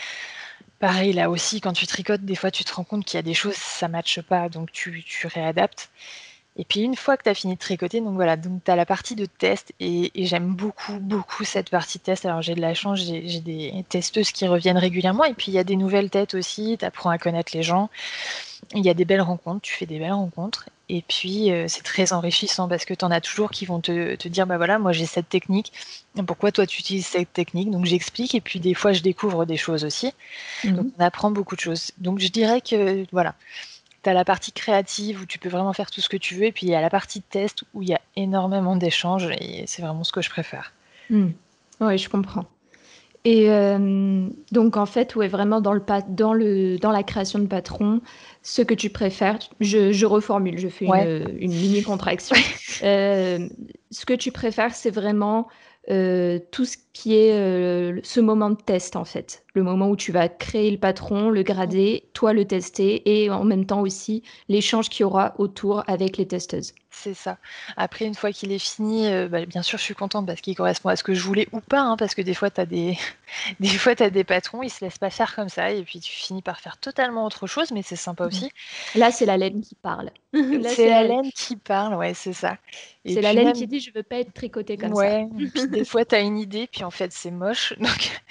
Pareil, 0.79 1.11
là 1.11 1.29
aussi, 1.29 1.59
quand 1.59 1.73
tu 1.73 1.85
tricotes, 1.85 2.21
des 2.21 2.35
fois, 2.35 2.51
tu 2.51 2.63
te 2.63 2.73
rends 2.73 2.85
compte 2.85 3.05
qu'il 3.05 3.17
y 3.17 3.19
a 3.19 3.23
des 3.23 3.33
choses, 3.33 3.55
ça 3.55 3.87
ne 3.87 3.93
matche 3.93 4.21
pas, 4.21 4.47
donc 4.47 4.71
tu, 4.71 5.03
tu 5.05 5.27
réadaptes. 5.27 5.89
Et 6.55 6.65
puis 6.65 6.81
une 6.81 6.95
fois 6.95 7.17
que 7.17 7.23
tu 7.23 7.29
as 7.29 7.33
fini 7.33 7.55
de 7.55 7.59
tricoter, 7.59 7.99
donc 7.99 8.13
voilà, 8.13 8.37
donc 8.37 8.63
tu 8.63 8.69
as 8.69 8.75
la 8.75 8.85
partie 8.85 9.15
de 9.15 9.25
test 9.25 9.73
et, 9.79 10.11
j'aime 10.15 10.53
beaucoup, 10.53 10.99
beaucoup 10.99 11.43
cette 11.43 11.69
partie 11.71 11.97
de 11.97 12.03
test. 12.03 12.25
Alors 12.25 12.43
j'ai 12.43 12.53
de 12.53 12.61
la 12.61 12.75
chance, 12.75 12.99
j'ai 12.99 13.39
des 13.39 13.83
testeuses 13.89 14.31
qui 14.31 14.47
reviennent 14.47 14.77
régulièrement 14.77 15.23
et 15.23 15.33
puis 15.33 15.51
il 15.51 15.55
y 15.55 15.59
a 15.59 15.63
des 15.63 15.75
nouvelles 15.75 16.11
têtes 16.11 16.35
aussi, 16.35 16.77
tu 16.77 16.85
apprends 16.85 17.09
à 17.09 17.17
connaître 17.17 17.55
les 17.55 17.63
gens. 17.63 17.89
Il 18.75 18.85
y 18.85 18.89
a 18.89 18.93
des 18.93 19.03
belles 19.03 19.21
rencontres, 19.21 19.61
tu 19.61 19.73
fais 19.73 19.87
des 19.87 19.97
belles 19.97 20.13
rencontres. 20.13 20.69
Et 20.89 21.03
puis 21.07 21.51
euh, 21.51 21.65
c'est 21.67 21.81
très 21.81 22.13
enrichissant 22.13 22.67
parce 22.67 22.85
que 22.85 22.93
tu 22.93 23.03
en 23.03 23.09
as 23.09 23.21
toujours 23.21 23.49
qui 23.49 23.65
vont 23.65 23.79
te, 23.79 24.15
te 24.15 24.27
dire, 24.27 24.45
bah 24.45 24.57
voilà, 24.57 24.77
moi 24.77 24.91
j'ai 24.91 25.07
cette 25.07 25.29
technique, 25.29 25.73
pourquoi 26.27 26.51
toi 26.51 26.67
tu 26.67 26.79
utilises 26.79 27.07
cette 27.07 27.33
technique? 27.33 27.71
Donc 27.71 27.85
j'explique 27.85 28.35
et 28.35 28.41
puis 28.41 28.59
des 28.59 28.75
fois 28.75 28.93
je 28.93 29.01
découvre 29.01 29.45
des 29.45 29.57
choses 29.57 29.85
aussi. 29.85 30.13
Mmh 30.63 30.71
donc 30.73 30.87
on 30.99 31.03
apprend 31.03 31.31
beaucoup 31.31 31.55
de 31.55 31.61
choses. 31.61 31.91
Donc 31.97 32.19
je 32.19 32.27
dirais 32.27 32.61
que 32.61 33.07
voilà 33.11 33.33
tu 34.03 34.09
as 34.09 34.13
la 34.13 34.25
partie 34.25 34.51
créative 34.51 35.21
où 35.21 35.25
tu 35.25 35.39
peux 35.39 35.49
vraiment 35.49 35.73
faire 35.73 35.89
tout 35.89 36.01
ce 36.01 36.09
que 36.09 36.17
tu 36.17 36.35
veux, 36.35 36.45
et 36.45 36.51
puis 36.51 36.67
il 36.67 36.69
y 36.69 36.75
a 36.75 36.81
la 36.81 36.89
partie 36.89 37.19
de 37.19 37.25
test 37.29 37.63
où 37.73 37.81
il 37.81 37.89
y 37.89 37.93
a 37.93 38.01
énormément 38.15 38.75
d'échanges, 38.75 39.29
et 39.39 39.63
c'est 39.67 39.81
vraiment 39.81 40.03
ce 40.03 40.11
que 40.11 40.21
je 40.21 40.29
préfère. 40.29 40.73
Hmm. 41.09 41.29
Oui, 41.79 41.97
je 41.97 42.09
comprends. 42.09 42.45
Et 43.25 43.49
euh, 43.49 44.27
donc, 44.51 44.75
en 44.75 44.85
fait, 44.85 45.15
ouais, 45.15 45.29
vraiment 45.29 45.61
dans, 45.61 45.71
le, 45.71 45.81
dans, 46.09 46.33
le, 46.33 46.77
dans 46.77 46.91
la 46.91 47.03
création 47.03 47.39
de 47.39 47.47
patron, 47.47 48.01
ce 48.41 48.61
que 48.61 48.73
tu 48.73 48.89
préfères, 48.89 49.39
je, 49.61 50.05
reformule, 50.05 50.57
je 50.57 50.67
fais 50.67 50.85
une, 50.85 51.51
mini 51.51 51.83
contraction. 51.83 52.35
Euh, 52.81 53.47
ce 53.91 54.05
que 54.05 54.13
tu 54.13 54.31
préfères, 54.31 54.73
c'est 54.75 54.89
vraiment 54.89 55.47
euh, 55.89 56.39
tout 56.51 56.65
ce 56.65 56.75
qui 56.91 57.15
est 57.15 57.31
ce 58.03 58.19
moment 58.19 58.49
de 58.49 58.57
test 58.57 58.95
en 58.97 59.05
fait, 59.05 59.42
le 59.53 59.63
moment 59.63 59.89
où 59.89 59.95
tu 59.95 60.11
vas 60.11 60.29
créer 60.29 60.71
le 60.71 60.77
patron, 60.77 61.29
le 61.29 61.43
grader, 61.43 62.03
toi 62.13 62.33
le 62.33 62.45
tester 62.45 63.01
et 63.05 63.29
en 63.29 63.43
même 63.43 63.65
temps 63.65 63.81
aussi 63.81 64.23
l'échange 64.49 64.89
qu'il 64.89 65.01
y 65.01 65.03
aura 65.03 65.33
autour 65.37 65.83
avec 65.87 66.17
les 66.17 66.27
testeuses. 66.27 66.73
C'est 66.95 67.15
ça. 67.15 67.37
Après, 67.75 68.05
une 68.05 68.13
fois 68.13 68.31
qu'il 68.31 68.51
est 68.51 68.59
fini, 68.59 69.07
euh, 69.07 69.27
bah, 69.27 69.45
bien 69.45 69.63
sûr, 69.63 69.79
je 69.79 69.83
suis 69.83 69.95
contente 69.95 70.27
parce 70.27 70.41
qu'il 70.41 70.55
correspond 70.55 70.89
à 70.89 70.95
ce 70.95 71.03
que 71.03 71.15
je 71.15 71.23
voulais 71.23 71.47
ou 71.51 71.59
pas, 71.59 71.81
hein, 71.81 71.97
parce 71.97 72.13
que 72.13 72.21
des 72.21 72.35
fois, 72.35 72.51
tu 72.51 72.61
as 72.61 72.67
des... 72.67 72.97
des 73.59 73.67
fois, 73.67 73.93
as 73.99 74.11
des 74.11 74.23
patrons, 74.23 74.61
ils 74.61 74.69
se 74.69 74.85
laissent 74.85 74.99
pas 74.99 75.09
faire 75.09 75.35
comme 75.35 75.49
ça, 75.49 75.71
et 75.71 75.83
puis 75.83 75.99
tu 75.99 76.11
finis 76.11 76.43
par 76.43 76.59
faire 76.59 76.77
totalement 76.77 77.25
autre 77.25 77.47
chose, 77.47 77.71
mais 77.71 77.81
c'est 77.81 77.95
sympa 77.95 78.27
aussi. 78.27 78.51
Là, 78.93 79.11
c'est 79.11 79.25
la 79.25 79.37
laine 79.37 79.61
qui 79.61 79.75
parle. 79.75 80.11
c'est 80.33 80.87
la 80.87 81.03
laine 81.03 81.31
qui 81.31 81.55
parle, 81.55 81.95
ouais, 81.95 82.13
c'est 82.13 82.33
ça. 82.33 82.57
C'est 83.05 83.21
la 83.21 83.33
laine 83.33 83.53
qui 83.53 83.67
dit 83.67 83.79
je 83.79 83.91
veux 83.93 84.03
pas 84.03 84.19
être 84.19 84.33
tricotée 84.33 84.77
comme 84.77 84.95
ça. 84.95 85.19
et 85.19 85.27
puis 85.27 85.67
des 85.67 85.83
fois, 85.85 86.05
tu 86.05 86.15
as 86.15 86.21
une 86.21 86.37
idée, 86.37 86.67
puis 86.71 86.83
en 86.83 86.91
fait, 86.91 87.11
c'est 87.11 87.31
moche, 87.31 87.73
donc 87.79 88.21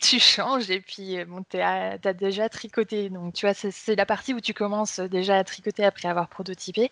tu 0.00 0.20
changes, 0.20 0.69
et 0.70 0.80
puis 0.80 1.18
euh, 1.18 1.24
bon, 1.24 1.44
tu 1.48 1.58
as 1.60 1.98
déjà 2.14 2.48
tricoté. 2.48 3.10
Donc, 3.10 3.34
tu 3.34 3.46
vois, 3.46 3.54
c'est 3.54 3.96
la 3.96 4.06
partie 4.06 4.34
où 4.34 4.40
tu 4.40 4.54
commences 4.54 5.00
déjà 5.00 5.38
à 5.38 5.44
tricoter 5.44 5.84
après 5.84 6.08
avoir 6.08 6.28
prototypé, 6.28 6.84
et 6.84 6.90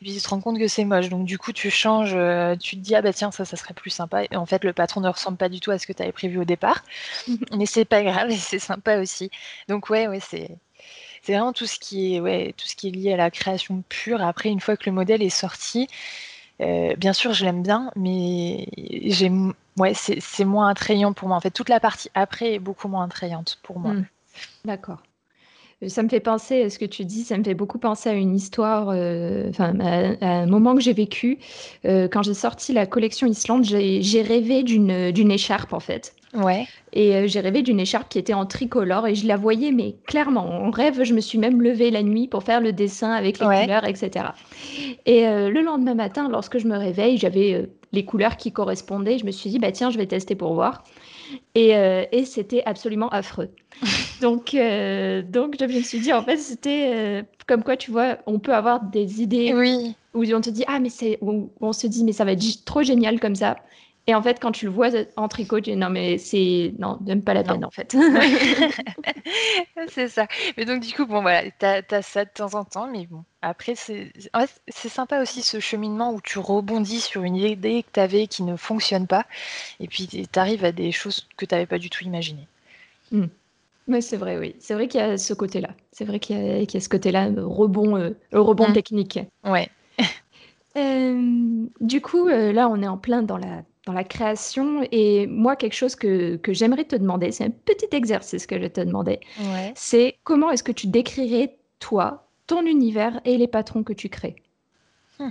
puis 0.00 0.14
tu 0.14 0.20
te 0.20 0.28
rends 0.28 0.40
compte 0.40 0.58
que 0.58 0.68
c'est 0.68 0.84
moche. 0.84 1.08
Donc 1.08 1.24
du 1.24 1.38
coup, 1.38 1.52
tu 1.52 1.70
changes, 1.70 2.14
euh, 2.14 2.56
tu 2.56 2.76
te 2.76 2.80
dis 2.80 2.94
ah 2.94 3.02
bah 3.02 3.12
tiens 3.12 3.30
ça, 3.30 3.44
ça 3.44 3.56
serait 3.56 3.74
plus 3.74 3.90
sympa. 3.90 4.24
Et 4.30 4.36
en 4.36 4.46
fait, 4.46 4.64
le 4.64 4.72
patron 4.72 5.00
ne 5.00 5.08
ressemble 5.08 5.36
pas 5.36 5.48
du 5.48 5.60
tout 5.60 5.70
à 5.70 5.78
ce 5.78 5.86
que 5.86 5.92
tu 5.92 6.02
avais 6.02 6.12
prévu 6.12 6.38
au 6.38 6.44
départ, 6.44 6.84
mais 7.56 7.66
c'est 7.66 7.84
pas 7.84 8.02
grave 8.02 8.30
et 8.30 8.36
c'est 8.36 8.58
sympa 8.58 8.98
aussi. 9.00 9.30
Donc 9.68 9.90
ouais, 9.90 10.08
ouais, 10.08 10.20
c'est 10.20 10.56
c'est 11.22 11.32
vraiment 11.32 11.52
tout 11.52 11.66
ce 11.66 11.78
qui 11.78 12.16
est 12.16 12.20
ouais, 12.20 12.54
tout 12.56 12.66
ce 12.66 12.76
qui 12.76 12.88
est 12.88 12.92
lié 12.92 13.12
à 13.14 13.16
la 13.16 13.30
création 13.30 13.82
pure. 13.88 14.22
Après, 14.22 14.48
une 14.50 14.60
fois 14.60 14.76
que 14.76 14.84
le 14.86 14.92
modèle 14.92 15.22
est 15.22 15.30
sorti, 15.30 15.88
euh, 16.60 16.94
bien 16.96 17.12
sûr, 17.12 17.32
je 17.32 17.44
l'aime 17.44 17.62
bien, 17.62 17.90
mais 17.96 18.66
j'aime 19.06 19.54
ouais, 19.78 19.92
c'est 19.94 20.44
moins 20.44 20.68
attrayant 20.68 21.12
pour 21.12 21.28
moi. 21.28 21.36
En 21.36 21.40
fait, 21.40 21.50
toute 21.50 21.68
la 21.68 21.80
partie 21.80 22.10
après 22.14 22.54
est 22.54 22.58
beaucoup 22.58 22.88
moins 22.88 23.04
attrayante 23.04 23.58
pour 23.62 23.78
moi. 23.78 23.92
Mmh. 23.92 24.06
D'accord. 24.64 24.98
Ça 25.88 26.02
me 26.02 26.10
fait 26.10 26.20
penser, 26.20 26.68
ce 26.68 26.78
que 26.78 26.84
tu 26.84 27.06
dis, 27.06 27.24
ça 27.24 27.38
me 27.38 27.42
fait 27.42 27.54
beaucoup 27.54 27.78
penser 27.78 28.10
à 28.10 28.12
une 28.12 28.36
histoire, 28.36 28.90
euh, 28.90 29.48
enfin, 29.48 29.72
à, 29.80 30.26
un 30.26 30.46
moment 30.46 30.74
que 30.74 30.82
j'ai 30.82 30.92
vécu. 30.92 31.38
Euh, 31.86 32.06
quand 32.06 32.22
j'ai 32.22 32.34
sorti 32.34 32.74
la 32.74 32.84
collection 32.84 33.26
Islande, 33.26 33.64
j'ai 33.64 34.22
rêvé 34.22 34.62
d'une 34.62 35.30
écharpe, 35.30 35.72
en 35.72 35.80
fait. 35.80 36.14
Ouais. 36.34 36.66
Et 36.92 37.16
euh, 37.16 37.26
j'ai 37.26 37.40
rêvé 37.40 37.62
d'une 37.62 37.80
écharpe 37.80 38.10
qui 38.10 38.18
était 38.18 38.34
en 38.34 38.44
tricolore 38.44 39.06
et 39.06 39.14
je 39.14 39.26
la 39.26 39.38
voyais, 39.38 39.72
mais 39.72 39.96
clairement, 40.06 40.46
en 40.46 40.70
rêve, 40.70 41.02
je 41.02 41.14
me 41.14 41.20
suis 41.20 41.38
même 41.38 41.62
levée 41.62 41.90
la 41.90 42.02
nuit 42.02 42.28
pour 42.28 42.42
faire 42.42 42.60
le 42.60 42.74
dessin 42.74 43.12
avec 43.12 43.38
les 43.38 43.46
couleurs, 43.46 43.86
etc. 43.86 44.26
Et 45.06 45.22
le 45.22 45.62
lendemain 45.62 45.94
matin, 45.94 46.28
lorsque 46.28 46.58
je 46.58 46.68
me 46.68 46.76
réveille, 46.76 47.16
j'avais 47.16 47.70
les 47.92 48.04
couleurs 48.04 48.36
qui 48.36 48.52
correspondaient. 48.52 49.18
Je 49.18 49.26
me 49.26 49.30
suis 49.30 49.50
dit, 49.50 49.58
bah 49.58 49.72
tiens, 49.72 49.90
je 49.90 49.98
vais 49.98 50.06
tester 50.06 50.34
pour 50.34 50.54
voir. 50.54 50.84
Et, 51.54 51.70
et 51.70 52.24
c'était 52.24 52.62
absolument 52.64 53.08
affreux. 53.08 53.50
donc, 54.20 54.54
euh, 54.54 55.22
donc, 55.22 55.56
je 55.58 55.64
me 55.64 55.82
suis 55.82 56.00
dit, 56.00 56.12
en 56.12 56.22
fait, 56.22 56.36
c'était 56.36 56.92
euh, 56.94 57.22
comme 57.46 57.62
quoi, 57.62 57.76
tu 57.76 57.90
vois, 57.90 58.18
on 58.26 58.38
peut 58.38 58.54
avoir 58.54 58.82
des 58.82 59.22
idées 59.22 59.52
oui. 59.54 59.94
où 60.14 60.24
on 60.34 60.40
te 60.40 60.50
dit, 60.50 60.64
ah, 60.66 60.80
mais 60.80 60.90
c'est, 60.90 61.18
on 61.22 61.72
se 61.72 61.86
dit, 61.86 62.04
mais 62.04 62.12
ça 62.12 62.24
va 62.24 62.32
être 62.32 62.64
trop 62.64 62.82
génial 62.82 63.20
comme 63.20 63.34
ça. 63.34 63.56
Et 64.06 64.14
en 64.14 64.22
fait, 64.22 64.40
quand 64.40 64.50
tu 64.50 64.64
le 64.64 64.72
vois 64.72 64.88
en 65.16 65.28
tricot, 65.28 65.60
tu 65.60 65.70
dis 65.70 65.76
non, 65.76 65.90
mais 65.90 66.18
c'est. 66.18 66.74
Non, 66.78 66.98
même 67.06 67.22
pas 67.22 67.34
la 67.34 67.44
peine, 67.44 67.64
en 67.64 67.70
fait. 67.70 67.94
c'est 69.88 70.08
ça. 70.08 70.26
Mais 70.56 70.64
donc, 70.64 70.82
du 70.82 70.92
coup, 70.92 71.06
bon, 71.06 71.20
voilà, 71.20 71.42
tu 71.50 71.66
as, 71.94 72.02
ça 72.02 72.24
de 72.24 72.30
temps 72.30 72.54
en 72.54 72.64
temps, 72.64 72.88
mais 72.88 73.06
bon, 73.06 73.24
après, 73.42 73.74
c'est 73.76 74.12
c'est 74.68 74.88
sympa 74.88 75.20
aussi 75.20 75.42
ce 75.42 75.60
cheminement 75.60 76.12
où 76.12 76.20
tu 76.20 76.38
rebondis 76.38 77.00
sur 77.00 77.22
une 77.22 77.36
idée 77.36 77.82
que 77.82 77.90
tu 77.92 78.00
avais 78.00 78.26
qui 78.26 78.42
ne 78.42 78.56
fonctionne 78.56 79.06
pas, 79.06 79.26
et 79.78 79.86
puis 79.86 80.08
tu 80.08 80.38
arrives 80.38 80.64
à 80.64 80.72
des 80.72 80.92
choses 80.92 81.28
que 81.36 81.44
tu 81.44 81.54
n'avais 81.54 81.66
pas 81.66 81.78
du 81.78 81.90
tout 81.90 82.02
imaginées. 82.04 82.48
Hmm. 83.12 83.26
Oui, 83.86 84.02
c'est 84.02 84.16
vrai, 84.16 84.38
oui. 84.38 84.54
C'est 84.60 84.74
vrai 84.74 84.88
qu'il 84.88 85.00
y 85.00 85.04
a 85.04 85.18
ce 85.18 85.34
côté-là. 85.34 85.70
C'est 85.92 86.04
vrai 86.04 86.20
qu'il 86.20 86.36
y, 86.36 86.76
a 86.76 86.80
ce 86.80 86.88
côté-là, 86.88 87.28
rebond, 87.36 87.96
euh, 87.96 88.10
rebond 88.32 88.68
mmh. 88.68 88.72
technique. 88.72 89.18
Ouais. 89.44 89.68
Euh, 90.76 91.66
du 91.80 92.00
coup, 92.00 92.28
euh, 92.28 92.52
là, 92.52 92.68
on 92.68 92.80
est 92.80 92.86
en 92.86 92.96
plein 92.96 93.22
dans 93.24 93.36
la, 93.36 93.64
dans 93.90 93.96
la 93.96 94.04
création. 94.04 94.86
Et 94.92 95.26
moi, 95.26 95.56
quelque 95.56 95.74
chose 95.74 95.96
que, 95.96 96.36
que 96.36 96.52
j'aimerais 96.52 96.84
te 96.84 96.96
demander, 96.96 97.32
c'est 97.32 97.44
un 97.44 97.50
petit 97.50 97.88
exercice 97.92 98.46
que 98.46 98.60
je 98.60 98.66
te 98.66 98.80
demandais. 98.80 99.20
Ouais. 99.40 99.72
C'est 99.74 100.16
comment 100.22 100.50
est-ce 100.50 100.62
que 100.62 100.72
tu 100.72 100.86
décrirais, 100.86 101.56
toi, 101.80 102.28
ton 102.46 102.64
univers 102.66 103.20
et 103.24 103.36
les 103.36 103.48
patrons 103.48 103.82
que 103.82 103.92
tu 103.92 104.08
crées? 104.08 104.36
Hmm. 105.18 105.30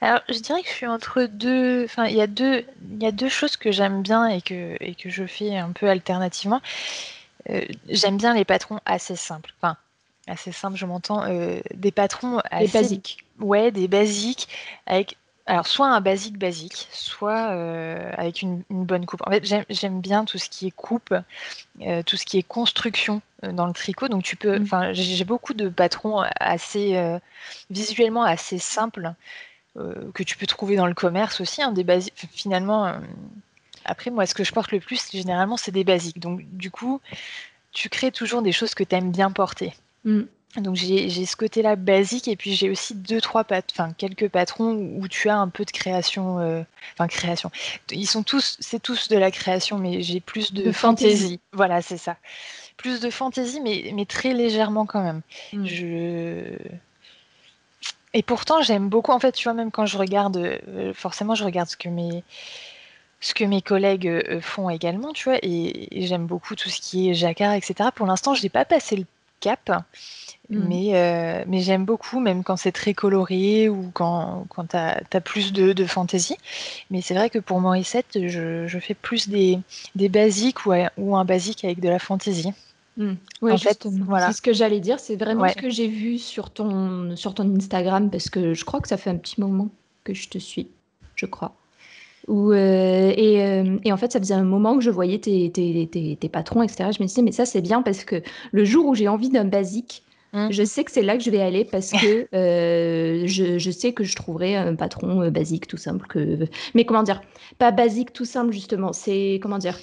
Alors, 0.00 0.20
je 0.28 0.38
dirais 0.38 0.62
que 0.62 0.68
je 0.68 0.74
suis 0.74 0.86
entre 0.86 1.24
deux. 1.24 1.84
Enfin, 1.84 2.06
il 2.06 2.16
y 2.16 2.20
a 2.20 2.26
deux, 2.26 2.64
il 2.90 3.02
y 3.02 3.06
a 3.06 3.12
deux 3.12 3.28
choses 3.28 3.56
que 3.56 3.70
j'aime 3.70 4.02
bien 4.02 4.28
et 4.28 4.42
que, 4.42 4.76
et 4.80 4.94
que 4.94 5.08
je 5.08 5.26
fais 5.26 5.56
un 5.56 5.72
peu 5.72 5.88
alternativement. 5.88 6.60
Euh, 7.50 7.64
j'aime 7.88 8.16
bien 8.16 8.34
les 8.34 8.44
patrons 8.44 8.80
assez 8.84 9.16
simples. 9.16 9.54
Enfin, 9.60 9.76
assez 10.26 10.52
simples, 10.52 10.76
je 10.76 10.86
m'entends. 10.86 11.22
Euh, 11.24 11.60
des 11.74 11.90
patrons 11.90 12.40
assez. 12.50 12.66
Des 12.66 12.72
basiques. 12.72 13.18
Ouais, 13.40 13.70
des 13.70 13.88
basiques, 13.88 14.48
avec 14.86 15.16
alors, 15.46 15.66
soit 15.66 15.88
un 15.88 16.00
basique 16.00 16.38
basique, 16.38 16.88
soit 16.90 17.50
euh, 17.50 18.10
avec 18.16 18.40
une, 18.40 18.62
bonne 18.70 19.04
coupe. 19.04 19.20
En 19.26 19.30
fait, 19.30 19.44
j'aime 19.68 20.00
bien 20.00 20.24
tout 20.24 20.38
ce 20.38 20.48
qui 20.48 20.66
est 20.66 20.70
coupe, 20.70 21.14
euh, 21.82 22.02
tout 22.02 22.16
ce 22.16 22.24
qui 22.24 22.38
est 22.38 22.42
construction 22.42 23.20
euh, 23.44 23.52
dans 23.52 23.66
le 23.66 23.74
tricot. 23.74 24.08
Donc, 24.08 24.22
tu 24.22 24.36
peux. 24.36 24.58
Mm. 24.58 24.62
Enfin, 24.62 24.92
j'ai 24.94 25.24
beaucoup 25.24 25.52
de 25.52 25.68
patrons 25.68 26.24
assez 26.40 27.18
visuellement 27.70 28.22
assez 28.22 28.58
simples 28.58 29.12
que 29.76 30.22
tu 30.22 30.36
peux 30.36 30.46
trouver 30.46 30.76
dans 30.76 30.86
le 30.86 30.94
commerce 30.94 31.40
aussi. 31.40 31.62
Hein, 31.62 31.72
des 31.72 31.84
basiques. 31.84 32.14
Finalement, 32.32 32.94
après, 33.84 34.10
moi, 34.10 34.24
ce 34.24 34.34
que 34.34 34.44
je 34.44 34.52
porte 34.52 34.72
le 34.72 34.80
plus, 34.80 35.10
généralement, 35.12 35.58
c'est 35.58 35.72
des 35.72 35.84
basiques. 35.84 36.20
Donc, 36.20 36.40
du 36.52 36.70
coup, 36.70 37.02
tu 37.70 37.90
crées 37.90 38.12
toujours 38.12 38.40
des 38.40 38.52
choses 38.52 38.74
que 38.74 38.84
tu 38.84 38.94
aimes 38.94 39.10
bien 39.10 39.30
porter. 39.30 39.74
Mm. 40.04 40.22
Donc 40.60 40.76
j'ai 40.76 41.26
ce 41.26 41.36
côté-là 41.36 41.74
basique 41.74 42.28
et 42.28 42.36
puis 42.36 42.52
j'ai 42.54 42.70
aussi 42.70 42.94
deux 42.94 43.20
trois 43.20 43.44
pat 43.44 43.64
enfin 43.72 43.92
quelques 43.96 44.28
patrons 44.28 44.72
où 44.72 45.08
tu 45.08 45.28
as 45.28 45.36
un 45.36 45.48
peu 45.48 45.64
de 45.64 45.70
création 45.70 46.38
euh, 46.38 46.62
enfin 46.92 47.08
création. 47.08 47.50
Ils 47.90 48.06
sont 48.06 48.22
tous 48.22 48.56
c'est 48.60 48.80
tous 48.80 49.08
de 49.08 49.16
la 49.16 49.30
création 49.30 49.78
mais 49.78 50.02
j'ai 50.02 50.20
plus 50.20 50.52
de, 50.52 50.70
fantaisie. 50.70 51.40
Voilà, 51.52 51.82
c'est 51.82 51.96
ça. 51.96 52.16
Plus 52.76 53.00
de 53.00 53.10
fantaisie 53.10 53.60
mais 53.60 53.90
mais 53.94 54.04
très 54.04 54.32
légèrement 54.32 54.86
quand 54.86 55.02
même. 55.02 55.22
Hmm. 55.52 55.66
Je 55.66 56.56
et 58.12 58.22
pourtant 58.22 58.62
j'aime 58.62 58.88
beaucoup 58.88 59.12
en 59.12 59.18
fait, 59.18 59.32
tu 59.32 59.44
vois 59.44 59.54
même 59.54 59.72
quand 59.72 59.86
je 59.86 59.98
regarde 59.98 60.36
euh, 60.36 60.92
forcément 60.94 61.34
je 61.34 61.44
regarde 61.44 61.68
ce 61.68 61.76
que 61.76 61.88
mes 61.88 62.22
ce 63.20 63.34
que 63.34 63.44
mes 63.44 63.62
collègues 63.62 64.06
euh, 64.06 64.40
font 64.40 64.68
également, 64.68 65.14
tu 65.14 65.30
vois, 65.30 65.38
et, 65.40 65.98
et 65.98 66.06
j'aime 66.06 66.26
beaucoup 66.26 66.54
tout 66.54 66.68
ce 66.68 66.78
qui 66.78 67.08
est 67.08 67.14
jacquard, 67.14 67.54
etc. 67.54 67.88
Pour 67.94 68.06
l'instant, 68.06 68.34
je 68.34 68.42
n'ai 68.42 68.50
pas 68.50 68.66
passé 68.66 68.96
le 68.96 69.06
Mmh. 70.50 70.58
Mais, 70.68 70.90
euh, 70.92 71.44
mais 71.46 71.60
j'aime 71.60 71.84
beaucoup, 71.84 72.20
même 72.20 72.44
quand 72.44 72.56
c'est 72.56 72.72
très 72.72 72.92
coloré 72.92 73.68
ou 73.68 73.90
quand, 73.94 74.46
quand 74.50 74.68
tu 74.68 74.76
as, 74.76 75.20
plus 75.20 75.52
de, 75.52 75.72
de 75.72 75.84
fantaisie. 75.86 76.36
Mais 76.90 77.00
c'est 77.00 77.14
vrai 77.14 77.30
que 77.30 77.38
pour 77.38 77.60
Morissette, 77.60 78.18
je, 78.26 78.66
je 78.66 78.78
fais 78.78 78.94
plus 78.94 79.28
des, 79.28 79.58
des 79.94 80.08
basiques 80.08 80.66
ou, 80.66 80.72
ou, 80.98 81.16
un 81.16 81.24
basique 81.24 81.64
avec 81.64 81.80
de 81.80 81.88
la 81.88 81.98
fantaisie. 81.98 82.52
Mmh. 82.96 83.12
Oui, 83.42 83.52
voilà. 84.06 84.28
C'est 84.28 84.36
ce 84.36 84.42
que 84.42 84.52
j'allais 84.52 84.80
dire, 84.80 85.00
c'est 85.00 85.16
vraiment 85.16 85.48
ce 85.48 85.54
que 85.54 85.70
j'ai 85.70 85.88
vu 85.88 86.18
sur 86.18 86.50
ton, 86.50 87.16
sur 87.16 87.34
ton 87.34 87.56
Instagram, 87.56 88.10
parce 88.10 88.30
que 88.30 88.54
je 88.54 88.64
crois 88.64 88.80
que 88.80 88.88
ça 88.88 88.96
fait 88.96 89.10
un 89.10 89.16
petit 89.16 89.40
moment 89.40 89.68
que 90.04 90.14
je 90.14 90.28
te 90.28 90.38
suis, 90.38 90.68
je 91.16 91.26
crois. 91.26 91.54
Où, 92.28 92.52
euh, 92.52 93.12
et, 93.16 93.42
euh, 93.42 93.78
et, 93.84 93.92
en 93.92 93.96
fait, 93.96 94.12
ça 94.12 94.18
faisait 94.18 94.34
un 94.34 94.44
moment 94.44 94.76
que 94.76 94.82
je 94.82 94.90
voyais 94.90 95.18
tes, 95.18 95.50
tes, 95.50 95.88
tes, 95.90 96.16
tes 96.16 96.28
patrons, 96.28 96.62
etc. 96.62 96.90
Je 96.96 97.02
me 97.02 97.06
disais, 97.06 97.22
mais 97.22 97.32
ça, 97.32 97.44
c'est 97.44 97.60
bien 97.60 97.82
parce 97.82 98.04
que 98.04 98.22
le 98.52 98.64
jour 98.64 98.86
où 98.86 98.94
j'ai 98.94 99.08
envie 99.08 99.30
d'un 99.30 99.44
basique, 99.44 100.02
Mmh. 100.34 100.50
Je 100.50 100.64
sais 100.64 100.82
que 100.82 100.90
c'est 100.90 101.02
là 101.02 101.16
que 101.16 101.22
je 101.22 101.30
vais 101.30 101.40
aller 101.40 101.64
parce 101.64 101.92
que 101.92 102.26
euh, 102.34 103.24
je, 103.24 103.56
je, 103.56 103.70
sais 103.70 103.92
que 103.92 104.02
je 104.02 104.16
trouverai 104.16 104.56
un 104.56 104.74
patron 104.74 105.30
basique, 105.30 105.68
tout 105.68 105.76
simple. 105.76 106.08
Que... 106.08 106.48
Mais 106.74 106.84
comment 106.84 107.04
dire? 107.04 107.22
Pas 107.58 107.70
basique, 107.70 108.12
tout 108.12 108.24
simple, 108.24 108.52
justement. 108.52 108.92
C'est, 108.92 109.38
comment 109.40 109.58
dire? 109.58 109.78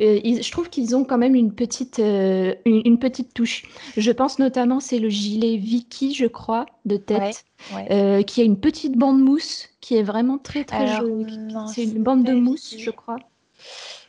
Euh, 0.00 0.20
je 0.24 0.50
trouve 0.50 0.70
qu'ils 0.70 0.96
ont 0.96 1.04
quand 1.04 1.18
même 1.18 1.34
une 1.34 1.52
petite, 1.52 1.98
une, 1.98 2.54
une, 2.64 2.98
petite 2.98 3.34
touche. 3.34 3.64
Je 3.96 4.10
pense 4.10 4.38
notamment, 4.38 4.80
c'est 4.80 4.98
le 4.98 5.08
gilet 5.08 5.56
Vicky, 5.56 6.14
je 6.14 6.26
crois, 6.26 6.66
de 6.84 6.96
tête, 6.96 7.44
qui 8.26 8.40
a 8.40 8.44
une 8.44 8.58
petite 8.58 8.96
bande 8.96 9.20
mousse, 9.20 9.68
qui 9.80 9.96
est 9.96 10.02
vraiment 10.02 10.38
très 10.38 10.64
très 10.64 10.96
jolie. 10.96 11.54
C'est 11.72 11.84
une 11.84 12.02
bande 12.02 12.24
de 12.24 12.34
mousse, 12.34 12.74
je 12.78 12.90
crois. 12.90 13.18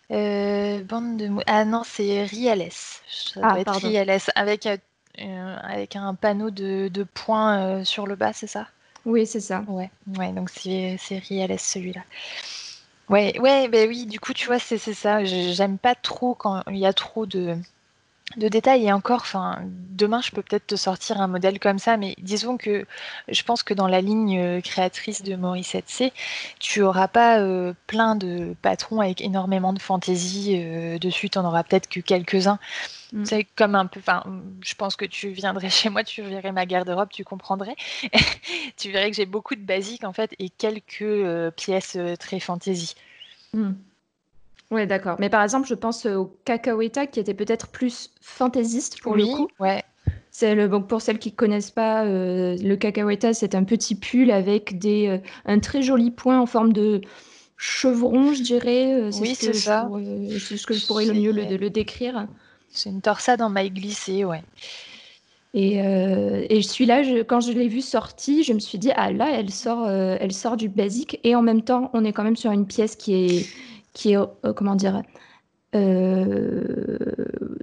bande 0.10 1.18
de 1.18 1.28
mousse. 1.28 1.44
Ah 1.48 1.66
non, 1.66 1.82
c'est 1.86 2.24
Riales. 2.24 2.72
Ça 2.72 3.42
ah, 3.44 3.52
doit 3.52 3.60
être 3.62 3.74
Riales, 3.74 4.20
avec 4.36 4.68
euh, 5.20 5.56
avec 5.62 5.96
un 5.96 6.16
panneau 6.16 6.50
de, 6.50 6.88
de 6.88 7.04
points 7.04 7.60
euh, 7.60 7.84
sur 7.84 8.08
le 8.08 8.16
bas, 8.16 8.34
c'est 8.34 8.48
ça? 8.48 8.68
Oui, 9.06 9.28
c'est 9.28 9.42
ça. 9.42 9.64
Ouais, 9.68 9.92
ouais 10.18 10.32
donc 10.32 10.50
c'est 10.50 10.98
Riales 11.30 11.60
celui-là. 11.60 12.02
Ouais, 13.10 13.38
ouais, 13.40 13.68
ben 13.70 13.88
oui, 13.90 14.06
du 14.06 14.20
coup, 14.20 14.34
tu 14.34 14.46
vois, 14.48 14.60
c'est 14.60 14.78
ça. 14.78 15.24
J'aime 15.26 15.78
pas 15.80 15.96
trop 15.96 16.36
quand 16.36 16.64
il 16.70 16.78
y 16.78 16.86
a 16.86 16.94
trop 16.94 17.26
de, 17.26 17.56
de 18.38 18.48
détails 18.48 18.86
et 18.86 18.92
encore, 18.92 19.22
enfin, 19.22 19.60
demain 19.64 20.22
je 20.22 20.32
peux 20.32 20.42
peut-être 20.42 20.66
te 20.66 20.76
sortir 20.76 21.22
un 21.22 21.28
modèle 21.28 21.60
comme 21.60 21.78
ça, 21.78 21.98
mais 21.98 22.16
disons 22.20 22.58
que 22.58 22.86
je 23.28 23.44
pense 23.44 23.64
que 23.64 23.74
dans 23.74 23.88
la 23.88 24.02
ligne 24.02 24.40
euh, 24.40 24.62
créatrice 24.62 25.22
de 25.22 25.36
Morissette 25.36 25.90
C, 25.90 26.14
tu 26.60 26.82
auras 26.82 27.08
pas 27.08 27.40
euh, 27.40 27.74
plein 27.86 28.16
de 28.16 28.56
patrons 28.62 29.02
avec 29.02 29.22
énormément 29.22 29.74
de 29.74 29.80
fantaisie 29.80 30.56
euh, 30.58 30.98
dessus, 30.98 31.30
tu 31.30 31.38
en 31.38 31.46
auras 31.46 31.64
peut-être 31.64 31.88
que 31.88 32.00
quelques-uns. 32.00 32.60
Mm. 33.12 33.26
C'est 33.26 33.44
comme 33.56 33.76
un 33.76 33.86
peu, 33.86 34.00
enfin, 34.00 34.24
je 34.62 34.74
pense 34.74 34.96
que 34.96 35.06
tu 35.06 35.30
viendrais 35.30 35.70
chez 35.70 35.90
moi, 35.90 36.04
tu 36.04 36.24
verrais 36.24 36.52
ma 36.52 36.66
garde-robe, 36.66 37.10
tu 37.12 37.24
comprendrais. 37.24 37.76
tu 38.78 38.90
verrais 38.90 39.12
que 39.12 39.18
j'ai 39.18 39.28
beaucoup 39.28 39.56
de 39.56 39.62
basiques 39.62 40.06
en 40.06 40.14
fait 40.14 40.34
et 40.40 40.50
quelques 40.50 41.52
pièces 41.56 41.98
très 42.20 42.40
fantaisie. 42.40 42.96
Mm. 43.54 43.74
Oui, 44.74 44.88
d'accord. 44.88 45.18
Mais 45.20 45.30
par 45.30 45.44
exemple, 45.44 45.68
je 45.68 45.76
pense 45.76 46.06
au 46.06 46.36
cacahueta 46.46 47.06
qui 47.08 47.20
était 47.20 47.36
peut-être 47.36 47.68
plus 47.68 48.10
fantaisiste 48.22 49.02
pour 49.02 49.16
le 49.16 49.26
coup. 49.26 49.48
Ouais. 49.60 49.84
C'est 50.32 50.56
le, 50.56 50.68
bon, 50.68 50.82
pour 50.82 51.02
celles 51.02 51.20
qui 51.20 51.30
ne 51.30 51.36
connaissent 51.36 51.70
pas, 51.70 52.06
euh, 52.06 52.58
le 52.58 52.76
cacahueta, 52.76 53.36
c'est 53.36 53.54
un 53.54 53.64
petit 53.64 53.94
pull 53.94 54.32
avec 54.32 54.80
des, 54.80 55.08
euh, 55.08 55.18
un 55.46 55.60
très 55.60 55.84
joli 55.84 56.10
point 56.10 56.40
en 56.40 56.48
forme 56.48 56.74
de 56.74 57.02
chevron, 57.56 58.34
je 58.34 58.42
dirais. 58.42 58.94
Euh, 58.94 59.12
oui, 59.22 59.36
c'est 59.36 59.54
ça. 59.54 59.88
c'est 60.40 60.58
ce 60.58 60.66
que 60.66 60.74
je 60.74 60.88
pourrais 60.88 61.06
le 61.06 61.14
mieux 61.14 61.32
le, 61.32 61.56
le 61.56 61.70
décrire. 61.70 62.28
C'est 62.70 62.90
une 62.90 63.02
torsade 63.02 63.44
en 63.44 63.50
maille 63.50 63.70
glissée, 63.70 64.26
ouais. 64.26 64.42
Et, 65.54 65.76
et 65.76 66.62
celui-là, 66.64 67.04
quand 67.28 67.40
je 67.40 67.52
l'ai 67.52 67.68
vu 67.68 67.82
sorti, 67.82 68.44
je 68.44 68.54
me 68.54 68.60
suis 68.60 68.80
dit, 68.80 68.90
ah 68.96 69.12
là, 69.12 69.30
elle 69.32 69.52
sort, 69.52 69.88
elle 69.88 70.32
sort 70.32 70.58
du 70.58 70.68
basique. 70.68 71.20
Et 71.24 71.36
en 71.36 71.44
même 71.44 71.62
temps, 71.62 71.92
on 71.94 72.04
est 72.04 72.12
quand 72.12 72.24
même 72.24 72.36
sur 72.36 72.52
une 72.52 72.66
pièce 72.66 72.96
qui 72.96 73.14
est, 73.14 73.48
qui 73.94 74.14
est, 74.14 74.18
euh, 74.18 74.54
comment 74.56 74.76
dire, 74.76 75.02
euh, 75.76 76.98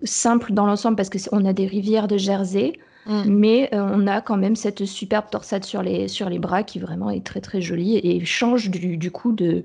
simple 0.04 0.52
dans 0.52 0.66
l'ensemble 0.66 0.96
parce 0.96 1.10
qu'on 1.10 1.44
a 1.44 1.52
des 1.52 1.66
rivières 1.66 2.08
de 2.08 2.16
Jersey, 2.16 2.72
mm. 3.06 3.24
mais 3.26 3.68
euh, 3.74 3.88
on 3.92 4.06
a 4.06 4.20
quand 4.20 4.36
même 4.36 4.56
cette 4.56 4.84
superbe 4.84 5.30
torsade 5.30 5.64
sur 5.64 5.82
les, 5.82 6.08
sur 6.08 6.28
les 6.28 6.38
bras 6.38 6.62
qui 6.62 6.78
vraiment 6.78 7.10
est 7.10 7.24
très 7.24 7.40
très 7.40 7.60
jolie 7.60 7.98
et 7.98 8.24
change 8.24 8.70
du, 8.70 8.96
du 8.96 9.10
coup 9.10 9.32
de, 9.32 9.62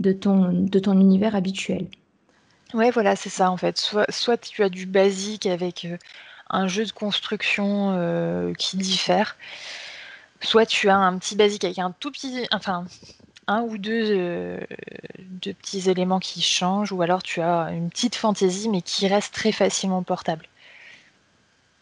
de, 0.00 0.12
ton, 0.12 0.52
de 0.52 0.78
ton 0.78 0.98
univers 0.98 1.36
habituel. 1.36 1.86
Ouais, 2.74 2.90
voilà, 2.90 3.16
c'est 3.16 3.30
ça 3.30 3.50
en 3.50 3.56
fait. 3.56 3.78
Soit, 3.78 4.10
soit 4.10 4.36
tu 4.36 4.62
as 4.62 4.68
du 4.68 4.86
basique 4.86 5.46
avec 5.46 5.86
un 6.50 6.66
jeu 6.66 6.84
de 6.84 6.92
construction 6.92 8.52
qui 8.58 8.76
diffère, 8.76 9.36
soit 10.40 10.66
tu 10.66 10.88
as 10.88 10.96
un 10.96 11.16
petit 11.16 11.36
basique 11.36 11.64
avec 11.64 11.78
un 11.78 11.94
tout 11.98 12.10
petit, 12.10 12.46
enfin 12.52 12.84
un 13.48 13.62
ou 13.62 13.76
euh, 13.86 14.60
deux, 15.42 15.52
petits 15.54 15.88
éléments 15.88 16.18
qui 16.18 16.42
changent, 16.42 16.92
ou 16.92 17.02
alors 17.02 17.22
tu 17.22 17.40
as 17.40 17.70
une 17.72 17.90
petite 17.90 18.14
fantaisie, 18.14 18.68
mais 18.68 18.82
qui 18.82 19.06
reste 19.06 19.32
très 19.32 19.52
facilement 19.52 20.02
portable. 20.02 20.46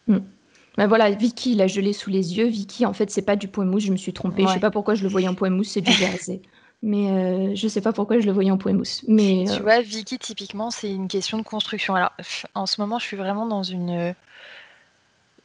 Ben 0.07 0.87
voilà, 0.87 1.09
Vicky, 1.09 1.55
là 1.55 1.67
je 1.67 1.81
l'ai 1.81 1.93
sous 1.93 2.09
les 2.09 2.37
yeux. 2.37 2.47
Vicky, 2.47 2.85
en 2.85 2.93
fait, 2.93 3.09
c'est 3.09 3.21
pas 3.21 3.35
du 3.35 3.47
point 3.47 3.65
mousse, 3.65 3.83
je 3.83 3.91
me 3.91 3.97
suis 3.97 4.13
trompée. 4.13 4.43
Je 4.43 4.47
Je 4.49 4.53
sais 4.53 4.59
pas 4.59 4.71
pourquoi 4.71 4.93
je 4.93 5.03
le 5.03 5.09
voyais 5.09 5.27
en 5.27 5.35
point 5.35 5.49
mousse, 5.49 5.69
c'est 5.69 5.81
du 5.81 5.91
jersey. 5.91 6.41
mais 6.83 7.09
euh, 7.09 7.55
je 7.55 7.67
sais 7.67 7.81
pas 7.81 7.93
pourquoi 7.93 8.19
je 8.19 8.25
le 8.25 8.31
voyais 8.31 8.51
en 8.51 8.57
point 8.57 8.73
mousse. 8.73 9.03
Mais, 9.07 9.45
tu 9.47 9.59
euh, 9.59 9.63
vois, 9.63 9.81
Vicky, 9.81 10.19
typiquement, 10.19 10.69
c'est 10.69 10.91
une 10.91 11.07
question 11.07 11.37
de 11.37 11.43
construction. 11.43 11.95
Alors, 11.95 12.11
en 12.53 12.65
ce 12.65 12.79
moment, 12.79 12.99
je 12.99 13.05
suis 13.05 13.17
vraiment 13.17 13.47
dans 13.47 13.63
une 13.63 14.13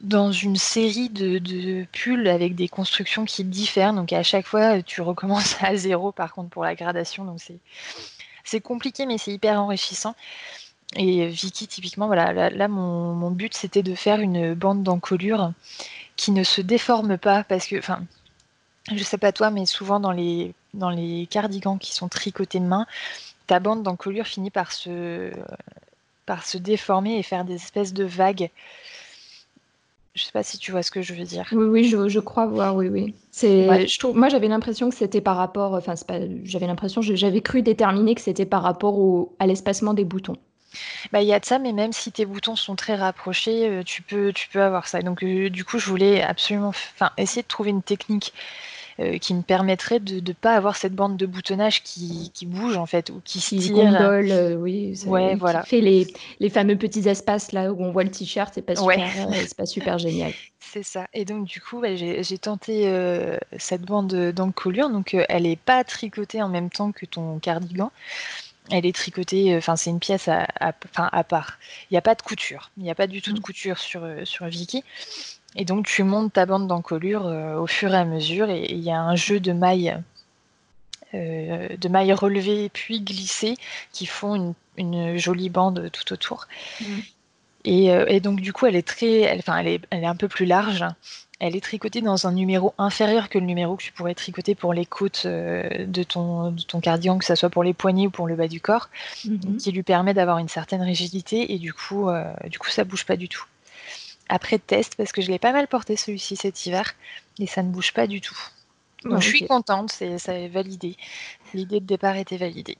dans 0.01 0.31
une 0.31 0.55
série 0.55 1.09
de, 1.09 1.85
pulls 1.91 2.27
avec 2.27 2.55
des 2.55 2.67
constructions 2.67 3.25
qui 3.25 3.43
diffèrent. 3.43 3.93
Donc 3.93 4.13
à 4.13 4.23
chaque 4.23 4.47
fois, 4.47 4.81
tu 4.81 5.01
recommences 5.01 5.55
à 5.61 5.75
zéro 5.75 6.11
par 6.11 6.33
contre 6.33 6.49
pour 6.49 6.63
la 6.63 6.75
gradation. 6.75 7.23
Donc 7.23 7.39
c'est 8.43 8.61
compliqué, 8.61 9.05
mais 9.05 9.17
c'est 9.17 9.31
hyper 9.31 9.61
enrichissant. 9.61 10.15
Et 10.95 11.27
Vicky, 11.27 11.67
typiquement, 11.67 12.07
voilà, 12.07 12.49
là, 12.49 12.67
mon, 12.67 13.31
but 13.31 13.53
c'était 13.53 13.83
de 13.83 13.95
faire 13.95 14.19
une 14.19 14.53
bande 14.53 14.83
d'encolure 14.83 15.53
qui 16.17 16.31
ne 16.31 16.43
se 16.43 16.61
déforme 16.61 17.17
pas 17.17 17.45
parce 17.45 17.65
que, 17.67 17.77
enfin, 17.77 18.03
je 18.93 19.03
sais 19.03 19.17
pas 19.17 19.31
toi, 19.31 19.51
mais 19.51 19.65
souvent 19.65 20.01
dans 20.01 20.11
les, 20.11 20.53
dans 20.73 20.89
les 20.89 21.27
cardigans 21.27 21.77
qui 21.77 21.93
sont 21.93 22.09
tricotés 22.09 22.59
de 22.59 22.65
main, 22.65 22.87
ta 23.47 23.59
bande 23.59 23.83
d'encolure 23.83 24.27
finit 24.27 24.51
par 24.51 24.73
se, 24.73 25.31
par 26.25 26.45
se 26.45 26.57
déformer 26.57 27.17
et 27.17 27.23
faire 27.23 27.45
des 27.45 27.55
espèces 27.55 27.93
de 27.93 28.03
vagues. 28.03 28.49
Je 30.13 30.23
sais 30.23 30.31
pas 30.31 30.43
si 30.43 30.57
tu 30.57 30.71
vois 30.71 30.83
ce 30.83 30.91
que 30.91 31.01
je 31.01 31.13
veux 31.13 31.23
dire. 31.23 31.47
Oui, 31.53 31.65
oui, 31.65 31.83
je, 31.85 32.09
je 32.09 32.19
crois 32.19 32.45
voir, 32.45 32.75
oui, 32.75 32.89
oui. 32.89 33.15
C'est, 33.31 33.87
je 33.87 33.99
trouve, 33.99 34.17
moi, 34.17 34.27
j'avais 34.27 34.49
l'impression 34.49 34.89
que 34.89 34.95
c'était 34.95 35.21
par 35.21 35.37
rapport, 35.37 35.73
enfin, 35.73 35.95
c'est 35.95 36.05
pas, 36.07 36.19
j'avais 36.43 36.67
l'impression, 36.67 37.01
j'avais 37.01 37.41
cru 37.41 37.61
déterminer 37.61 38.13
que 38.15 38.21
c'était 38.21 38.45
par 38.45 38.61
rapport 38.61 38.99
au, 38.99 39.33
à 39.39 39.47
l'espacement 39.47 39.93
des 39.93 40.03
boutons. 40.03 40.35
Bah, 41.11 41.21
il 41.21 41.27
y 41.27 41.33
a 41.33 41.39
de 41.39 41.45
ça, 41.45 41.59
mais 41.59 41.71
même 41.73 41.93
si 41.93 42.11
tes 42.11 42.25
boutons 42.25 42.55
sont 42.55 42.75
très 42.75 42.95
rapprochés, 42.95 43.67
euh, 43.67 43.83
tu 43.83 44.01
peux, 44.01 44.31
tu 44.33 44.47
peux 44.49 44.61
avoir 44.61 44.87
ça. 44.87 45.01
Donc, 45.01 45.23
euh, 45.23 45.49
du 45.49 45.63
coup, 45.65 45.79
je 45.79 45.87
voulais 45.89 46.21
absolument, 46.21 46.69
enfin, 46.69 47.11
essayer 47.17 47.41
de 47.41 47.47
trouver 47.47 47.71
une 47.71 47.83
technique 47.83 48.33
euh, 48.99 49.17
qui 49.17 49.33
me 49.33 49.41
permettrait 49.41 49.99
de 49.99 50.19
ne 50.19 50.33
pas 50.33 50.55
avoir 50.55 50.75
cette 50.75 50.93
bande 50.93 51.17
de 51.17 51.25
boutonnage 51.25 51.83
qui, 51.83 52.31
qui 52.33 52.45
bouge 52.45 52.77
en 52.77 52.85
fait 52.85 53.09
ou 53.09 53.21
qui 53.23 53.39
se 53.39 53.71
gondole, 53.71 54.57
oui. 54.59 54.99
Ouais, 55.05 55.35
voilà. 55.35 55.61
Qui 55.61 55.69
fait 55.69 55.81
les, 55.81 56.07
les 56.39 56.49
fameux 56.49 56.75
petits 56.77 57.07
espaces 57.07 57.51
là 57.51 57.71
où 57.71 57.81
on 57.81 57.91
voit 57.91 58.03
le 58.03 58.11
t-shirt, 58.11 58.51
c'est 58.53 58.61
pas 58.61 58.75
super, 58.75 59.09
c'est 59.33 59.57
pas 59.57 59.65
super 59.65 59.97
génial. 59.97 60.33
C'est 60.73 60.83
ça. 60.83 61.07
Et 61.13 61.25
donc 61.25 61.47
du 61.47 61.59
coup, 61.59 61.81
bah, 61.81 61.95
j'ai 61.95 62.37
tenté 62.37 62.89
cette 63.57 63.81
bande 63.81 64.31
d'encolure. 64.31 64.89
Donc 64.89 65.17
elle 65.27 65.45
est 65.45 65.59
pas 65.59 65.83
tricotée 65.83 66.41
en 66.41 66.47
même 66.47 66.69
temps 66.69 66.93
que 66.93 67.05
ton 67.05 67.39
cardigan. 67.39 67.91
Elle 68.69 68.85
est 68.85 68.95
tricotée, 68.95 69.57
enfin 69.57 69.75
c'est 69.75 69.89
une 69.89 69.99
pièce 69.99 70.29
à, 70.29 70.47
à 70.61 71.23
part. 71.23 71.57
Il 71.89 71.93
n'y 71.95 71.97
a 71.97 72.01
pas 72.01 72.15
de 72.15 72.21
couture. 72.21 72.71
Il 72.77 72.83
n'y 72.83 72.91
a 72.91 72.95
pas 72.95 73.07
du 73.07 73.21
tout 73.21 73.33
de 73.33 73.39
mmh. 73.39 73.41
couture 73.41 73.79
sur, 73.79 74.07
sur 74.23 74.45
Vicky. 74.45 74.83
Et 75.55 75.65
donc 75.65 75.85
tu 75.85 76.03
montes 76.03 76.33
ta 76.33 76.45
bande 76.45 76.67
d'encolure 76.67 77.25
euh, 77.25 77.57
au 77.57 77.67
fur 77.67 77.93
et 77.93 77.97
à 77.97 78.05
mesure 78.05 78.49
et 78.49 78.65
il 78.69 78.79
y 78.79 78.91
a 78.91 79.01
un 79.01 79.15
jeu 79.15 79.39
de 79.39 79.51
mailles, 79.51 79.97
euh, 81.13 81.67
de 81.75 81.89
mailles 81.89 82.13
relevées 82.13 82.69
puis 82.69 83.01
glissées 83.01 83.57
qui 83.91 84.05
font 84.05 84.55
une, 84.77 85.17
jolie 85.17 85.49
bande 85.49 85.89
tout 85.91 86.13
autour. 86.13 86.47
Mm. 86.79 86.85
Euh, 87.67 88.05
et, 88.07 88.21
donc 88.21 88.39
du 88.39 88.53
coup 88.53 88.65
elle 88.65 88.75
est 88.75 88.87
très, 88.87 89.21
elle, 89.21 89.39
enfin, 89.39 89.57
elle 89.57 89.67
est, 89.67 89.81
elle 89.89 90.03
est 90.03 90.07
un 90.07 90.15
peu 90.15 90.29
plus 90.29 90.45
large. 90.45 90.85
Elle 91.39 91.55
est 91.55 91.61
tricotée 91.61 92.01
dans 92.01 92.27
un 92.27 92.33
numéro 92.33 92.73
inférieur 92.77 93.27
que 93.27 93.39
le 93.39 93.45
numéro 93.45 93.75
que 93.75 93.83
tu 93.83 93.91
pourrais 93.91 94.13
tricoter 94.13 94.53
pour 94.53 94.73
les 94.75 94.85
côtes 94.85 95.25
de, 95.25 96.03
ton, 96.03 96.51
de 96.51 96.61
ton 96.61 96.79
cardigan, 96.81 97.17
que 97.17 97.25
ce 97.25 97.33
soit 97.33 97.49
pour 97.49 97.63
les 97.63 97.73
poignets 97.73 98.05
ou 98.05 98.11
pour 98.11 98.27
le 98.27 98.35
bas 98.35 98.47
du 98.47 98.61
corps, 98.61 98.89
mm-hmm. 99.25 99.57
qui 99.57 99.71
lui 99.71 99.81
permet 99.81 100.13
d'avoir 100.13 100.37
une 100.37 100.49
certaine 100.49 100.83
rigidité 100.83 101.51
et 101.51 101.57
du 101.57 101.73
coup, 101.73 102.11
du 102.45 102.59
coup 102.59 102.69
ça 102.69 102.83
bouge 102.83 103.07
pas 103.07 103.17
du 103.17 103.27
tout 103.27 103.45
après 104.31 104.57
test 104.57 104.95
parce 104.95 105.11
que 105.11 105.21
je 105.21 105.29
l'ai 105.29 105.39
pas 105.39 105.51
mal 105.51 105.67
porté 105.67 105.95
celui-ci 105.95 106.35
cet 106.37 106.65
hiver 106.65 106.95
et 107.37 107.45
ça 107.45 107.61
ne 107.61 107.69
bouge 107.69 107.93
pas 107.93 108.07
du 108.07 108.21
tout. 108.21 108.37
Donc 109.03 109.21
je 109.21 109.27
suis 109.27 109.45
contente, 109.45 109.91
c'est 109.91 110.17
ça 110.17 110.33
est 110.33 110.47
validé. 110.47 110.95
L'idée 111.53 111.79
de 111.79 111.85
départ 111.85 112.15
était 112.15 112.37
validée. 112.37 112.77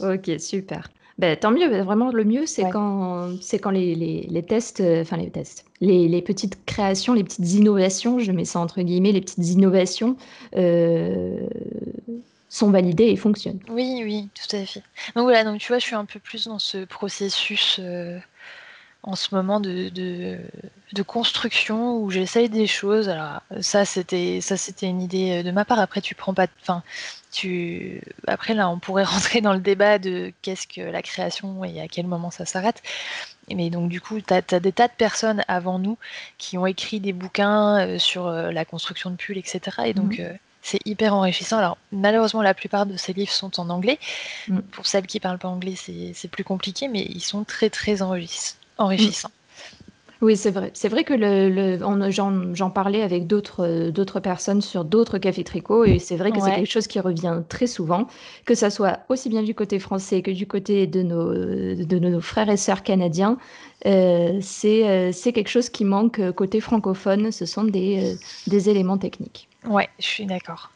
Ok, 0.00 0.30
super. 0.38 0.90
Ben, 1.18 1.36
tant 1.36 1.50
mieux, 1.50 1.68
ben, 1.68 1.84
vraiment 1.84 2.10
le 2.10 2.24
mieux 2.24 2.46
c'est 2.46 2.68
quand 2.70 3.36
c'est 3.42 3.58
quand 3.58 3.70
les, 3.70 3.94
les, 3.94 4.42
tests, 4.42 4.80
euh, 4.80 5.02
enfin 5.02 5.18
les 5.18 5.30
tests, 5.30 5.66
les, 5.80 6.08
les, 6.08 6.22
petites 6.22 6.64
créations, 6.64 7.12
les 7.12 7.24
petites 7.24 7.52
innovations, 7.52 8.18
je 8.18 8.32
mets 8.32 8.46
ça 8.46 8.58
entre 8.58 8.80
guillemets, 8.80 9.12
les 9.12 9.20
petites 9.20 9.46
innovations 9.46 10.16
euh, 10.56 11.46
sont 12.48 12.70
validées 12.70 13.08
et 13.08 13.16
fonctionnent. 13.16 13.60
Oui, 13.68 14.00
oui, 14.02 14.28
tout 14.34 14.56
à 14.56 14.64
fait. 14.64 14.82
Donc 15.14 15.24
voilà, 15.24 15.44
donc 15.44 15.60
tu 15.60 15.68
vois, 15.68 15.78
je 15.78 15.84
suis 15.84 15.94
un 15.94 16.06
peu 16.06 16.18
plus 16.18 16.46
dans 16.46 16.58
ce 16.58 16.84
processus. 16.84 17.78
Euh, 17.78 18.18
en 19.02 19.16
ce 19.16 19.34
moment 19.34 19.60
de, 19.60 19.88
de, 19.88 21.02
construction 21.02 21.96
où 21.96 22.10
j'essaye 22.10 22.48
des 22.48 22.66
choses. 22.66 23.08
Alors 23.08 23.40
ça 23.60 23.84
c'était 23.84 24.40
ça 24.40 24.56
c'était 24.56 24.86
une 24.86 25.00
idée 25.00 25.42
de 25.42 25.50
ma 25.50 25.64
part. 25.64 25.78
Après 25.78 26.00
tu 26.00 26.14
prends 26.14 26.34
pas, 26.34 26.46
enfin 26.60 26.82
tu 27.32 28.02
après 28.26 28.54
là 28.54 28.68
on 28.68 28.78
pourrait 28.78 29.04
rentrer 29.16 29.40
dans 29.40 29.54
le 29.54 29.60
débat 29.60 29.98
de 29.98 30.32
qu'est-ce 30.42 30.66
que 30.66 30.82
la 30.82 31.02
création 31.02 31.64
et 31.64 31.80
à 31.80 31.88
quel 31.88 32.06
moment 32.06 32.30
ça 32.30 32.44
s'arrête. 32.44 32.82
Mais 33.48 33.70
donc 33.70 33.88
du 33.88 34.00
coup 34.00 34.20
tu 34.20 34.34
as, 34.34 34.60
des 34.60 34.72
tas 34.72 34.88
de 34.88 34.92
personnes 34.92 35.42
avant 35.48 35.78
nous 35.78 35.96
qui 36.38 36.58
ont 36.58 36.66
écrit 36.66 37.00
des 37.00 37.12
bouquins 37.12 37.86
euh, 37.86 37.98
sur 37.98 38.26
euh, 38.26 38.52
la 38.52 38.64
construction 38.64 39.10
de 39.10 39.16
pulls 39.16 39.38
etc. 39.38 39.60
Et 39.86 39.94
donc 39.94 40.18
mmh. 40.18 40.22
euh, 40.22 40.32
c'est 40.62 40.80
hyper 40.84 41.14
enrichissant. 41.14 41.56
Alors, 41.56 41.78
malheureusement, 41.90 42.42
la 42.42 42.52
plupart 42.52 42.84
de 42.84 42.94
ces 42.98 43.14
livres 43.14 43.32
sont 43.32 43.58
en 43.58 43.70
anglais. 43.70 43.98
Mmh. 44.46 44.58
Pour 44.72 44.86
celles 44.86 45.06
qui 45.06 45.18
parlent 45.18 45.38
pas 45.38 45.48
anglais, 45.48 45.74
c'est 45.74 46.28
plus 46.28 46.44
compliqué, 46.44 46.86
mais 46.86 47.00
ils 47.00 47.22
sont 47.22 47.44
très, 47.44 47.70
très 47.70 48.02
enrichissants 48.02 48.59
enrichissant. 48.80 49.30
Oui, 50.22 50.36
c'est 50.36 50.50
vrai. 50.50 50.70
C'est 50.74 50.90
vrai 50.90 51.04
que 51.04 51.14
le, 51.14 51.78
j'en 52.54 52.70
parlais 52.70 53.00
avec 53.00 53.26
d'autres 53.26 53.88
d'autres 53.88 54.20
personnes 54.20 54.60
sur 54.60 54.84
d'autres 54.84 55.16
cafés 55.16 55.44
tricot 55.44 55.84
et 55.86 55.98
c'est 55.98 56.16
vrai 56.16 56.30
que 56.30 56.40
c'est 56.40 56.52
quelque 56.52 56.70
chose 56.70 56.86
qui 56.86 57.00
revient 57.00 57.40
très 57.48 57.66
souvent, 57.66 58.06
que 58.44 58.54
ça 58.54 58.68
soit 58.68 59.00
aussi 59.08 59.30
bien 59.30 59.42
du 59.42 59.54
côté 59.54 59.78
français 59.78 60.20
que 60.20 60.30
du 60.30 60.46
côté 60.46 60.86
de 60.86 61.02
nos, 61.02 61.32
de 61.32 61.98
nos 61.98 62.20
frères 62.20 62.50
et 62.50 62.58
sœurs 62.58 62.82
canadiens. 62.82 63.38
Euh, 63.86 64.38
c'est 64.42 65.10
c'est 65.12 65.32
quelque 65.32 65.48
chose 65.48 65.70
qui 65.70 65.86
manque 65.86 66.20
côté 66.32 66.60
francophone. 66.60 67.32
Ce 67.32 67.46
sont 67.46 67.64
des, 67.64 68.14
des 68.46 68.68
éléments 68.68 68.98
techniques. 68.98 69.48
Ouais, 69.66 69.88
je 69.98 70.06
suis 70.06 70.26
d'accord. 70.26 70.70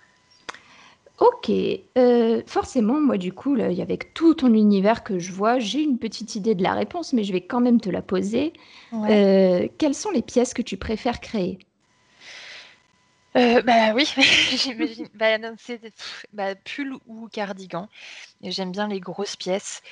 Ok, 1.19 1.49
euh, 1.97 2.43
forcément, 2.47 3.01
moi 3.01 3.19
du 3.19 3.33
coup, 3.33 3.55
là, 3.55 3.67
avec 3.81 4.15
tout 4.15 4.35
ton 4.35 4.53
univers 4.53 5.05
que 5.05 5.19
je 5.21 5.33
vois, 5.33 5.61
j'ai 5.61 5.81
une 5.81 5.99
petite 5.99 6.35
idée 6.35 6.57
de 6.57 6.63
la 6.63 6.75
réponse, 6.75 7.13
mais 7.13 7.23
je 7.23 7.33
vais 7.33 7.47
quand 7.47 7.61
même 7.61 7.81
te 7.81 7.89
la 7.89 8.03
poser. 8.03 8.53
Euh, 8.93 9.69
quelles 9.79 9.95
sont 9.95 10.11
les 10.11 10.23
pièces 10.23 10.55
que 10.55 10.63
tu 10.63 10.77
préfères 10.77 11.21
créer? 11.21 11.59
Euh, 13.37 13.63
bah 13.63 13.93
oui, 13.95 14.07
j'imagine. 14.57 15.09
bah, 15.15 15.37
c'est 15.59 15.81
bah, 16.33 16.55
pull 16.55 16.95
ou 17.07 17.29
cardigan. 17.29 17.89
J'aime 18.43 18.71
bien 18.71 18.87
les 18.87 19.01
grosses 19.01 19.37
pièces. 19.37 19.83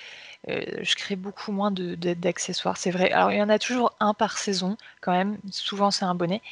Je 0.48 0.94
crée 0.96 1.16
beaucoup 1.16 1.52
moins 1.52 1.70
d'accessoires, 1.70 2.76
c'est 2.76 2.90
vrai. 2.90 3.12
Alors, 3.12 3.30
il 3.30 3.38
y 3.38 3.42
en 3.42 3.48
a 3.48 3.58
toujours 3.58 3.94
un 4.00 4.14
par 4.14 4.38
saison, 4.38 4.76
quand 5.00 5.12
même. 5.12 5.38
Souvent, 5.50 5.90
c'est 5.90 6.04
un 6.04 6.14
bonnet 6.14 6.42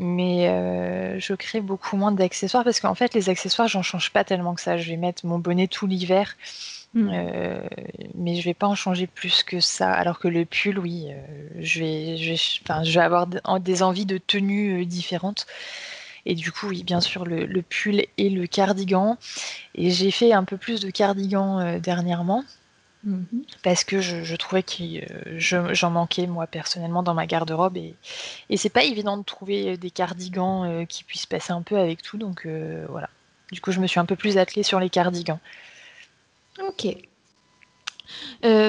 mais 0.00 0.48
euh, 0.48 1.20
je 1.20 1.34
crée 1.34 1.60
beaucoup 1.60 1.96
moins 1.96 2.10
d'accessoires 2.10 2.64
parce 2.64 2.80
qu'en 2.80 2.94
fait, 2.94 3.12
les 3.14 3.28
accessoires, 3.28 3.68
j'en 3.68 3.82
change 3.82 4.10
pas 4.10 4.24
tellement 4.24 4.54
que 4.54 4.62
ça. 4.62 4.78
Je 4.78 4.88
vais 4.88 4.96
mettre 4.96 5.26
mon 5.26 5.38
bonnet 5.38 5.68
tout 5.68 5.86
l'hiver, 5.86 6.36
hmm. 6.94 7.10
euh, 7.12 7.60
mais 8.14 8.36
je 8.36 8.44
vais 8.44 8.54
pas 8.54 8.66
en 8.66 8.74
changer 8.74 9.06
plus 9.06 9.42
que 9.42 9.60
ça. 9.60 9.92
Alors 9.92 10.18
que 10.18 10.28
le 10.28 10.46
pull, 10.46 10.78
oui, 10.78 11.08
euh, 11.10 11.48
je, 11.60 11.80
vais, 11.80 12.16
je, 12.16 12.30
vais, 12.30 12.84
je 12.84 12.98
vais 12.98 13.04
avoir 13.04 13.26
des 13.26 13.82
envies 13.82 14.06
de 14.06 14.16
tenues 14.16 14.86
différentes. 14.86 15.46
Et 16.24 16.34
du 16.34 16.50
coup, 16.50 16.68
oui, 16.68 16.82
bien 16.82 17.00
sûr, 17.00 17.24
le, 17.24 17.44
le 17.44 17.62
pull 17.62 18.04
et 18.16 18.30
le 18.30 18.46
cardigan. 18.46 19.18
Et 19.74 19.90
j'ai 19.90 20.10
fait 20.10 20.32
un 20.32 20.44
peu 20.44 20.56
plus 20.56 20.80
de 20.80 20.90
cardigan 20.90 21.78
dernièrement. 21.78 22.44
Mhm. 23.02 23.44
Parce 23.62 23.84
que 23.84 24.00
je, 24.00 24.36
trouvais 24.36 24.62
que 24.62 24.82
euh, 24.82 25.72
j'en 25.74 25.90
manquais 25.90 26.26
moi 26.26 26.46
personnellement 26.46 27.02
dans 27.02 27.14
ma 27.14 27.26
garde-robe 27.26 27.78
et, 27.78 27.94
et 28.50 28.56
c'est 28.58 28.68
pas 28.68 28.84
évident 28.84 29.16
de 29.16 29.22
trouver 29.22 29.78
des 29.78 29.90
cardigans 29.90 30.64
euh, 30.64 30.84
qui 30.84 31.04
puissent 31.04 31.26
passer 31.26 31.52
un 31.52 31.62
peu 31.62 31.78
avec 31.78 32.02
tout 32.02 32.18
donc 32.18 32.44
euh, 32.44 32.84
voilà. 32.90 33.08
Du 33.52 33.60
coup 33.62 33.72
je 33.72 33.80
me 33.80 33.86
suis 33.86 34.00
un 34.00 34.04
peu 34.04 34.16
plus 34.16 34.36
attelée 34.36 34.62
sur 34.62 34.78
les 34.80 34.90
cardigans. 34.90 35.40
Ok. 36.62 36.88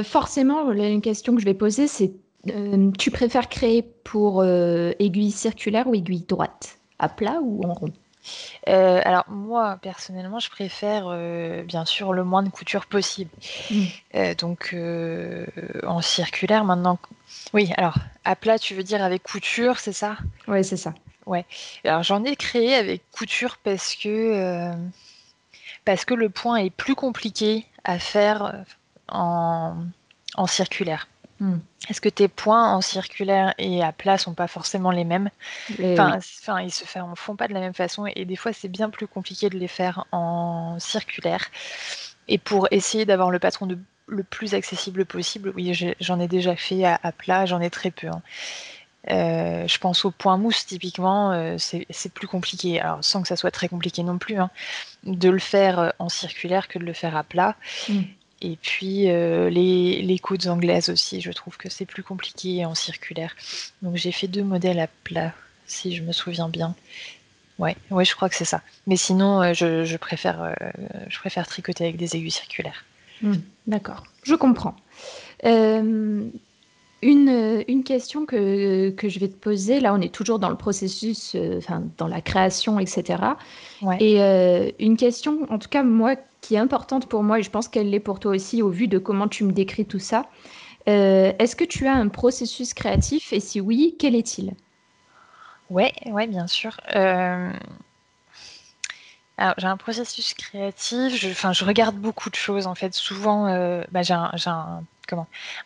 forcément, 0.06 0.72
une 0.72 1.02
question 1.02 1.36
que 1.36 1.41
je 1.41 1.46
vais 1.46 1.54
poser 1.54 1.88
c'est 1.88 2.13
tu 2.98 3.12
préfères 3.12 3.50
créer 3.50 3.84
pour 3.84 4.46
aiguille 4.46 5.32
circulaire 5.32 5.88
ou 5.88 5.94
aiguille 5.94 6.26
droite? 6.28 6.80
À 7.00 7.10
plat 7.10 7.39
ou 7.41 7.63
en 7.63 7.74
rond? 7.74 7.91
Euh, 8.68 9.02
alors 9.04 9.26
moi 9.28 9.78
personnellement 9.82 10.40
je 10.40 10.50
préfère 10.50 11.06
euh, 11.08 11.64
bien 11.64 11.86
sûr 11.86 12.14
le 12.14 12.24
moins 12.24 12.44
de 12.44 12.50
couture 12.50 12.86
possible. 12.86 13.32
Mm. 13.70 13.84
Euh, 14.16 14.36
donc 14.36 14.76
en 15.86 16.02
circulaire 16.02 16.64
maintenant. 16.64 17.00
Oui 17.54 17.72
alors 17.78 17.96
à 18.26 18.36
plat 18.36 18.60
tu 18.60 18.76
veux 18.76 18.84
dire 18.84 19.04
avec 19.04 19.24
couture 19.24 19.80
c'est 19.80 19.94
ça? 19.94 20.18
Oui 20.48 20.64
c'est 20.64 20.78
ça. 20.78 20.94
Ouais. 21.26 21.46
Alors 21.84 22.04
j'en 22.04 22.24
ai 22.24 22.36
créé 22.36 22.76
avec 22.76 23.04
couture 23.12 23.58
parce 23.64 23.96
que 23.96 24.72
parce 25.86 26.06
que 26.06 26.14
le 26.14 26.30
point 26.30 26.58
est 26.58 26.70
plus 26.70 26.96
compliqué 26.96 27.66
à 27.84 28.00
faire 28.00 28.64
en, 29.08 29.76
en 30.36 30.48
circulaire. 30.48 31.08
Hmm. 31.41 31.58
Est-ce 31.89 31.99
que 32.01 32.08
tes 32.08 32.27
points 32.27 32.71
en 32.71 32.82
circulaire 32.82 33.56
et 33.58 33.84
à 33.84 33.91
plat 33.91 34.19
sont 34.19 34.36
pas 34.36 34.47
forcément 34.47 34.91
les 34.91 35.04
mêmes? 35.04 35.32
Enfin, 35.71 36.19
enfin, 36.19 36.62
ils 36.62 36.71
se 36.71 36.86
font 36.86 37.36
pas 37.36 37.47
de 37.47 37.54
la 37.56 37.60
même 37.60 37.73
façon 37.73 38.06
et, 38.06 38.25
des 38.25 38.36
fois 38.36 38.54
c'est 38.54 38.67
bien 38.67 38.91
plus 38.91 39.08
compliqué 39.08 39.49
de 39.49 39.58
les 39.58 39.67
faire 39.67 40.06
en 40.12 40.77
circulaire. 40.77 41.47
Et 42.27 42.38
pour 42.38 42.67
essayer 42.69 43.06
d'avoir 43.06 43.32
le 43.32 43.39
patron 43.39 43.67
le 44.06 44.23
plus 44.23 44.54
accessible 44.54 45.04
possible, 45.04 45.51
oui, 45.56 45.73
j'en 45.99 46.19
ai 46.19 46.27
déjà 46.27 46.56
fait 46.56 46.86
à, 46.86 47.12
plat, 47.12 47.47
j'en 47.47 47.60
ai 47.60 47.71
très 47.71 47.89
peu. 47.89 48.08
Hein. 48.08 48.21
Euh, 49.10 49.67
je 49.67 49.80
pense 49.80 50.06
au 50.06 50.12
point 50.12 50.38
mousse 50.38 50.67
typiquement, 50.67 51.32
euh, 51.32 51.56
c'est 51.58 52.13
plus 52.13 52.27
compliqué. 52.27 52.80
Alors 52.80 53.04
sans 53.04 53.23
que 53.23 53.27
ça 53.27 53.36
soit 53.36 53.49
très 53.49 53.67
compliqué 53.67 54.04
non 54.04 54.19
plus, 54.19 54.38
hein, 54.38 54.51
de 55.06 55.30
le 55.32 55.39
faire 55.39 55.80
euh, 55.80 55.89
en 55.97 56.08
circulaire 56.08 56.67
que 56.67 56.77
de 56.77 56.86
le 56.86 56.93
faire 56.93 57.17
à 57.17 57.23
plat. 57.23 57.56
Hmm. 57.89 58.01
Et 58.41 58.58
puis 58.62 59.10
euh, 59.10 59.49
les, 59.49 60.01
les 60.01 60.19
côtes 60.19 60.47
anglaises 60.47 60.89
aussi, 60.89 61.21
je 61.21 61.32
trouve 61.32 61.58
que 61.58 61.69
c'est 61.69 61.86
plus 61.86 62.04
compliqué 62.04 62.65
en 62.65 62.73
circulaire. 62.73 63.36
Donc 63.82 63.95
j'ai 63.97 64.12
fait 64.12 64.27
deux 64.27 64.43
modèles 64.43 64.80
à 64.80 64.88
plat, 65.04 65.34
si 65.67 65.95
je 65.95 66.01
me 66.01 66.12
souviens 66.12 66.49
bien. 66.49 66.75
Ouais, 67.60 67.77
ouais 67.91 68.06
je 68.06 68.15
crois 68.15 68.30
que 68.30 68.36
c'est 68.36 68.45
ça. 68.45 68.62
Mais 68.88 68.95
sinon, 68.95 69.41
euh, 69.41 69.54
je, 69.54 69.97
préfère, 69.97 70.41
euh, 70.41 70.54
je 71.08 71.19
préfère 71.19 71.47
tricoter 71.47 71.84
avec 71.84 71.97
des 71.97 72.15
aiguilles 72.15 72.32
circulaires. 72.32 72.84
Hmm, 73.21 73.36
d'accord, 73.67 74.04
je 74.23 74.34
comprends. 74.34 74.75
Une, 77.02 77.64
une, 77.68 77.84
question 77.84 78.26
que, 78.26 78.90
que, 78.92 79.10
je 79.10 79.20
vais 79.20 79.28
te 79.28 79.36
poser, 79.36 79.80
là 79.80 79.94
on 79.94 80.02
est 80.02 80.14
toujours 80.14 80.40
dans 80.40 80.50
le 80.50 80.56
processus, 80.56 81.36
enfin 81.58 81.84
dans 81.98 82.08
la 82.08 82.22
création, 82.22 82.80
etc. 82.80 83.24
Et 84.00 84.20
une 84.80 84.98
question, 84.98 85.48
en 85.50 85.58
tout 85.60 85.70
cas 85.70 85.84
moi, 85.84 86.16
qui 86.42 86.56
est 86.56 86.60
importante 86.60 87.08
pour 87.08 87.24
moi 87.24 87.40
et 87.40 87.44
je 87.44 87.50
pense 87.50 87.68
qu'elle 87.68 87.90
l'est 87.90 88.00
pour 88.00 88.20
toi 88.20 88.32
aussi 88.32 88.62
au 88.62 88.70
vu 88.70 88.88
de 88.88 88.98
comment 88.98 89.28
tu 89.28 89.44
me 89.44 89.52
décris 89.52 89.86
tout 89.86 90.00
ça. 90.00 90.26
Euh, 90.90 91.32
est-ce 91.38 91.56
que 91.56 91.64
tu 91.64 91.88
as 91.88 91.94
un 91.94 92.08
processus 92.08 92.74
créatif? 92.74 93.34
Et 93.34 93.40
si 93.40 93.62
oui, 93.62 93.96
quel 94.00 94.16
est-il? 94.16 94.54
Ouais, 95.70 95.94
ouais, 96.08 96.28
bien 96.28 96.48
sûr. 96.48 96.80
Euh, 96.96 97.52
Alors, 99.38 99.54
j'ai 99.58 99.68
un 99.68 99.78
processus 99.78 100.34
créatif, 100.34 101.16
je, 101.16 101.30
je 101.30 101.66
regarde 101.66 101.96
beaucoup 101.96 102.30
de 102.30 102.36
choses 102.36 102.68
en 102.68 102.76
fait. 102.76 102.94
Souvent, 102.94 103.48
euh, 103.48 103.84
bah, 103.92 104.02
j'ai 104.02 104.14
un, 104.14 104.32
un, 104.48 104.84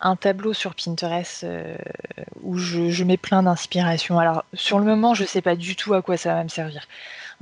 un 0.01 0.15
tableau 0.15 0.53
sur 0.53 0.75
Pinterest 0.75 1.43
euh, 1.43 1.75
où 2.41 2.57
je, 2.57 3.03
mets 3.03 3.17
plein 3.17 3.43
d'inspiration. 3.43 4.19
Alors, 4.19 4.43
sur 4.53 4.79
le 4.79 4.85
moment, 4.85 5.13
je 5.13 5.23
ne 5.23 5.27
sais 5.27 5.41
pas 5.41 5.55
du 5.55 5.75
tout 5.75 5.93
à 5.93 6.01
quoi 6.01 6.17
ça 6.17 6.33
va 6.35 6.43
me 6.43 6.49
servir. 6.49 6.87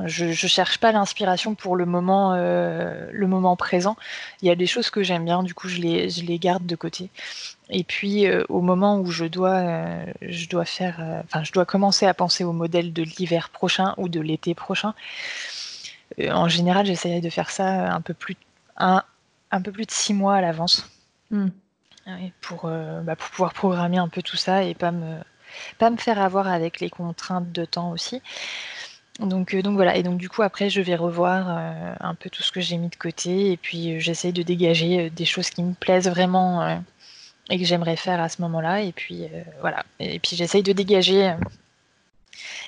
Je, 0.05 0.25
ne 0.25 0.33
cherche 0.33 0.79
pas 0.79 0.91
l'inspiration 0.91 1.53
pour 1.53 1.75
le 1.75 1.85
moment, 1.85 2.33
euh, 2.33 3.09
le 3.11 3.27
moment 3.27 3.55
présent. 3.55 3.95
Il 4.41 4.47
y 4.47 4.51
a 4.51 4.55
des 4.55 4.65
choses 4.65 4.89
que 4.89 5.03
j'aime 5.03 5.25
bien, 5.25 5.43
du 5.43 5.53
coup, 5.53 5.67
je 5.67 5.79
les, 5.81 6.39
garde 6.39 6.65
de 6.65 6.75
côté. 6.75 7.09
Et 7.69 7.83
puis, 7.83 8.25
euh, 8.25 8.43
au 8.49 8.61
moment 8.61 8.99
où 8.99 9.11
je 9.11 9.25
dois, 9.25 10.05
faire, 10.65 11.21
enfin, 11.25 11.43
je 11.43 11.51
dois 11.51 11.65
commencer 11.65 12.05
à 12.05 12.13
penser 12.13 12.43
au 12.43 12.53
modèle 12.53 12.91
de 12.91 13.03
l'hiver 13.03 13.49
prochain 13.49 13.93
ou 13.97 14.09
de 14.09 14.19
l'été 14.19 14.55
prochain. 14.55 14.93
En 16.19 16.47
général, 16.47 16.85
j'essaye 16.85 17.21
de 17.21 17.29
faire 17.29 17.49
ça 17.49 17.93
un 17.93 18.01
peu 18.01 18.13
plus, 18.13 18.35
un, 18.77 19.03
peu 19.63 19.71
plus 19.71 19.85
de 19.85 19.91
six 19.91 20.13
mois 20.13 20.35
à 20.35 20.41
l'avance. 20.41 20.89
Mm. 21.31 21.47
Pour, 22.41 22.69
bah, 23.03 23.15
pour 23.15 23.29
pouvoir 23.29 23.53
programmer 23.53 23.97
un 23.97 24.09
peu 24.09 24.21
tout 24.21 24.35
ça 24.35 24.63
et 24.63 24.73
pas 24.73 24.91
me, 24.91 25.19
pas 25.77 25.89
me 25.89 25.97
faire 25.97 26.19
avoir 26.19 26.47
avec 26.47 26.79
les 26.79 26.89
contraintes 26.89 27.51
de 27.51 27.65
temps 27.65 27.91
aussi. 27.91 28.21
Donc, 29.19 29.53
euh, 29.53 29.61
donc 29.61 29.75
voilà, 29.75 29.95
et 29.95 30.03
donc 30.03 30.17
du 30.17 30.27
coup 30.27 30.41
après 30.41 30.69
je 30.69 30.81
vais 30.81 30.95
revoir 30.95 31.45
euh, 31.49 31.93
un 31.99 32.15
peu 32.15 32.29
tout 32.31 32.41
ce 32.41 32.51
que 32.51 32.61
j'ai 32.61 32.77
mis 32.77 32.89
de 32.89 32.95
côté 32.95 33.51
et 33.51 33.57
puis 33.57 33.93
euh, 33.93 33.99
j'essaye 33.99 34.33
de 34.33 34.41
dégager 34.41 35.11
des 35.11 35.25
choses 35.25 35.51
qui 35.51 35.61
me 35.61 35.73
plaisent 35.75 36.09
vraiment 36.09 36.81
et 37.49 37.59
que 37.59 37.65
j'aimerais 37.65 37.95
faire 37.95 38.19
à 38.19 38.29
ce 38.29 38.41
moment-là. 38.41 38.81
Et 38.81 38.91
puis 38.91 39.27
voilà, 39.61 39.83
et 39.99 40.19
puis 40.19 40.35
j'essaye 40.35 40.63
de 40.63 40.73
dégager 40.73 41.35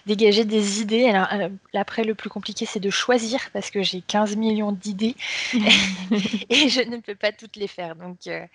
dégager 0.06 0.46
des 0.46 0.82
idées. 0.82 1.06
Alors, 1.06 1.28
euh, 1.34 1.50
après, 1.74 2.04
le 2.04 2.16
plus 2.16 2.30
compliqué, 2.30 2.66
c'est 2.66 2.80
de 2.80 2.90
choisir 2.90 3.40
parce 3.54 3.70
que 3.70 3.84
j'ai 3.84 4.02
15 4.02 4.36
millions 4.36 4.72
d'idées 4.72 5.16
et 6.50 6.70
je 6.70 6.82
ne 6.90 6.98
peux 6.98 7.16
pas 7.16 7.32
toutes 7.32 7.56
les 7.56 7.68
faire. 7.68 7.96
Donc, 7.96 8.28
euh, 8.28 8.46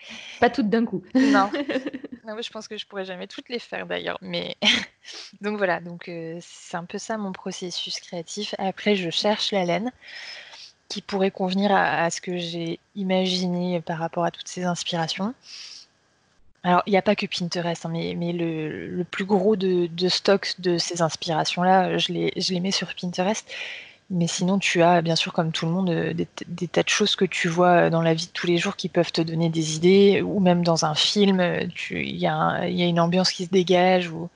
Pas 0.40 0.50
toutes 0.50 0.68
d'un 0.68 0.84
coup. 0.84 1.02
non. 1.14 1.50
non, 2.26 2.36
je 2.40 2.50
pense 2.50 2.68
que 2.68 2.76
je 2.76 2.86
pourrais 2.86 3.04
jamais 3.04 3.26
toutes 3.26 3.48
les 3.48 3.58
faire 3.58 3.86
d'ailleurs. 3.86 4.18
Mais 4.22 4.56
donc 5.40 5.56
voilà, 5.58 5.80
donc 5.80 6.08
euh, 6.08 6.38
c'est 6.40 6.76
un 6.76 6.84
peu 6.84 6.98
ça 6.98 7.16
mon 7.16 7.32
processus 7.32 8.00
créatif. 8.00 8.54
Après, 8.58 8.96
je 8.96 9.10
cherche 9.10 9.52
la 9.52 9.64
laine 9.64 9.92
qui 10.88 11.02
pourrait 11.02 11.30
convenir 11.30 11.70
à, 11.70 12.04
à 12.04 12.10
ce 12.10 12.20
que 12.20 12.36
j'ai 12.36 12.80
imaginé 12.96 13.80
par 13.80 13.98
rapport 13.98 14.24
à 14.24 14.30
toutes 14.32 14.48
ces 14.48 14.64
inspirations. 14.64 15.34
Alors, 16.62 16.82
il 16.86 16.90
n'y 16.90 16.98
a 16.98 17.02
pas 17.02 17.16
que 17.16 17.26
Pinterest, 17.26 17.86
hein, 17.86 17.90
mais, 17.90 18.32
le, 18.32 19.04
plus 19.10 19.24
gros 19.24 19.56
de, 19.56 19.86
de, 19.86 20.08
stock 20.08 20.54
de 20.58 20.76
ces 20.76 21.00
inspirations-là, 21.00 21.96
je 21.96 22.12
les, 22.12 22.32
je 22.36 22.52
les 22.52 22.60
mets 22.60 22.70
sur 22.70 22.94
Pinterest. 22.94 23.50
Mais 24.10 24.26
sinon, 24.26 24.58
tu 24.58 24.82
as, 24.82 25.02
bien 25.02 25.16
sûr, 25.16 25.32
comme 25.32 25.52
tout 25.52 25.66
le 25.66 25.72
monde, 25.72 25.90
euh, 25.90 26.12
des, 26.12 26.68
tas 26.68 26.82
de 26.82 26.88
choses 26.88 27.16
que 27.16 27.24
tu 27.24 27.48
vois 27.48 27.90
dans 27.90 28.02
la 28.02 28.12
vie 28.12 28.26
de 28.26 28.32
tous 28.32 28.46
les 28.46 28.58
jours 28.58 28.76
qui 28.76 28.88
peuvent 28.88 29.12
te 29.12 29.22
donner 29.22 29.48
des 29.48 29.76
idées, 29.76 30.20
ou 30.20 30.40
même 30.40 30.64
dans 30.64 30.84
un 30.84 30.94
film, 30.94 31.40
il 31.90 32.16
y, 32.16 32.26
a 32.26 32.66
une 32.66 33.00
ambiance 33.00 33.30
qui 33.32 33.44
se 33.46 33.50
dégage, 33.50 34.10
ou 34.10 34.28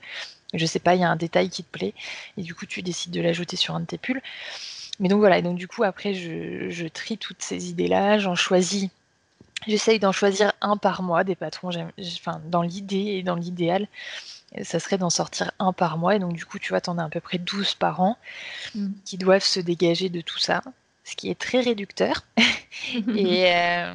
je 0.53 0.65
sais 0.65 0.79
pas, 0.79 0.95
il 0.95 1.01
y 1.01 1.03
a 1.03 1.09
un 1.09 1.17
détail 1.17 1.49
qui 1.49 1.63
te 1.63 1.69
plaît, 1.69 1.93
et 2.37 2.41
du 2.41 2.55
coup, 2.55 2.65
tu 2.65 2.81
décides 2.81 3.11
de 3.11 3.21
l'ajouter 3.21 3.57
sur 3.57 3.75
un 3.75 3.81
de 3.81 3.85
tes 3.85 3.97
pulls. 3.97 4.21
Mais 4.99 5.09
donc 5.09 5.19
voilà, 5.19 5.39
et 5.39 5.41
donc 5.41 5.57
du 5.57 5.67
coup, 5.67 5.83
après, 5.83 6.13
je 6.13 6.87
trie 6.87 7.17
toutes 7.17 7.41
ces 7.41 7.69
idées-là, 7.69 8.17
j'en 8.17 8.35
choisis 8.35 8.89
J'essaye 9.67 9.99
d'en 9.99 10.11
choisir 10.11 10.53
un 10.61 10.77
par 10.77 11.01
mois 11.01 11.23
des 11.23 11.35
patrons. 11.35 11.69
Enfin, 11.99 12.41
dans 12.45 12.61
l'idée 12.61 13.17
et 13.17 13.23
dans 13.23 13.35
l'idéal, 13.35 13.87
ça 14.63 14.79
serait 14.79 14.97
d'en 14.97 15.09
sortir 15.09 15.51
un 15.59 15.73
par 15.73 15.97
mois. 15.97 16.15
Et 16.15 16.19
donc, 16.19 16.33
du 16.33 16.45
coup, 16.45 16.59
tu 16.59 16.69
vois, 16.69 16.81
tu 16.81 16.89
en 16.89 16.97
as 16.97 17.05
à 17.05 17.09
peu 17.09 17.21
près 17.21 17.37
12 17.37 17.75
par 17.75 18.01
an 18.01 18.17
mm. 18.75 18.87
qui 19.05 19.17
doivent 19.17 19.43
se 19.43 19.59
dégager 19.59 20.09
de 20.09 20.21
tout 20.21 20.39
ça, 20.39 20.61
ce 21.03 21.15
qui 21.15 21.29
est 21.29 21.39
très 21.39 21.61
réducteur. 21.61 22.25
et, 22.37 23.45
euh, 23.55 23.93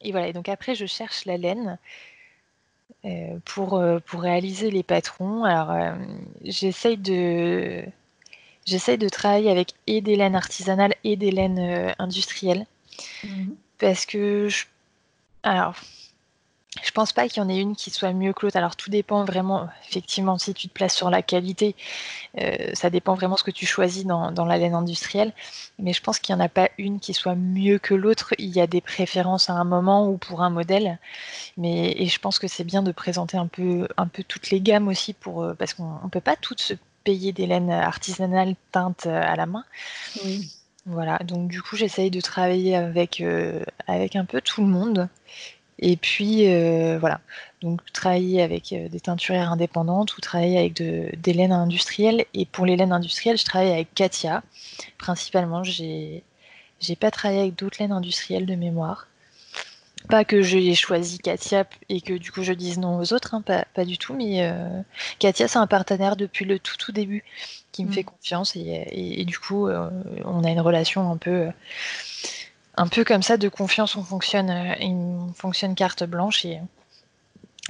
et, 0.00 0.12
voilà. 0.12 0.28
Et 0.28 0.32
donc, 0.32 0.48
après, 0.48 0.74
je 0.74 0.86
cherche 0.86 1.24
la 1.24 1.36
laine. 1.36 1.78
Euh, 3.04 3.38
pour, 3.44 3.74
euh, 3.74 4.00
pour 4.04 4.22
réaliser 4.22 4.72
les 4.72 4.82
patrons. 4.82 5.44
Alors, 5.44 5.70
euh, 5.70 5.92
j'essaye 6.42 6.96
de, 6.96 7.84
j'essaye 8.66 8.98
de 8.98 9.08
travailler 9.08 9.50
avec 9.50 9.74
et 9.86 10.00
des 10.00 10.16
laines 10.16 10.34
artisanales 10.34 10.94
et 11.04 11.14
des 11.14 11.30
laines 11.30 11.94
industrielles. 12.00 12.66
Mm. 13.22 13.50
Parce 13.78 14.04
que 14.04 14.48
je 14.48 14.64
alors, 15.42 15.74
je 16.82 16.90
pense 16.90 17.12
pas 17.12 17.28
qu'il 17.28 17.42
y 17.42 17.46
en 17.46 17.48
ait 17.48 17.58
une 17.58 17.76
qui 17.76 17.90
soit 17.90 18.12
mieux 18.12 18.32
que 18.32 18.46
l'autre. 18.46 18.56
Alors 18.56 18.76
tout 18.76 18.90
dépend 18.90 19.24
vraiment, 19.24 19.68
effectivement, 19.88 20.38
si 20.38 20.54
tu 20.54 20.68
te 20.68 20.72
places 20.72 20.94
sur 20.94 21.10
la 21.10 21.22
qualité, 21.22 21.74
euh, 22.40 22.70
ça 22.74 22.90
dépend 22.90 23.14
vraiment 23.14 23.36
ce 23.36 23.44
que 23.44 23.50
tu 23.50 23.66
choisis 23.66 24.04
dans, 24.04 24.44
la 24.44 24.58
laine 24.58 24.74
industrielle. 24.74 25.32
Mais 25.78 25.92
je 25.92 26.02
pense 26.02 26.18
qu'il 26.18 26.34
n'y 26.34 26.40
en 26.40 26.44
a 26.44 26.48
pas 26.48 26.68
une 26.78 27.00
qui 27.00 27.14
soit 27.14 27.34
mieux 27.34 27.78
que 27.78 27.94
l'autre. 27.94 28.34
Il 28.38 28.54
y 28.54 28.60
a 28.60 28.66
des 28.66 28.80
préférences 28.80 29.50
à 29.50 29.54
un 29.54 29.64
moment 29.64 30.08
ou 30.08 30.18
pour 30.18 30.42
un 30.42 30.50
modèle. 30.50 30.98
Mais 31.56 31.92
et 31.92 32.06
je 32.06 32.18
pense 32.20 32.38
que 32.38 32.48
c'est 32.48 32.64
bien 32.64 32.82
de 32.82 32.92
présenter 32.92 33.36
un 33.38 33.46
peu, 33.46 33.88
un 33.96 34.06
peu 34.06 34.22
toutes 34.22 34.50
les 34.50 34.60
gammes 34.60 34.88
aussi 34.88 35.14
pour 35.14 35.42
euh, 35.42 35.54
parce 35.54 35.74
qu'on 35.74 36.04
ne 36.04 36.10
peut 36.10 36.20
pas 36.20 36.36
toutes 36.36 36.60
se 36.60 36.74
payer 37.04 37.32
des 37.32 37.46
laines 37.46 37.70
artisanales 37.70 38.54
teintes 38.72 39.06
euh, 39.06 39.22
à 39.22 39.36
la 39.36 39.46
main. 39.46 39.64
Voilà, 40.88 41.18
donc 41.18 41.48
du 41.48 41.60
coup 41.60 41.76
j'essaye 41.76 42.10
de 42.10 42.20
travailler 42.20 42.74
avec, 42.74 43.20
euh, 43.20 43.62
un 43.88 44.24
peu 44.24 44.40
tout 44.40 44.62
le 44.62 44.68
monde. 44.68 45.08
Et 45.80 45.96
puis 45.96 46.48
euh, 46.48 46.98
voilà, 46.98 47.20
donc 47.60 47.80
travailler 47.92 48.42
avec 48.42 48.72
euh, 48.72 48.88
des 48.88 49.00
teinturières 49.00 49.52
indépendantes 49.52 50.16
ou 50.16 50.20
travailler 50.22 50.58
avec 50.58 50.74
de, 50.74 51.10
des 51.18 51.34
laines 51.34 51.52
industrielles. 51.52 52.24
Et 52.34 52.46
pour 52.46 52.64
les 52.66 52.76
laines 52.76 52.92
industrielles, 52.92 53.36
je 53.38 53.44
travaille 53.44 53.72
avec 53.72 53.94
Katia. 53.94 54.42
Principalement, 54.98 55.62
j'ai 55.62 56.24
j'ai 56.80 56.96
pas 56.96 57.10
travaillé 57.10 57.42
avec 57.42 57.56
d'autres 57.56 57.78
laines 57.80 57.92
industrielles 57.92 58.46
de 58.46 58.54
mémoire. 58.54 59.08
Pas 60.06 60.24
que 60.24 60.40
j'ai 60.42 60.74
choisi 60.74 61.18
Katia 61.18 61.66
et 61.88 62.00
que 62.00 62.14
du 62.14 62.30
coup 62.30 62.42
je 62.42 62.52
dise 62.52 62.78
non 62.78 62.98
aux 62.98 63.12
autres, 63.12 63.34
hein, 63.34 63.42
pas, 63.42 63.64
pas, 63.74 63.84
du 63.84 63.98
tout, 63.98 64.14
mais 64.14 64.46
euh, 64.46 64.80
Katia 65.18 65.48
c'est 65.48 65.58
un 65.58 65.66
partenaire 65.66 66.16
depuis 66.16 66.44
le 66.44 66.58
tout 66.58 66.76
tout 66.76 66.92
début 66.92 67.24
qui 67.72 67.84
me 67.84 67.90
mmh. 67.90 67.92
fait 67.92 68.04
confiance 68.04 68.56
et, 68.56 68.60
et, 68.60 69.20
et 69.20 69.24
du 69.24 69.38
coup 69.38 69.66
euh, 69.66 69.90
on 70.24 70.44
a 70.44 70.50
une 70.50 70.60
relation 70.60 71.10
un 71.10 71.16
peu 71.16 71.48
un 72.76 72.86
peu 72.86 73.04
comme 73.04 73.22
ça 73.22 73.36
de 73.36 73.48
confiance 73.48 73.96
on 73.96 74.04
fonctionne 74.04 74.50
on 74.80 75.32
fonctionne 75.34 75.74
carte 75.74 76.04
blanche 76.04 76.44
et 76.44 76.60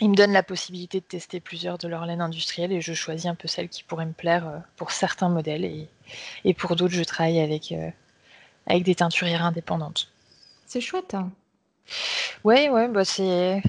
il 0.01 0.11
me 0.11 0.15
donne 0.15 0.33
la 0.33 0.45
possibilité 0.45 1.01
de 1.01 1.07
tester 1.07 1.41
plusieurs 1.41 1.77
de 1.79 1.89
leurs 1.89 2.07
laines 2.07 2.21
industrielles 2.21 2.73
et 2.73 2.81
je 2.81 2.93
choisis 2.93 3.27
un 3.27 3.35
peu 3.35 3.49
celles 3.49 3.69
qui 3.69 3.83
pourraient 3.83 4.07
me 4.07 4.13
plaire 4.13 4.63
pour 4.77 4.93
certains 4.93 5.29
modèles 5.29 5.65
et, 5.65 5.89
et 6.45 6.55
pour 6.55 6.77
d'autres 6.77 6.95
je 6.95 7.03
travaille 7.03 7.41
avec 7.41 7.75
avec 8.69 8.85
des 8.85 8.95
teinturières 8.95 9.45
indépendantes. 9.45 10.13
C'est 10.67 10.83
chouette. 10.83 11.15
Hein 11.15 11.33
Ouais, 12.45 12.69
ouais, 12.69 12.89
bah 12.89 13.05
c'est. 13.05 13.63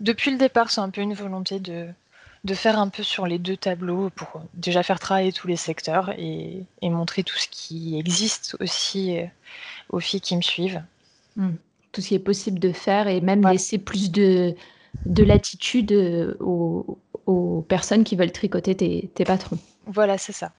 Depuis 0.00 0.30
le 0.30 0.38
départ, 0.38 0.70
c'est 0.70 0.80
un 0.80 0.90
peu 0.90 1.00
une 1.00 1.14
volonté 1.14 1.60
de, 1.60 1.88
de 2.44 2.54
faire 2.54 2.78
un 2.78 2.88
peu 2.88 3.02
sur 3.02 3.26
les 3.26 3.38
deux 3.38 3.56
tableaux 3.56 4.10
pour 4.10 4.42
déjà 4.54 4.82
faire 4.82 5.00
travailler 5.00 5.32
tous 5.32 5.46
les 5.48 5.56
secteurs 5.56 6.10
et, 6.18 6.64
et 6.82 6.90
montrer 6.90 7.22
tout 7.22 7.36
ce 7.38 7.48
qui 7.48 7.98
existe 7.98 8.56
aussi 8.60 9.18
euh, 9.18 9.24
aux 9.90 10.00
filles 10.00 10.20
qui 10.20 10.36
me 10.36 10.42
suivent. 10.42 10.82
Mmh. 11.36 11.50
Tout 11.92 12.00
ce 12.00 12.08
qui 12.08 12.14
est 12.14 12.20
possible 12.20 12.58
de 12.58 12.72
faire 12.72 13.08
et 13.08 13.20
même 13.20 13.44
ouais. 13.44 13.52
laisser 13.52 13.78
plus 13.78 14.10
de, 14.10 14.54
de 15.06 15.24
latitude 15.24 15.92
euh, 15.92 16.36
aux, 16.40 16.98
aux, 17.26 17.64
personnes 17.68 18.04
qui 18.04 18.16
veulent 18.16 18.32
tricoter 18.32 18.74
tes, 18.74 19.10
tes 19.14 19.24
patrons. 19.24 19.58
Voilà, 19.86 20.18
c'est 20.18 20.32
ça. 20.32 20.52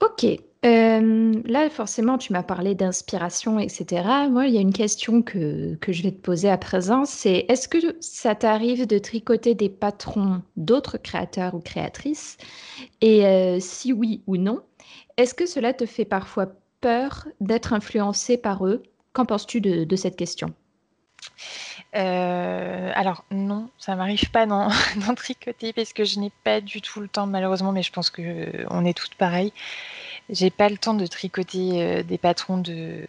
Ok. 0.00 0.26
Là, 0.62 1.70
forcément, 1.70 2.18
tu 2.18 2.32
m'as 2.32 2.42
parlé 2.42 2.74
d'inspiration, 2.74 3.58
etc. 3.58 4.28
Moi, 4.30 4.46
il 4.46 4.54
y 4.54 4.58
a 4.58 4.60
une 4.60 4.72
question 4.72 5.22
que, 5.22 5.76
que 5.76 5.92
je 5.92 6.02
vais 6.02 6.10
te 6.10 6.20
poser 6.20 6.50
à 6.50 6.58
présent, 6.58 7.04
c'est 7.04 7.46
est-ce 7.48 7.68
que 7.68 7.78
ça 8.00 8.34
t'arrive 8.34 8.86
de 8.86 8.98
tricoter 8.98 9.54
des 9.54 9.70
patrons 9.70 10.42
d'autres 10.56 10.98
créateurs 10.98 11.54
ou 11.54 11.60
créatrices? 11.60 12.36
Et 13.00 13.26
euh, 13.26 13.60
si 13.60 13.92
oui 13.92 14.22
ou 14.26 14.36
non, 14.36 14.60
est-ce 15.16 15.34
que 15.34 15.46
cela 15.46 15.72
te 15.72 15.86
fait 15.86 16.04
parfois 16.04 16.48
peur 16.80 17.28
d'être 17.40 17.72
influencé 17.72 18.36
par 18.36 18.66
eux? 18.66 18.82
Qu'en 19.14 19.24
penses-tu 19.24 19.60
de, 19.60 19.84
de 19.84 19.96
cette 19.96 20.16
question? 20.16 20.52
Euh, 21.96 22.92
alors 22.94 23.24
non, 23.30 23.70
ça 23.78 23.96
m'arrive 23.96 24.30
pas 24.30 24.44
d'en 24.44 24.68
tricoter 25.16 25.72
parce 25.72 25.94
que 25.94 26.04
je 26.04 26.20
n'ai 26.20 26.30
pas 26.44 26.60
du 26.60 26.82
tout 26.82 27.00
le 27.00 27.08
temps 27.08 27.26
malheureusement, 27.26 27.72
mais 27.72 27.82
je 27.82 27.90
pense 27.90 28.10
que 28.10 28.22
euh, 28.22 28.84
est 28.84 28.96
toutes 28.96 29.14
pareilles. 29.14 29.52
J'ai 30.30 30.50
pas 30.50 30.68
le 30.68 30.76
temps 30.78 30.94
de 30.94 31.06
tricoter 31.06 31.82
euh, 31.82 32.02
des 32.02 32.18
patrons 32.18 32.58
de 32.58 33.06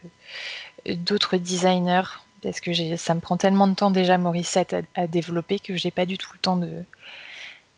d'autres 0.88 1.38
designers 1.38 2.22
parce 2.42 2.62
que 2.62 2.72
ça 2.96 3.14
me 3.14 3.20
prend 3.20 3.36
tellement 3.36 3.68
de 3.68 3.74
temps 3.74 3.92
déjà 3.92 4.18
Morissette 4.18 4.76
à, 4.96 5.08
développer 5.08 5.60
que 5.60 5.76
j'ai 5.76 5.92
pas 5.92 6.06
du 6.06 6.18
tout 6.18 6.32
le 6.34 6.40
temps 6.40 6.58
de 6.58 6.84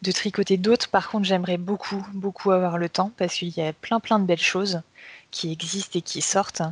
de 0.04 0.12
tricoter 0.12 0.58
d'autres. 0.58 0.90
Par 0.90 1.10
contre, 1.10 1.26
j'aimerais 1.26 1.58
beaucoup 1.58 2.06
beaucoup 2.14 2.52
avoir 2.52 2.78
le 2.78 2.90
temps 2.90 3.12
parce 3.18 3.36
qu'il 3.36 3.50
y 3.50 3.62
a 3.62 3.74
plein 3.74 4.00
plein 4.00 4.20
de 4.20 4.26
belles 4.26 4.40
choses 4.40 4.82
qui 5.32 5.52
existent 5.52 5.98
et 5.98 6.02
qui 6.02 6.22
sortent. 6.22 6.64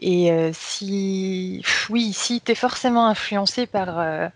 Et 0.00 0.30
euh, 0.30 0.52
si, 0.54 1.62
oui, 1.90 2.12
si 2.12 2.40
tu 2.40 2.52
es 2.52 2.54
forcément 2.54 3.06
influencé 3.08 3.66
par, 3.66 3.98
euh, 3.98 4.28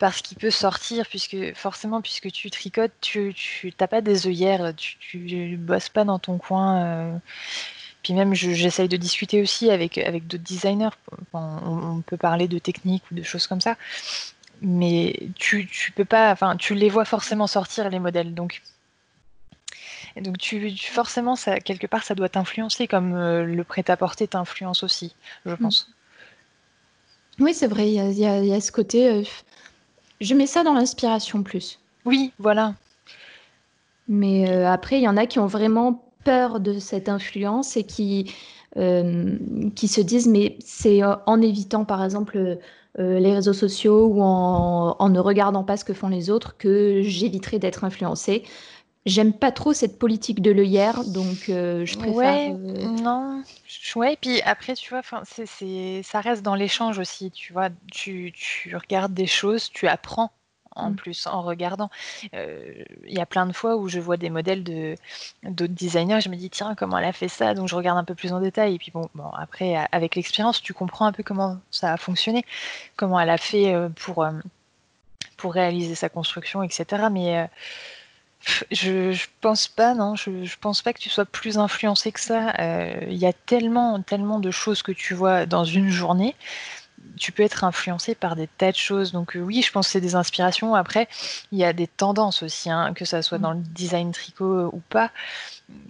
par 0.00 0.14
ce 0.14 0.22
qui 0.22 0.34
peut 0.34 0.50
sortir, 0.50 1.06
puisque 1.06 1.54
forcément, 1.54 2.00
puisque 2.00 2.32
tu 2.32 2.50
tricotes, 2.50 2.90
tu 3.02 3.34
n'as 3.78 3.86
pas 3.86 4.00
des 4.00 4.26
œillères, 4.26 4.74
tu, 4.74 4.96
tu 4.98 5.56
bosses 5.58 5.90
pas 5.90 6.04
dans 6.04 6.18
ton 6.18 6.38
coin, 6.38 6.82
euh, 6.82 7.18
Puis 8.02 8.14
même, 8.14 8.34
j'essaye 8.34 8.88
de 8.88 8.96
discuter 8.96 9.42
aussi 9.42 9.70
avec, 9.70 9.98
avec 9.98 10.26
d'autres 10.26 10.42
designers. 10.42 10.96
On, 11.34 12.02
peut 12.04 12.16
parler 12.16 12.48
de 12.48 12.58
techniques 12.58 13.04
ou 13.12 13.14
de 13.14 13.22
choses 13.22 13.46
comme 13.46 13.60
ça. 13.60 13.76
Mais 14.62 15.14
tu, 15.36 15.66
tu 15.66 15.92
peux 15.92 16.06
pas, 16.06 16.32
enfin, 16.32 16.56
tu 16.56 16.74
les 16.74 16.88
vois 16.88 17.04
forcément 17.04 17.46
sortir, 17.46 17.90
les 17.90 17.98
modèles. 17.98 18.34
Donc, 18.34 18.62
donc 20.16 20.38
tu, 20.38 20.74
forcément, 20.78 21.36
ça, 21.36 21.60
quelque 21.60 21.86
part, 21.86 22.04
ça 22.04 22.14
doit 22.14 22.30
t'influencer, 22.30 22.88
comme 22.88 23.14
euh, 23.14 23.44
le 23.44 23.64
prêt-à-porter 23.64 24.28
t'influence 24.28 24.82
aussi, 24.82 25.14
je 25.44 25.52
mm. 25.52 25.58
pense. 25.58 25.90
Oui, 27.38 27.52
c'est 27.52 27.68
vrai, 27.68 27.90
il 27.90 28.18
y, 28.18 28.26
a, 28.26 28.60
ce 28.60 28.72
côté. 28.72 29.08
Euh, 29.10 29.22
je 30.20 30.34
mets 30.34 30.46
ça 30.46 30.62
dans 30.62 30.74
l'inspiration 30.74 31.42
plus. 31.42 31.80
Oui, 32.04 32.32
voilà. 32.38 32.74
Mais 34.08 34.50
euh, 34.50 34.68
après, 34.68 34.98
il 34.98 35.02
y 35.02 35.08
en 35.08 35.16
a 35.16 35.26
qui 35.26 35.38
ont 35.38 35.46
vraiment 35.46 36.04
peur 36.24 36.60
de 36.60 36.78
cette 36.78 37.08
influence 37.08 37.76
et 37.76 37.84
qui, 37.84 38.34
qui 38.74 39.88
se 39.88 40.00
disent, 40.00 40.28
mais 40.28 40.56
c'est 40.64 41.00
en 41.02 41.40
évitant, 41.40 41.84
par 41.84 42.04
exemple, 42.04 42.58
les 42.98 43.34
réseaux 43.34 43.54
sociaux 43.54 44.06
ou 44.06 44.20
en, 44.22 44.96
en, 44.98 45.08
ne 45.08 45.18
regardant 45.18 45.64
pas 45.64 45.76
ce 45.76 45.84
que 45.84 45.94
font 45.94 46.08
les 46.08 46.28
autres 46.28 46.56
que 46.58 47.00
j'éviterai 47.02 47.58
d'être 47.58 47.84
influencée. 47.84 48.44
J'aime 49.06 49.32
pas 49.32 49.50
trop 49.50 49.72
cette 49.72 49.98
politique 49.98 50.42
de 50.42 50.50
l'œillère, 50.50 51.04
donc 51.04 51.48
euh, 51.48 51.86
je 51.86 51.96
préfère. 51.96 52.14
Ouais, 52.14 52.52
euh, 52.52 52.84
non. 52.84 53.42
Ouais, 53.96 54.18
puis 54.20 54.42
après, 54.42 54.74
tu 54.74 54.90
vois, 54.90 55.00
ça 55.02 56.20
reste 56.20 56.42
dans 56.42 56.54
l'échange 56.54 56.98
aussi, 56.98 57.30
tu 57.30 57.54
vois. 57.54 57.70
Tu, 57.90 58.32
tu 58.36 58.76
regardes 58.76 59.14
des 59.14 59.26
choses, 59.26 59.70
tu 59.70 59.88
apprends 59.88 60.30
en 60.76 60.90
mmh. 60.90 60.96
plus 60.96 61.26
en 61.26 61.40
regardant. 61.40 61.88
Euh, 62.34 62.74
il 63.06 63.14
y 63.14 63.20
a 63.20 63.26
plein 63.26 63.46
de 63.46 63.52
fois 63.52 63.76
où 63.76 63.88
je 63.88 63.98
vois 64.00 64.18
des 64.18 64.28
modèles 64.28 64.62
de 64.62 64.96
d'autres 65.44 65.72
designers, 65.72 66.20
je 66.20 66.28
me 66.28 66.36
dis 66.36 66.50
tiens 66.50 66.74
comment 66.74 66.98
elle 66.98 67.06
a 67.06 67.12
fait 67.14 67.28
ça, 67.28 67.54
donc 67.54 67.68
je 67.68 67.74
regarde 67.74 67.98
un 67.98 68.04
peu 68.04 68.14
plus 68.14 68.34
en 68.34 68.40
détail. 68.40 68.74
Et 68.74 68.78
puis 68.78 68.90
bon, 68.92 69.08
bon 69.14 69.30
après 69.30 69.76
avec 69.92 70.14
l'expérience, 70.14 70.60
tu 70.60 70.74
comprends 70.74 71.06
un 71.06 71.12
peu 71.12 71.22
comment 71.22 71.58
ça 71.70 71.94
a 71.94 71.96
fonctionné, 71.96 72.44
comment 72.96 73.18
elle 73.18 73.30
a 73.30 73.38
fait 73.38 73.74
pour 73.96 74.26
pour 75.38 75.54
réaliser 75.54 75.94
sa 75.94 76.10
construction, 76.10 76.62
etc. 76.62 77.04
Mais 77.10 77.48
je, 78.70 79.12
je, 79.12 79.26
pense 79.40 79.68
pas, 79.68 79.94
non. 79.94 80.16
Je, 80.16 80.56
pense 80.60 80.82
pas 80.82 80.92
que 80.92 80.98
tu 80.98 81.10
sois 81.10 81.26
plus 81.26 81.58
influencé 81.58 82.10
que 82.12 82.20
ça. 82.20 82.54
Euh, 82.58 83.00
il 83.08 83.16
y 83.16 83.26
a 83.26 83.32
tellement, 83.32 84.00
tellement 84.02 84.40
de 84.40 84.50
choses 84.50 84.82
que 84.82 84.92
tu 84.92 85.14
vois 85.14 85.46
dans 85.46 85.64
une 85.64 85.90
journée. 85.90 86.34
Tu 87.18 87.32
peux 87.32 87.42
être 87.42 87.64
influencé 87.64 88.14
par 88.14 88.36
des 88.36 88.46
tas 88.46 88.72
de 88.72 88.76
choses. 88.76 89.12
Donc 89.12 89.36
euh, 89.36 89.40
oui, 89.40 89.62
je 89.62 89.70
pense 89.70 89.86
que 89.86 89.92
c'est 89.92 90.00
des 90.00 90.14
inspirations. 90.14 90.74
Après, 90.74 91.08
il 91.52 91.58
y 91.58 91.64
a 91.64 91.72
des 91.72 91.86
tendances 91.86 92.42
aussi, 92.42 92.70
hein, 92.70 92.94
que 92.94 93.04
ça 93.04 93.20
soit 93.22 93.38
dans 93.38 93.52
le 93.52 93.60
design 93.60 94.12
tricot 94.12 94.70
ou 94.72 94.82
pas. 94.88 95.10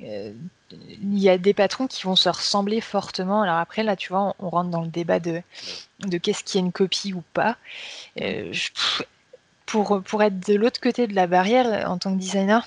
Euh, 0.03 0.33
il 0.73 1.19
y 1.19 1.29
a 1.29 1.39
des 1.39 1.55
patrons 1.55 1.87
qui 1.87 2.03
vont 2.03 2.17
se 2.17 2.29
ressembler 2.29 2.81
fortement. 2.81 3.43
Alors 3.43 3.57
après, 3.57 3.83
là, 3.83 3.97
tu 3.97 4.13
vois, 4.13 4.35
on, 4.39 4.51
rentre 4.51 4.71
dans 4.71 4.83
le 4.83 4.89
débat 4.89 5.21
de, 5.21 5.43
de 6.01 6.19
qu'est-ce 6.19 6.45
qui 6.45 6.59
est 6.59 6.61
une 6.61 6.73
copie 6.73 7.13
ou 7.13 7.23
pas. 7.33 7.57
Pour, 9.71 10.23
être 10.23 10.49
de 10.49 10.55
l'autre 10.55 10.81
côté 10.81 11.07
de 11.07 11.15
la 11.15 11.27
barrière 11.27 11.89
en 11.89 11.99
tant 11.99 12.13
que 12.13 12.19
designer, 12.19 12.67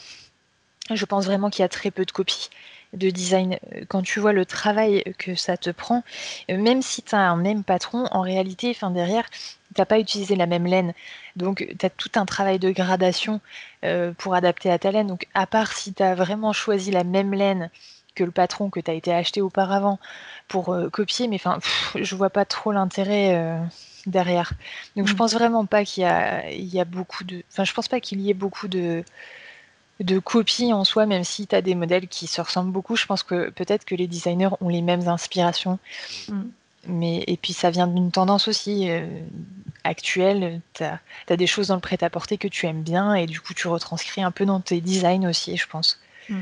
je 0.91 1.05
pense 1.05 1.25
vraiment 1.25 1.49
qu'il 1.49 1.61
y 1.61 1.65
a 1.65 1.69
très 1.69 1.91
peu 1.91 2.05
de 2.05 2.11
copies 2.11 2.49
de 2.93 3.09
design. 3.09 3.57
Quand 3.87 4.03
tu 4.03 4.19
vois 4.19 4.33
le 4.33 4.45
travail 4.45 5.03
que 5.17 5.35
ça 5.35 5.57
te 5.57 5.69
prend, 5.71 6.03
même 6.49 6.81
si 6.81 7.01
tu 7.01 7.15
as 7.15 7.19
un 7.19 7.35
même 7.35 7.63
patron, 7.63 8.05
en 8.11 8.21
réalité, 8.21 8.69
enfin 8.69 8.91
derrière, 8.91 9.29
tu 9.29 9.79
n'as 9.79 9.85
pas 9.85 9.99
utilisé 9.99 10.35
la 10.35 10.45
même 10.45 10.65
laine. 10.65 10.93
Donc, 11.35 11.67
tu 11.79 11.85
as 11.85 11.89
tout 11.89 12.11
un 12.15 12.25
travail 12.25 12.59
de 12.59 12.69
gradation 12.69 13.41
euh, 13.83 14.11
pour 14.17 14.35
adapter 14.35 14.69
à 14.69 14.77
ta 14.77 14.91
laine. 14.91 15.07
Donc, 15.07 15.27
à 15.33 15.47
part 15.47 15.73
si 15.73 15.93
tu 15.93 16.03
as 16.03 16.13
vraiment 16.15 16.53
choisi 16.53 16.91
la 16.91 17.03
même 17.03 17.33
laine 17.33 17.69
que 18.15 18.23
le 18.23 18.31
patron 18.31 18.69
que 18.69 18.79
tu 18.79 18.91
as 18.91 18.93
été 18.93 19.11
acheté 19.11 19.41
auparavant 19.41 19.99
pour 20.47 20.73
euh, 20.73 20.89
copier, 20.89 21.27
mais 21.27 21.37
enfin, 21.37 21.57
je 21.95 22.15
vois 22.15 22.29
pas 22.29 22.45
trop 22.45 22.71
l'intérêt. 22.71 23.35
Euh, 23.35 23.57
derrière. 24.05 24.53
Donc 24.95 25.07
je 25.07 25.13
mm. 25.13 25.17
pense 25.17 25.33
vraiment 25.33 25.65
pas 25.65 25.85
qu'il 25.85 26.03
y 26.03 26.05
a, 26.05 26.49
il 26.49 26.73
y 26.73 26.79
a 26.79 26.85
beaucoup 26.85 27.23
de. 27.23 27.43
Enfin, 27.51 27.63
je 27.63 27.73
pense 27.73 27.87
pas 27.87 27.99
qu'il 27.99 28.21
y 28.21 28.29
ait 28.29 28.35
beaucoup 28.35 28.67
de, 28.67 29.03
de 29.99 30.19
copies 30.19 30.73
en 30.73 30.83
soi, 30.83 31.05
même 31.05 31.23
si 31.23 31.47
tu 31.47 31.55
as 31.55 31.61
des 31.61 31.75
modèles 31.75 32.07
qui 32.07 32.27
se 32.27 32.41
ressemblent 32.41 32.71
beaucoup. 32.71 32.95
Je 32.95 33.05
pense 33.05 33.23
que 33.23 33.49
peut-être 33.49 33.85
que 33.85 33.95
les 33.95 34.07
designers 34.07 34.49
ont 34.61 34.69
les 34.69 34.81
mêmes 34.81 35.07
inspirations. 35.07 35.79
Mm. 36.27 36.41
Mais, 36.87 37.23
et 37.27 37.37
puis 37.37 37.53
ça 37.53 37.69
vient 37.69 37.87
d'une 37.87 38.11
tendance 38.11 38.49
aussi 38.49 38.89
euh, 38.89 39.07
actuelle. 39.85 40.59
Tu 40.73 40.83
as, 40.83 41.37
des 41.37 41.47
choses 41.47 41.67
dans 41.67 41.75
le 41.75 41.81
prêt-à-porter 41.81 42.37
que 42.37 42.49
tu 42.49 42.65
aimes 42.65 42.83
bien 42.83 43.13
et 43.13 43.25
du 43.25 43.39
coup 43.39 43.53
tu 43.53 43.67
retranscris 43.67 44.21
un 44.21 44.31
peu 44.31 44.45
dans 44.45 44.59
tes 44.59 44.81
designs 44.81 45.29
aussi, 45.29 45.55
je 45.55 45.67
pense. 45.67 46.01
Mm. 46.29 46.41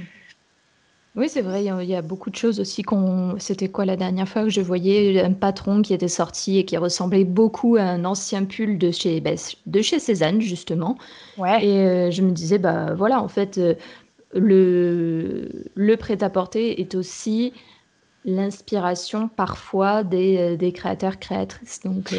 Oui, 1.15 1.27
c'est 1.27 1.41
vrai, 1.41 1.65
il 1.65 1.89
y 1.89 1.95
a 1.95 2.01
beaucoup 2.01 2.29
de 2.29 2.37
choses 2.37 2.61
aussi 2.61 2.83
qu'on 2.83 3.35
c'était 3.37 3.67
quoi 3.67 3.83
la 3.83 3.97
dernière 3.97 4.29
fois 4.29 4.43
que 4.43 4.49
je 4.49 4.61
voyais 4.61 5.21
un 5.21 5.33
patron 5.33 5.81
qui 5.81 5.93
était 5.93 6.07
sorti 6.07 6.57
et 6.57 6.63
qui 6.63 6.77
ressemblait 6.77 7.25
beaucoup 7.25 7.75
à 7.75 7.81
un 7.81 8.05
ancien 8.05 8.45
pull 8.45 8.77
de 8.77 8.91
chez, 8.91 9.19
bah, 9.19 9.31
de 9.65 9.81
chez 9.81 9.99
Cézanne 9.99 10.39
justement 10.39 10.97
Ouais. 11.37 11.65
et 11.65 11.79
euh, 11.79 12.11
je 12.11 12.21
me 12.21 12.31
disais: 12.31 12.59
«Bah, 12.59 12.93
voilà, 12.95 13.21
en 13.21 13.27
fait, 13.27 13.57
euh, 13.57 13.75
le 14.33 15.49
le 15.75 15.97
prêt-à-porter 15.97 16.79
est 16.81 16.95
aussi 16.95 17.53
l'inspiration 18.25 19.29
parfois 19.29 20.03
des, 20.03 20.37
euh, 20.39 20.57
des 20.57 20.73
créateurs, 20.73 21.19
créatrices», 21.19 21.81
donc 21.81 22.13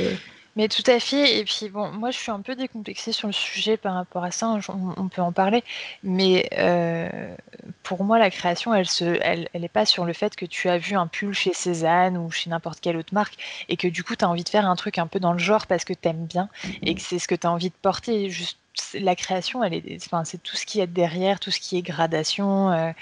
mais 0.56 0.68
tout 0.68 0.82
à 0.86 1.00
fait. 1.00 1.38
Et 1.38 1.44
puis 1.44 1.68
bon, 1.68 1.90
moi 1.92 2.10
je 2.10 2.18
suis 2.18 2.30
un 2.30 2.40
peu 2.40 2.54
décomplexée 2.54 3.12
sur 3.12 3.28
le 3.28 3.32
sujet 3.32 3.76
par 3.76 3.94
rapport 3.94 4.24
à 4.24 4.30
ça. 4.30 4.46
Hein, 4.46 4.60
on, 4.96 5.08
peut 5.08 5.22
en 5.22 5.32
parler. 5.32 5.64
Mais 6.02 6.48
euh, 6.58 7.34
pour 7.82 8.04
moi, 8.04 8.18
la 8.18 8.30
création, 8.30 8.74
elle 8.74 8.88
se, 8.88 9.18
elle, 9.22 9.48
elle 9.52 9.68
pas 9.68 9.86
sur 9.86 10.04
le 10.04 10.12
fait 10.12 10.36
que 10.36 10.46
tu 10.46 10.68
as 10.68 10.78
vu 10.78 10.96
un 10.96 11.06
pull 11.06 11.32
chez 11.32 11.54
Cézanne 11.54 12.18
ou 12.18 12.30
chez 12.30 12.50
n'importe 12.50 12.80
quelle 12.80 12.96
autre 12.96 13.14
marque 13.14 13.34
et 13.68 13.76
que 13.76 13.88
du 13.88 14.04
coup 14.04 14.16
tu 14.16 14.24
as 14.24 14.28
envie 14.28 14.44
de 14.44 14.48
faire 14.48 14.66
un 14.66 14.76
truc 14.76 14.98
un 14.98 15.06
peu 15.06 15.20
dans 15.20 15.32
le 15.32 15.38
genre 15.38 15.66
parce 15.66 15.84
que 15.84 15.92
tu 15.94 16.08
aimes 16.08 16.26
bien 16.26 16.48
et 16.82 16.94
que 16.94 17.00
c'est 17.00 17.18
ce 17.18 17.28
que 17.28 17.34
tu 17.34 17.46
as 17.46 17.50
envie 17.50 17.70
de 17.70 17.74
porter. 17.80 18.28
Juste 18.30 18.58
la 18.94 19.16
création, 19.16 19.62
elle 19.62 19.74
est, 19.74 20.04
enfin, 20.06 20.24
c'est 20.24 20.42
tout 20.42 20.56
ce 20.56 20.66
qui 20.66 20.80
est 20.80 20.86
derrière, 20.86 21.40
tout 21.40 21.50
ce 21.50 21.60
qui 21.60 21.76
est 21.76 21.82
gradation. 21.82 22.70
Euh, 22.70 22.92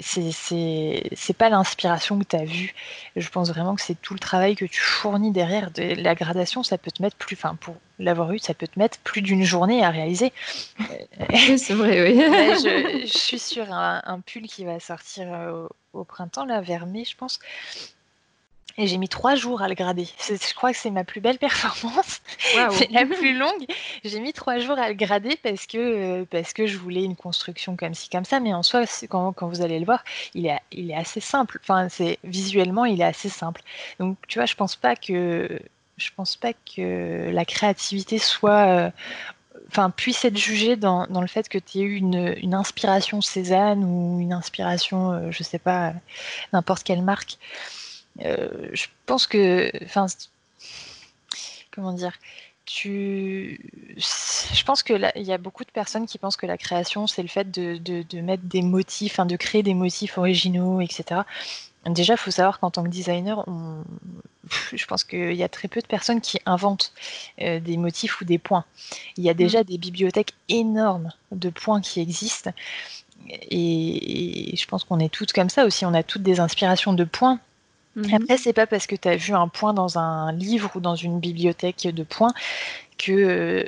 c'est 0.00 1.36
pas 1.36 1.50
l'inspiration 1.50 2.18
que 2.18 2.24
tu 2.24 2.36
as 2.36 2.44
vue. 2.44 2.74
Je 3.14 3.28
pense 3.28 3.50
vraiment 3.50 3.74
que 3.74 3.82
c'est 3.82 4.00
tout 4.00 4.14
le 4.14 4.18
travail 4.18 4.56
que 4.56 4.64
tu 4.64 4.80
fournis 4.80 5.32
derrière. 5.32 5.70
De, 5.70 5.82
la 5.94 6.14
gradation, 6.14 6.62
ça 6.62 6.78
peut 6.78 6.90
te 6.90 7.02
mettre 7.02 7.16
plus, 7.16 7.36
enfin 7.36 7.56
pour 7.56 7.76
l'avoir 7.98 8.32
eu, 8.32 8.38
ça 8.38 8.54
peut 8.54 8.66
te 8.66 8.78
mettre 8.78 8.98
plus 9.00 9.22
d'une 9.22 9.42
journée 9.42 9.84
à 9.84 9.90
réaliser. 9.90 10.32
c'est 11.58 11.74
vrai, 11.74 12.02
oui. 12.02 12.16
je, 13.04 13.06
suis 13.06 13.38
sur 13.38 13.70
un, 13.70 14.20
pull 14.20 14.46
qui 14.46 14.64
va 14.64 14.80
sortir 14.80 15.32
euh, 15.32 15.66
au, 15.92 16.00
au, 16.00 16.04
printemps, 16.04 16.46
là, 16.46 16.60
vers 16.60 16.86
mai, 16.86 17.04
je 17.04 17.16
pense. 17.16 17.38
Et 18.78 18.86
j'ai 18.86 18.98
mis 18.98 19.08
trois 19.08 19.34
jours 19.34 19.62
à 19.62 19.68
le 19.68 19.74
grader. 19.74 20.06
Je 20.28 20.54
crois 20.54 20.72
que 20.72 20.78
c'est 20.78 20.90
ma 20.90 21.04
plus 21.04 21.20
belle 21.20 21.38
performance. 21.38 22.20
c'est 22.72 22.90
la 22.90 23.06
plus 23.06 23.36
longue. 23.36 23.66
J'ai 24.04 24.20
mis 24.20 24.32
trois 24.32 24.58
jours 24.58 24.78
à 24.78 24.88
le 24.88 24.94
grader 24.94 25.36
parce 25.42 25.66
que, 25.66 25.78
euh, 25.78 26.24
parce 26.30 26.52
que 26.52 26.66
je 26.66 26.76
voulais 26.76 27.02
une 27.04 27.16
construction 27.16 27.76
comme 27.76 27.94
ci, 27.94 28.10
comme 28.10 28.24
ça. 28.24 28.38
Mais 28.40 28.52
en 28.52 28.62
soi, 28.62 28.84
quand, 29.08 29.32
quand 29.32 29.48
vous 29.48 29.62
allez 29.62 29.78
le 29.78 29.86
voir, 29.86 30.04
il 30.34 30.46
est, 30.46 30.58
il 30.72 30.90
est 30.90 30.96
assez 30.96 31.20
simple. 31.20 31.58
Enfin, 31.62 31.88
c'est 31.88 32.18
visuellement, 32.22 32.84
il 32.84 33.00
est 33.00 33.04
assez 33.04 33.30
simple. 33.30 33.62
Donc, 33.98 34.18
tu 34.28 34.38
vois, 34.38 34.46
je 34.46 34.54
pense 34.54 34.76
pas 34.76 34.94
que 34.94 35.60
je 35.96 36.10
pense 36.14 36.36
pas 36.36 36.52
que 36.52 37.30
la 37.32 37.44
créativité 37.46 38.18
soit 38.18 38.66
euh, 38.66 38.90
enfin, 39.68 39.90
puisse 39.90 40.24
être 40.24 40.36
jugée 40.36 40.76
dans, 40.76 41.06
dans, 41.06 41.20
le 41.20 41.26
fait 41.26 41.48
que 41.48 41.58
tu 41.58 41.78
aies 41.78 41.82
eu 41.82 41.96
une, 41.96 42.34
une, 42.42 42.54
inspiration 42.54 43.20
Cézanne 43.20 43.84
ou 43.84 44.20
une 44.20 44.32
inspiration, 44.32 45.12
euh, 45.12 45.30
je 45.30 45.42
sais 45.42 45.58
pas, 45.58 45.94
n'importe 46.52 46.82
quelle 46.82 47.02
marque. 47.02 47.38
Euh, 48.24 48.68
je 48.72 48.86
pense 49.06 49.26
que, 49.26 49.70
enfin, 49.84 50.06
comment 51.70 51.92
dire, 51.92 52.12
tu... 52.64 53.60
Je 53.96 54.64
pense 54.64 54.82
qu'il 54.82 55.10
y 55.16 55.32
a 55.32 55.38
beaucoup 55.38 55.64
de 55.64 55.70
personnes 55.70 56.06
qui 56.06 56.18
pensent 56.18 56.36
que 56.36 56.46
la 56.46 56.58
création, 56.58 57.06
c'est 57.06 57.22
le 57.22 57.28
fait 57.28 57.50
de, 57.50 57.76
de, 57.78 58.20
mettre 58.20 58.42
des 58.44 58.62
motifs, 58.62 59.20
de 59.20 59.36
créer 59.36 59.62
des 59.62 59.74
motifs 59.74 60.18
originaux, 60.18 60.80
etc. 60.80 61.22
Déjà, 61.86 62.14
il 62.14 62.18
faut 62.18 62.32
savoir 62.32 62.58
qu'en 62.58 62.70
tant 62.70 62.82
que 62.82 62.88
designer, 62.88 63.44
on... 63.46 63.84
je 64.72 64.84
pense 64.86 65.04
qu'il 65.04 65.34
y 65.34 65.44
a 65.44 65.48
très 65.48 65.68
peu 65.68 65.80
de 65.80 65.86
personnes 65.86 66.20
qui 66.20 66.40
inventent 66.44 66.92
euh, 67.40 67.60
des 67.60 67.76
motifs 67.76 68.20
ou 68.20 68.24
des 68.24 68.38
points. 68.38 68.64
Il 69.16 69.24
y 69.24 69.30
a 69.30 69.34
déjà 69.34 69.60
mm. 69.60 69.64
des 69.64 69.78
bibliothèques 69.78 70.34
énormes 70.48 71.12
de 71.30 71.48
points 71.48 71.80
qui 71.80 72.00
existent. 72.00 72.50
Et, 73.28 74.52
et 74.52 74.56
je 74.56 74.66
pense 74.66 74.84
qu'on 74.84 74.98
est 74.98 75.08
toutes 75.08 75.32
comme 75.32 75.48
ça 75.48 75.64
aussi. 75.64 75.84
On 75.86 75.94
a 75.94 76.02
toutes 76.02 76.22
des 76.22 76.40
inspirations 76.40 76.92
de 76.92 77.04
points 77.04 77.38
Mmh 77.96 78.14
Après, 78.14 78.36
c'est 78.36 78.52
pas 78.52 78.66
parce 78.66 78.86
que 78.86 78.94
tu 78.94 79.08
as 79.08 79.16
vu 79.16 79.32
un 79.32 79.48
point 79.48 79.72
dans 79.72 79.98
un 79.98 80.30
livre 80.32 80.70
ou 80.74 80.80
dans 80.80 80.96
une 80.96 81.18
bibliothèque 81.18 81.88
de 81.88 82.02
points 82.02 82.34
que, 82.98 83.66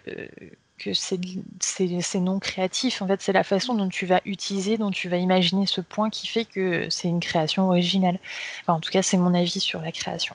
que 0.78 0.92
c'est 0.92 2.20
non 2.20 2.38
créatif. 2.38 3.02
En 3.02 3.06
fait, 3.06 3.20
c'est 3.20 3.32
la 3.32 3.44
façon 3.44 3.74
dont 3.74 3.88
tu 3.88 4.06
vas 4.06 4.20
utiliser, 4.26 4.76
dont 4.76 4.90
tu 4.90 5.08
vas 5.08 5.16
imaginer 5.16 5.66
ce 5.66 5.80
point 5.80 6.10
qui 6.10 6.26
fait 6.26 6.44
que 6.44 6.88
c'est 6.90 7.08
une 7.08 7.20
création 7.20 7.68
originale. 7.68 8.18
Enfin, 8.62 8.74
en 8.74 8.80
tout 8.80 8.90
cas, 8.90 9.02
c'est 9.02 9.16
mon 9.16 9.34
avis 9.34 9.60
sur 9.60 9.80
la 9.80 9.92
création. 9.92 10.34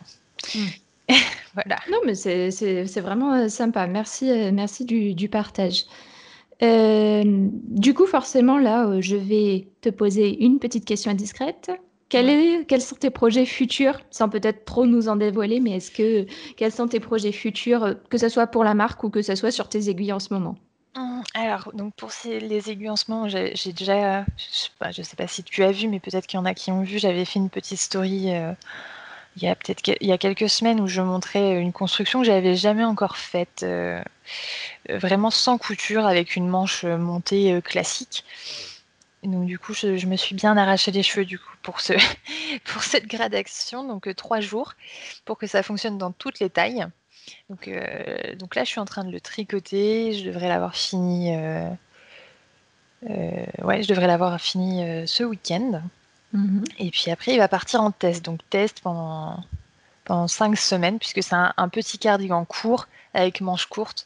Mmh. 0.55 0.59
voilà. 1.53 1.77
Non, 1.91 1.99
mais 2.05 2.15
c'est 2.15 2.99
vraiment 2.99 3.33
euh, 3.33 3.47
sympa. 3.47 3.87
Merci, 3.87 4.29
euh, 4.29 4.51
merci 4.51 4.85
du, 4.85 5.13
du 5.13 5.29
partage. 5.29 5.85
Euh, 6.61 7.23
du 7.25 7.93
coup, 7.93 8.05
forcément, 8.05 8.57
là, 8.57 8.99
je 9.01 9.15
vais 9.15 9.67
te 9.81 9.89
poser 9.89 10.43
une 10.43 10.59
petite 10.59 10.85
question 10.85 11.11
indiscrète. 11.11 11.71
Quels 12.67 12.81
sont 12.81 12.95
tes 12.95 13.09
projets 13.09 13.45
futurs 13.45 13.99
Sans 14.11 14.29
peut-être 14.29 14.65
trop 14.65 14.85
nous 14.85 15.07
en 15.07 15.15
dévoiler, 15.15 15.59
mais 15.59 15.77
est-ce 15.77 15.91
que 15.91 16.25
quels 16.55 16.71
sont 16.71 16.87
tes 16.87 16.99
projets 16.99 17.31
futurs, 17.31 17.95
que 18.09 18.17
ce 18.17 18.29
soit 18.29 18.47
pour 18.47 18.63
la 18.63 18.73
marque 18.73 19.03
ou 19.03 19.09
que 19.09 19.21
ce 19.21 19.35
soit 19.35 19.51
sur 19.51 19.67
tes 19.67 19.89
aiguilles 19.89 20.13
en 20.13 20.19
ce 20.19 20.33
moment? 20.33 20.55
Mmh, 20.95 21.21
alors, 21.33 21.71
donc 21.73 21.93
pour 21.95 22.11
les 22.25 22.69
aiguilles 22.69 22.89
en 22.89 22.95
ce 22.95 23.09
moment, 23.09 23.27
j'ai 23.27 23.73
déjà, 23.73 24.25
je 24.37 24.99
ne 24.99 25.03
sais, 25.03 25.15
pas 25.15 25.27
si 25.27 25.43
tu 25.43 25.63
as 25.63 25.71
vu, 25.71 25.87
mais 25.87 25.99
peut-être 25.99 26.27
qu'il 26.27 26.37
y 26.37 26.41
en 26.41 26.45
a 26.45 26.53
qui 26.53 26.71
ont 26.71 26.83
vu, 26.83 26.99
j'avais 26.99 27.25
fait 27.25 27.39
une 27.39 27.49
petite 27.49 27.79
story 27.79 28.33
euh, 28.35 28.53
il 29.35 29.43
y 29.43 29.47
a 29.47 29.55
peut-être 29.55 29.81
il 29.99 30.07
y 30.07 30.11
a 30.11 30.19
quelques 30.19 30.47
semaines 30.47 30.79
où 30.79 30.85
je 30.85 31.01
montrais 31.01 31.59
une 31.59 31.73
construction 31.73 32.19
que 32.19 32.27
j'avais 32.27 32.55
jamais 32.55 32.83
encore 32.83 33.17
faite, 33.17 33.61
euh, 33.63 33.99
vraiment 34.87 35.31
sans 35.31 35.57
couture, 35.57 36.05
avec 36.05 36.35
une 36.35 36.47
manche 36.47 36.85
montée 36.85 37.59
classique 37.63 38.23
donc 39.27 39.45
du 39.45 39.57
coup, 39.57 39.73
je, 39.73 40.05
me 40.05 40.15
suis 40.15 40.35
bien 40.35 40.57
arraché 40.57 40.91
les 40.91 41.03
cheveux 41.03 41.25
du 41.25 41.39
coup 41.39 41.55
pour, 41.61 41.79
ce, 41.79 41.93
pour 42.65 42.83
cette 42.83 43.07
gradation, 43.07 43.87
donc 43.87 44.07
euh, 44.07 44.13
trois 44.13 44.39
jours, 44.39 44.73
pour 45.25 45.37
que 45.37 45.47
ça 45.47 45.63
fonctionne 45.63 45.97
dans 45.97 46.11
toutes 46.11 46.39
les 46.39 46.49
tailles. 46.49 46.85
Donc, 47.49 47.67
euh, 47.67 48.35
donc 48.35 48.55
là, 48.55 48.63
je 48.63 48.69
suis 48.69 48.81
en 48.81 48.85
train 48.85 49.05
de 49.05 49.11
le 49.11 49.21
tricoter. 49.21 50.13
Je 50.13 50.25
devrais 50.25 50.49
l'avoir 50.49 50.75
fini. 50.75 51.33
Euh, 51.33 51.69
ouais, 53.63 53.81
je 53.81 53.87
devrais 53.87 54.07
l'avoir 54.07 54.39
fini 54.41 55.07
ce 55.07 55.23
week-end. 55.23 55.81
Mhm. 56.33 56.63
Et 56.79 56.91
puis 56.91 57.11
après, 57.11 57.33
il 57.33 57.37
va 57.37 57.47
partir 57.47 57.81
en 57.81 57.91
test. 57.91 58.25
Donc 58.25 58.39
test 58.49 58.81
pendant 58.81 59.41
pendant 60.05 60.27
cinq 60.27 60.57
semaines, 60.57 60.99
puisque 60.99 61.23
c'est 61.23 61.35
un, 61.35 61.69
petit 61.69 61.97
cardigan 61.97 62.45
court 62.45 62.87
avec 63.13 63.41
manches 63.41 63.67
courtes. 63.67 64.05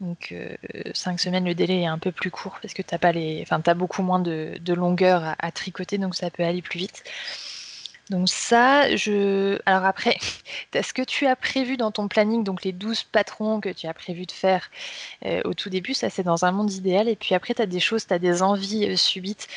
Donc 0.00 0.32
euh, 0.32 0.56
cinq 0.94 1.20
semaines, 1.20 1.44
le 1.44 1.54
délai 1.54 1.82
est 1.82 1.86
un 1.86 1.98
peu 1.98 2.12
plus 2.12 2.30
court 2.30 2.58
parce 2.60 2.74
que 2.74 2.82
tu 2.82 2.94
as, 3.00 3.12
les... 3.12 3.44
as 3.50 3.74
beaucoup 3.74 4.02
moins 4.02 4.20
de, 4.20 4.58
longueur 4.72 5.34
à, 5.38 5.52
tricoter, 5.52 5.98
donc 5.98 6.14
ça 6.14 6.30
peut 6.30 6.42
aller 6.42 6.62
plus 6.62 6.78
vite. 6.78 7.04
Donc 8.10 8.28
ça, 8.28 8.94
je... 8.96 9.58
Alors 9.64 9.84
après, 9.84 10.18
ce 10.74 10.92
que 10.92 11.02
tu 11.02 11.26
as 11.26 11.36
prévu 11.36 11.76
dans 11.76 11.90
ton 11.92 12.08
planning, 12.08 12.44
donc 12.44 12.64
les 12.64 12.72
12 12.72 13.04
patrons 13.04 13.60
que 13.60 13.68
tu 13.70 13.86
as 13.86 13.94
prévu 13.94 14.26
de 14.26 14.32
faire 14.32 14.70
euh, 15.24 15.40
au 15.44 15.54
tout 15.54 15.70
début, 15.70 15.94
ça 15.94 16.10
c'est 16.10 16.24
dans 16.24 16.44
un 16.44 16.52
monde 16.52 16.72
idéal. 16.72 17.08
Et 17.08 17.16
puis 17.16 17.34
après, 17.34 17.54
tu 17.54 17.62
as 17.62 17.66
des 17.66 17.80
choses, 17.80 18.06
tu 18.06 18.14
as 18.14 18.18
des 18.18 18.42
envies 18.42 18.90
euh, 18.90 18.96
subites 18.96 19.48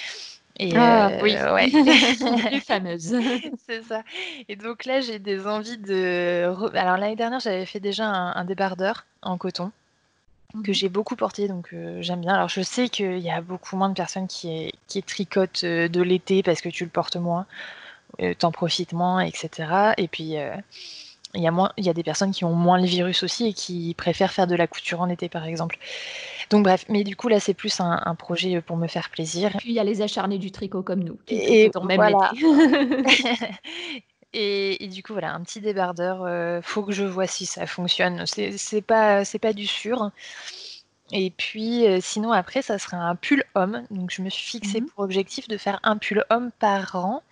et 0.57 0.75
ah, 0.75 1.11
oui, 1.21 1.35
ouais. 1.35 1.69
plus 2.49 2.61
fameuse. 2.61 3.15
c'est 3.67 3.83
ça. 3.83 4.03
Et 4.47 4.55
donc 4.55 4.85
là, 4.85 5.01
j'ai 5.01 5.19
des 5.19 5.47
envies 5.47 5.77
de. 5.77 6.45
Alors 6.75 6.97
l'année 6.97 7.15
dernière, 7.15 7.39
j'avais 7.39 7.65
fait 7.65 7.79
déjà 7.79 8.05
un, 8.05 8.45
débardeur 8.45 9.05
en 9.21 9.37
coton 9.37 9.71
que 10.63 10.69
mhm. 10.69 10.73
j'ai 10.73 10.87
beaucoup 10.89 11.17
porté, 11.17 11.49
donc 11.49 11.75
j'aime 11.99 12.21
bien. 12.21 12.33
Alors 12.33 12.47
je 12.47 12.61
sais 12.61 12.87
qu'il 12.87 13.19
y 13.19 13.29
a 13.29 13.41
beaucoup 13.41 13.75
moins 13.75 13.89
de 13.89 13.95
personnes 13.95 14.27
qui, 14.27 14.71
qui 14.87 15.03
tricotent 15.03 15.65
de 15.65 16.01
l'été 16.01 16.43
parce 16.43 16.61
que 16.61 16.69
tu 16.69 16.85
le 16.85 16.89
portes 16.89 17.17
moins, 17.17 17.45
t'en 18.39 18.51
profites 18.51 18.93
moins, 18.93 19.19
etc. 19.19 19.93
Et 19.97 20.07
puis 20.07 20.35
il 21.35 21.41
y, 21.41 21.47
a 21.47 21.51
moins, 21.51 21.71
il 21.77 21.85
y 21.85 21.89
a 21.89 21.93
des 21.93 22.03
personnes 22.03 22.31
qui 22.31 22.45
ont 22.45 22.53
moins 22.53 22.79
le 22.79 22.85
virus 22.85 23.23
aussi 23.23 23.47
et 23.47 23.53
qui 23.53 23.93
préfèrent 23.97 24.31
faire 24.31 24.47
de 24.47 24.55
la 24.55 24.67
couture 24.67 25.01
en 25.01 25.09
été, 25.09 25.29
par 25.29 25.45
exemple. 25.45 25.77
Donc 26.49 26.63
bref, 26.63 26.85
mais 26.89 27.03
du 27.03 27.15
coup 27.15 27.27
là 27.27 27.39
c'est 27.39 27.53
plus 27.53 27.79
un, 27.79 28.15
projet 28.15 28.61
pour 28.61 28.77
me 28.77 28.87
faire 28.87 29.09
plaisir. 29.09 29.51
puis 29.57 29.69
il 29.69 29.75
y 29.75 29.79
a 29.79 29.83
les 29.83 30.01
acharnés 30.01 30.37
du 30.37 30.51
tricot 30.51 30.83
comme 30.83 31.03
nous. 31.03 31.17
et 31.27 31.71
même 31.83 31.97
voilà. 31.97 32.31
et, 34.33 34.87
du 34.87 35.01
coup 35.01 35.13
voilà, 35.13 35.33
un 35.33 35.41
petit 35.41 35.61
débardeur. 35.61 36.23
Euh, 36.23 36.61
faut 36.61 36.83
que 36.83 36.91
je 36.91 37.03
vois 37.03 37.27
si 37.27 37.45
ça 37.45 37.65
fonctionne. 37.65 38.25
C'est 38.27 38.81
pas 38.81 39.25
c'est 39.25 39.39
pas 39.39 39.53
du 39.53 39.65
sûr. 39.65 40.11
Et 41.11 41.31
puis 41.31 41.87
euh, 41.87 41.99
sinon 42.01 42.31
après 42.31 42.61
ça 42.61 42.77
sera 42.77 42.97
un 42.97 43.15
pull 43.15 43.43
homme. 43.55 43.83
Donc 43.91 44.11
je 44.11 44.21
me 44.21 44.29
suis 44.29 44.45
fixé 44.45 44.81
mmh 44.81 44.85
pour 44.87 45.03
objectif 45.03 45.47
de 45.47 45.57
faire 45.57 45.79
un 45.83 45.97
pull 45.97 46.23
homme 46.29 46.51
par 46.59 46.95
an. 46.95 47.23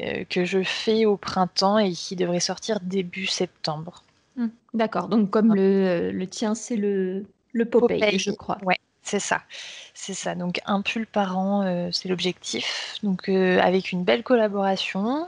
Euh, 0.00 0.22
que 0.28 0.44
je 0.44 0.62
fais 0.62 1.06
au 1.06 1.16
printemps 1.16 1.78
et 1.78 1.90
qui 1.90 2.14
devrait 2.14 2.38
sortir 2.38 2.78
début 2.80 3.26
septembre. 3.26 4.04
Mmh, 4.36 4.46
d'accord, 4.72 5.08
donc 5.08 5.30
comme 5.30 5.56
le, 5.56 6.12
le 6.12 6.26
tien, 6.28 6.54
c'est 6.54 6.76
le, 6.76 7.24
le 7.52 7.64
Popeye, 7.64 8.16
je 8.16 8.30
crois. 8.30 8.58
Ouais, 8.62 8.78
c'est 9.02 9.18
ça. 9.18 9.42
C'est 9.94 10.14
ça. 10.14 10.36
Donc 10.36 10.60
un 10.66 10.82
pull 10.82 11.04
par 11.04 11.36
an, 11.36 11.62
euh, 11.62 11.88
c'est 11.90 12.08
l'objectif. 12.08 12.94
Donc 13.02 13.28
euh, 13.28 13.58
avec 13.60 13.90
une 13.90 14.04
belle 14.04 14.22
collaboration. 14.22 15.26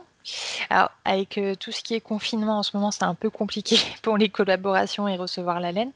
Alors 0.69 0.93
avec 1.05 1.41
tout 1.59 1.73
ce 1.73 1.83
qui 1.83 1.95
est 1.95 2.01
confinement 2.01 2.59
en 2.59 2.63
ce 2.63 2.77
moment, 2.77 2.93
c'est 2.93 3.03
un 3.03 3.15
peu 3.17 3.31
compliqué 3.31 3.77
pour 4.03 4.19
les 4.19 4.29
collaborations 4.29 5.09
et 5.09 5.17
recevoir 5.17 5.59
la 5.59 5.73
laine. 5.73 5.91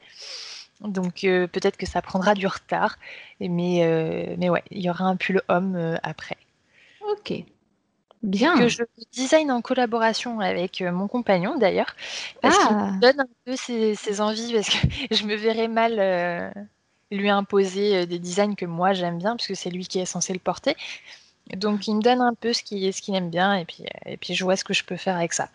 Donc 0.80 1.20
peut-être 1.20 1.76
que 1.76 1.86
ça 1.86 2.02
prendra 2.02 2.34
du 2.34 2.48
retard. 2.48 2.98
Mais, 3.38 4.34
mais 4.36 4.50
ouais, 4.50 4.64
il 4.72 4.80
y 4.80 4.90
aura 4.90 5.04
un 5.04 5.14
pull 5.14 5.42
homme 5.48 5.96
après. 6.02 6.36
Ok. 7.12 7.44
Bien. 8.24 8.56
Que 8.56 8.68
je 8.68 8.82
design 9.12 9.50
en 9.50 9.60
collaboration 9.60 10.40
avec 10.40 10.80
euh, 10.80 10.90
mon 10.90 11.08
compagnon 11.08 11.58
d'ailleurs, 11.58 11.94
parce 12.40 12.56
qu'il 12.56 12.74
me 12.74 12.82
ah. 12.82 12.98
donne 12.98 13.20
un 13.20 13.28
peu 13.44 13.54
ses, 13.54 14.20
envies, 14.22 14.54
parce 14.54 14.70
que 14.70 14.78
je 15.14 15.26
me 15.26 15.34
verrais 15.34 15.68
mal 15.68 15.96
euh, 15.98 16.50
lui 17.10 17.28
imposer 17.28 17.96
euh, 17.96 18.06
des 18.06 18.18
designs 18.18 18.54
que 18.54 18.64
moi 18.64 18.94
j'aime 18.94 19.18
bien, 19.18 19.36
puisque 19.36 19.54
c'est 19.54 19.68
lui 19.68 19.86
qui 19.86 19.98
est 19.98 20.06
censé 20.06 20.32
le 20.32 20.38
porter. 20.38 20.74
Donc 21.54 21.86
il 21.86 21.96
me 21.96 22.00
donne 22.00 22.22
un 22.22 22.32
peu 22.32 22.54
ce 22.54 22.62
qu'il 22.62 22.90
ce 22.94 23.02
qu'il 23.02 23.14
aime 23.14 23.28
bien, 23.28 23.56
et 23.56 23.66
puis, 23.66 23.84
et 24.06 24.16
puis 24.16 24.34
je 24.34 24.42
vois 24.42 24.56
ce 24.56 24.64
que 24.64 24.72
je 24.72 24.84
peux 24.84 24.96
faire 24.96 25.16
avec 25.16 25.34
ça. 25.34 25.50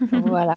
voilà. 0.00 0.56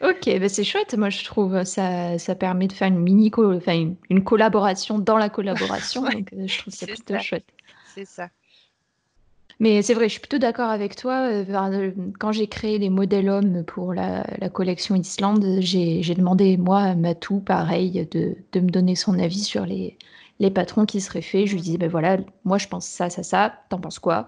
ok, 0.00 0.38
bah 0.40 0.48
c'est 0.48 0.64
chouette, 0.64 0.94
moi 0.94 1.10
je 1.10 1.22
trouve. 1.22 1.64
Ça, 1.64 2.18
ça 2.18 2.34
permet 2.34 2.66
de 2.66 2.72
faire 2.72 2.88
une 2.88 2.98
mini 2.98 3.30
enfin, 3.36 3.92
une, 4.08 4.24
collaboration 4.24 4.98
dans 4.98 5.18
la 5.18 5.28
collaboration. 5.28 6.02
donc 6.10 6.30
je 6.32 6.58
trouve 6.58 6.72
ça 6.72 6.86
plutôt 6.86 7.18
chouette. 7.18 7.44
C'est 7.94 8.06
ça. 8.06 8.30
Mais 9.62 9.80
c'est 9.82 9.94
vrai, 9.94 10.08
je 10.08 10.14
suis 10.14 10.20
plutôt 10.20 10.38
d'accord 10.40 10.70
avec 10.70 10.96
toi. 10.96 11.28
Euh, 11.30 11.44
euh, 11.48 11.92
quand 12.18 12.32
j'ai 12.32 12.48
créé 12.48 12.78
les 12.78 12.90
modèles 12.90 13.28
hommes 13.28 13.62
pour 13.62 13.94
la, 13.94 14.24
collection 14.52 14.96
Islande, 14.96 15.46
j'ai 15.60 16.02
demandé, 16.16 16.56
moi, 16.56 16.80
à 16.80 16.94
Matou, 16.96 17.38
pareil, 17.38 18.08
de, 18.10 18.34
me 18.60 18.68
donner 18.68 18.96
son 18.96 19.16
avis 19.20 19.44
sur 19.44 19.64
les, 19.64 19.96
les 20.40 20.50
patrons 20.50 20.84
qui 20.84 21.00
seraient 21.00 21.22
faits. 21.22 21.46
Je 21.46 21.54
lui 21.54 21.60
disais, 21.62 21.78
ben 21.78 21.88
voilà, 21.88 22.18
moi 22.44 22.58
je 22.58 22.66
pense 22.66 22.86
ça, 22.86 23.08
ça, 23.08 23.22
ça, 23.22 23.54
t'en 23.68 23.78
penses 23.78 24.00
quoi? 24.00 24.26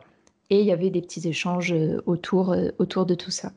Et 0.51 0.61
il 0.61 0.67
y 0.67 0.73
avait 0.73 0.91
des 0.91 1.03
petits 1.03 1.27
échanges 1.27 1.73
euh, 1.73 2.01
autour, 2.07 2.55
autour 2.79 3.05
de 3.05 3.17
tout 3.17 3.33
ça. 3.33 3.51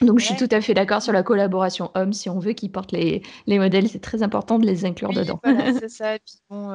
Donc 0.00 0.18
je 0.18 0.26
suis 0.26 0.36
tout 0.36 0.48
à 0.50 0.60
fait 0.60 0.74
d'accord 0.74 1.02
sur 1.02 1.12
la 1.12 1.22
collaboration 1.22 1.90
homme. 1.94 2.12
Si 2.12 2.28
on 2.28 2.38
veut 2.38 2.52
qu'ils 2.52 2.70
portent 2.70 2.92
les, 2.92 3.22
les 3.46 3.58
modèles, 3.58 3.88
c'est 3.88 4.00
très 4.00 4.22
important 4.22 4.58
de 4.58 4.66
les 4.66 4.84
inclure 4.84 5.12
dedans. 5.12 5.40
c'est 5.44 5.88
ça. 5.88 6.18
Puis, 6.18 6.36
bon, 6.50 6.72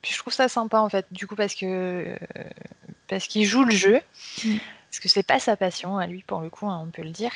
puis, 0.00 0.12
je 0.12 0.18
trouve 0.18 0.32
ça 0.32 0.48
sympa 0.48 0.78
en 0.78 0.88
fait, 0.88 1.06
du 1.10 1.26
coup 1.26 1.36
parce 1.36 1.54
que 1.54 2.16
parce 3.08 3.26
qu'il 3.26 3.44
joue 3.44 3.64
le 3.64 3.72
jeu, 3.72 4.00
mm. 4.44 4.56
parce 4.90 5.00
que 5.00 5.08
c'est 5.08 5.22
pas 5.22 5.38
sa 5.38 5.56
passion 5.56 5.98
à 5.98 6.06
lui 6.06 6.22
pour 6.26 6.40
le 6.40 6.50
coup, 6.50 6.66
hein, 6.66 6.82
on 6.86 6.90
peut 6.90 7.02
le 7.02 7.10
dire. 7.10 7.32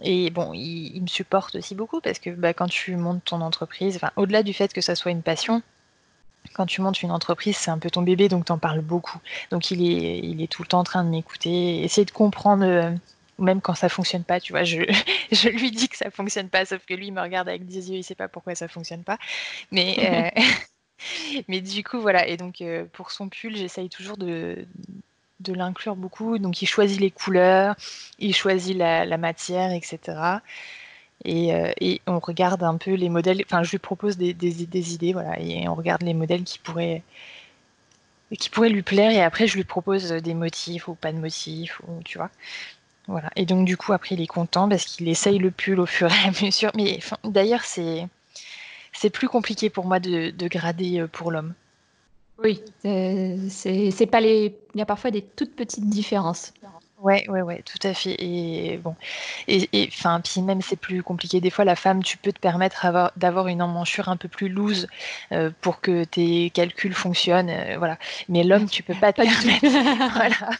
Et 0.00 0.30
bon, 0.30 0.52
il, 0.54 1.00
me 1.02 1.06
supporte 1.06 1.56
aussi 1.56 1.74
beaucoup 1.74 2.00
parce 2.00 2.18
que 2.18 2.30
bah, 2.30 2.54
quand 2.54 2.68
tu 2.68 2.96
montes 2.96 3.24
ton 3.24 3.40
entreprise, 3.40 4.00
au-delà 4.16 4.42
du 4.42 4.52
fait 4.52 4.72
que 4.72 4.80
ça 4.80 4.94
soit 4.94 5.10
une 5.10 5.22
passion, 5.22 5.62
quand 6.54 6.66
tu 6.66 6.80
montes 6.80 7.02
une 7.02 7.10
entreprise, 7.10 7.56
c'est 7.56 7.70
un 7.70 7.78
peu 7.78 7.90
ton 7.90 8.02
bébé, 8.02 8.28
donc 8.28 8.46
tu 8.46 8.52
en 8.52 8.58
parles 8.58 8.80
beaucoup. 8.80 9.18
Donc 9.50 9.70
il 9.70 9.82
est, 9.82 10.18
il 10.18 10.42
est 10.42 10.50
tout 10.50 10.62
le 10.62 10.68
temps 10.68 10.80
en 10.80 10.84
train 10.84 11.04
de 11.04 11.10
m'écouter, 11.10 11.82
essayer 11.82 12.04
de 12.04 12.10
comprendre, 12.10 12.64
euh, 12.64 12.90
même 13.38 13.60
quand 13.60 13.74
ça 13.74 13.88
fonctionne 13.88 14.24
pas, 14.24 14.40
tu 14.40 14.52
vois, 14.52 14.64
je, 14.64 14.82
je, 15.32 15.48
lui 15.48 15.70
dis 15.70 15.88
que 15.88 15.96
ça 15.96 16.10
fonctionne 16.10 16.48
pas, 16.48 16.64
sauf 16.64 16.84
que 16.86 16.94
lui 16.94 17.08
il 17.08 17.12
me 17.12 17.20
regarde 17.20 17.48
avec 17.48 17.66
des 17.66 17.90
yeux, 17.90 17.98
il 17.98 18.04
sait 18.04 18.14
pas 18.14 18.28
pourquoi 18.28 18.54
ça 18.54 18.68
fonctionne 18.68 19.04
pas. 19.04 19.18
Mais, 19.70 20.32
euh, 20.38 20.42
Mais 21.48 21.60
du 21.60 21.84
coup, 21.84 22.00
voilà. 22.00 22.26
Et 22.26 22.36
donc, 22.36 22.60
euh, 22.60 22.84
pour 22.92 23.10
son 23.10 23.28
pull, 23.28 23.56
j'essaye 23.56 23.88
toujours 23.88 24.16
de, 24.16 24.66
de 25.40 25.52
l'inclure 25.52 25.96
beaucoup. 25.96 26.38
Donc, 26.38 26.62
il 26.62 26.66
choisit 26.66 27.00
les 27.00 27.10
couleurs, 27.10 27.74
il 28.18 28.34
choisit 28.34 28.76
la, 28.76 29.16
matière, 29.18 29.72
etc. 29.72 29.98
Et, 31.24 31.54
euh, 31.54 31.72
et, 31.80 32.00
on 32.06 32.18
regarde 32.18 32.62
un 32.62 32.76
peu 32.76 32.94
les 32.94 33.08
modèles. 33.08 33.42
Enfin, 33.46 33.62
je 33.62 33.70
lui 33.70 33.78
propose 33.78 34.16
des, 34.16 34.34
des, 34.34 34.94
idées, 34.94 35.12
voilà. 35.12 35.38
Et 35.40 35.68
on 35.68 35.74
regarde 35.74 36.02
les 36.02 36.14
modèles 36.14 36.44
qui 36.44 36.58
pourraient, 36.58 37.02
qui 38.38 38.50
pourraient 38.50 38.70
lui 38.70 38.82
plaire. 38.82 39.10
Et 39.12 39.22
après, 39.22 39.46
je 39.46 39.56
lui 39.56 39.64
propose 39.64 40.10
des 40.12 40.34
motifs 40.34 40.88
ou 40.88 40.94
pas 40.94 41.12
de 41.12 41.18
motifs, 41.18 41.80
ou, 41.86 42.02
tu 42.04 42.18
vois. 42.18 42.30
Voilà. 43.08 43.30
Et 43.36 43.46
donc, 43.46 43.64
du 43.66 43.76
coup, 43.76 43.92
après, 43.92 44.14
il 44.14 44.20
est 44.20 44.26
content 44.26 44.68
parce 44.68 44.84
qu'il 44.84 45.08
essaye 45.08 45.38
le 45.38 45.50
pull 45.50 45.80
au 45.80 45.86
fur 45.86 46.08
et 46.08 46.28
à 46.28 46.30
mesure. 46.44 46.70
Mais 46.74 47.00
d'ailleurs, 47.24 47.64
c'est 47.64 48.06
c'est 48.92 49.10
plus 49.10 49.28
compliqué 49.28 49.70
pour 49.70 49.86
moi 49.86 50.00
de, 50.00 50.30
de 50.30 50.48
grader 50.48 51.00
euh, 51.00 51.08
pour 51.08 51.30
l'homme. 51.30 51.54
Oui, 52.42 52.60
euh, 52.84 53.36
c'est 53.48 54.06
pas 54.06 54.20
les. 54.20 54.54
Il 54.74 54.78
y 54.78 54.82
a 54.82 54.86
parfois 54.86 55.10
des 55.10 55.22
toutes 55.22 55.54
petites 55.54 55.88
différences. 55.88 56.52
Ouais, 57.02 57.28
ouais, 57.28 57.42
ouais, 57.42 57.62
tout 57.62 57.84
à 57.84 57.94
fait. 57.94 58.14
Et 58.20 58.76
bon, 58.76 58.94
et 59.48 59.68
enfin, 59.88 60.20
puis 60.20 60.40
même 60.40 60.62
c'est 60.62 60.76
plus 60.76 61.02
compliqué. 61.02 61.40
Des 61.40 61.50
fois, 61.50 61.64
la 61.64 61.74
femme, 61.74 62.00
tu 62.04 62.16
peux 62.16 62.32
te 62.32 62.38
permettre 62.38 62.86
d'avoir 63.16 63.48
une 63.48 63.60
emmanchure 63.60 64.08
un 64.08 64.16
peu 64.16 64.28
plus 64.28 64.48
loose 64.48 64.86
euh, 65.32 65.50
pour 65.62 65.80
que 65.80 66.04
tes 66.04 66.50
calculs 66.50 66.94
fonctionnent, 66.94 67.50
euh, 67.50 67.76
voilà. 67.76 67.98
Mais 68.28 68.44
l'homme, 68.44 68.68
tu 68.68 68.84
peux 68.84 68.94
pas 68.94 69.12
te 69.12 69.20
permettre. 69.22 69.66
voilà. 70.14 70.50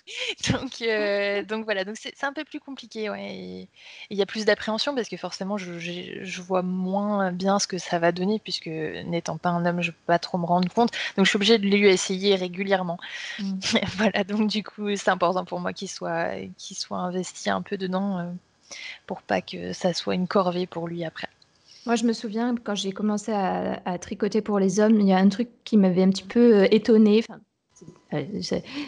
Donc, 0.51 0.82
euh, 0.82 1.45
donc 1.45 1.64
voilà. 1.64 1.84
Donc 1.84 1.95
c'est 1.97 2.24
un 2.24 2.32
peu 2.32 2.43
plus 2.45 2.59
compliqué, 2.59 3.09
ouais. 3.09 3.68
Il 4.11 4.18
y 4.18 4.22
a 4.22 4.26
plus 4.26 4.45
d'appréhension 4.45 4.97
parce 4.97 5.09
que 5.09 5.16
forcément, 5.16 5.59
je, 5.59 5.78
je, 5.78 6.43
vois 6.43 6.62
moins 6.62 7.30
bien 7.30 7.61
ce 7.61 7.68
que 7.68 7.78
ça 7.78 8.01
va 8.01 8.11
donner 8.11 8.40
puisque 8.40 8.66
n'étant 8.66 9.38
pas 9.38 9.51
un 9.51 9.64
homme, 9.64 9.80
je 9.80 9.93
peux 9.93 9.97
pas 10.07 10.18
trop 10.18 10.38
me 10.38 10.47
rendre 10.47 10.68
compte. 10.72 10.90
Donc 11.16 11.24
je 11.26 11.30
suis 11.30 11.36
obligée 11.36 11.59
de 11.59 11.66
lui 11.66 11.86
essayer 11.86 12.34
régulièrement. 12.34 12.99
Mm. 13.38 13.59
voilà. 13.97 14.24
Donc 14.24 14.49
du 14.49 14.64
coup, 14.64 14.95
c'est 14.97 15.11
important 15.11 15.45
pour 15.45 15.61
moi 15.61 15.72
qu'il 15.72 15.88
soit 15.88 16.31
qu'il 16.58 16.76
soit 16.76 16.98
investi 16.98 17.50
un 17.50 17.62
peu 17.62 17.76
dedans 17.76 18.32
pour 19.06 19.22
pas 19.22 19.40
que 19.40 19.72
ça 19.72 19.92
soit 19.92 20.14
une 20.14 20.26
corvée 20.26 20.66
pour 20.66 20.88
lui 20.88 21.04
après. 21.04 21.28
Moi, 21.84 21.96
je 21.96 22.04
me 22.04 22.12
souviens 22.12 22.54
quand 22.62 22.74
j'ai 22.74 22.92
commencé 22.92 23.32
à, 23.32 23.98
tricoter 23.98 24.40
pour 24.40 24.58
les 24.58 24.78
hommes, 24.78 25.00
il 25.00 25.08
y 25.08 25.12
a 25.12 25.18
un 25.18 25.28
truc 25.28 25.48
qui 25.64 25.76
m'avait 25.76 26.02
un 26.02 26.10
petit 26.10 26.22
peu 26.22 26.66
étonnée. 26.72 27.24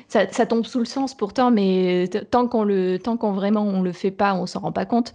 ça, 0.09 0.47
tombe 0.47 0.65
sous 0.65 0.79
le 0.79 0.85
sens 0.85 1.15
pourtant, 1.17 1.51
mais 1.51 2.09
tant 2.31 2.47
qu'on 2.47 2.63
le, 2.63 2.99
tant 2.99 3.17
qu'on 3.17 3.33
vraiment 3.33 3.63
on 3.63 3.83
le 3.83 3.93
fait 3.93 4.13
pas, 4.13 4.35
on 4.35 4.47
s'en 4.47 4.61
rend 4.61 4.73
pas 4.73 4.87
compte. 4.87 5.13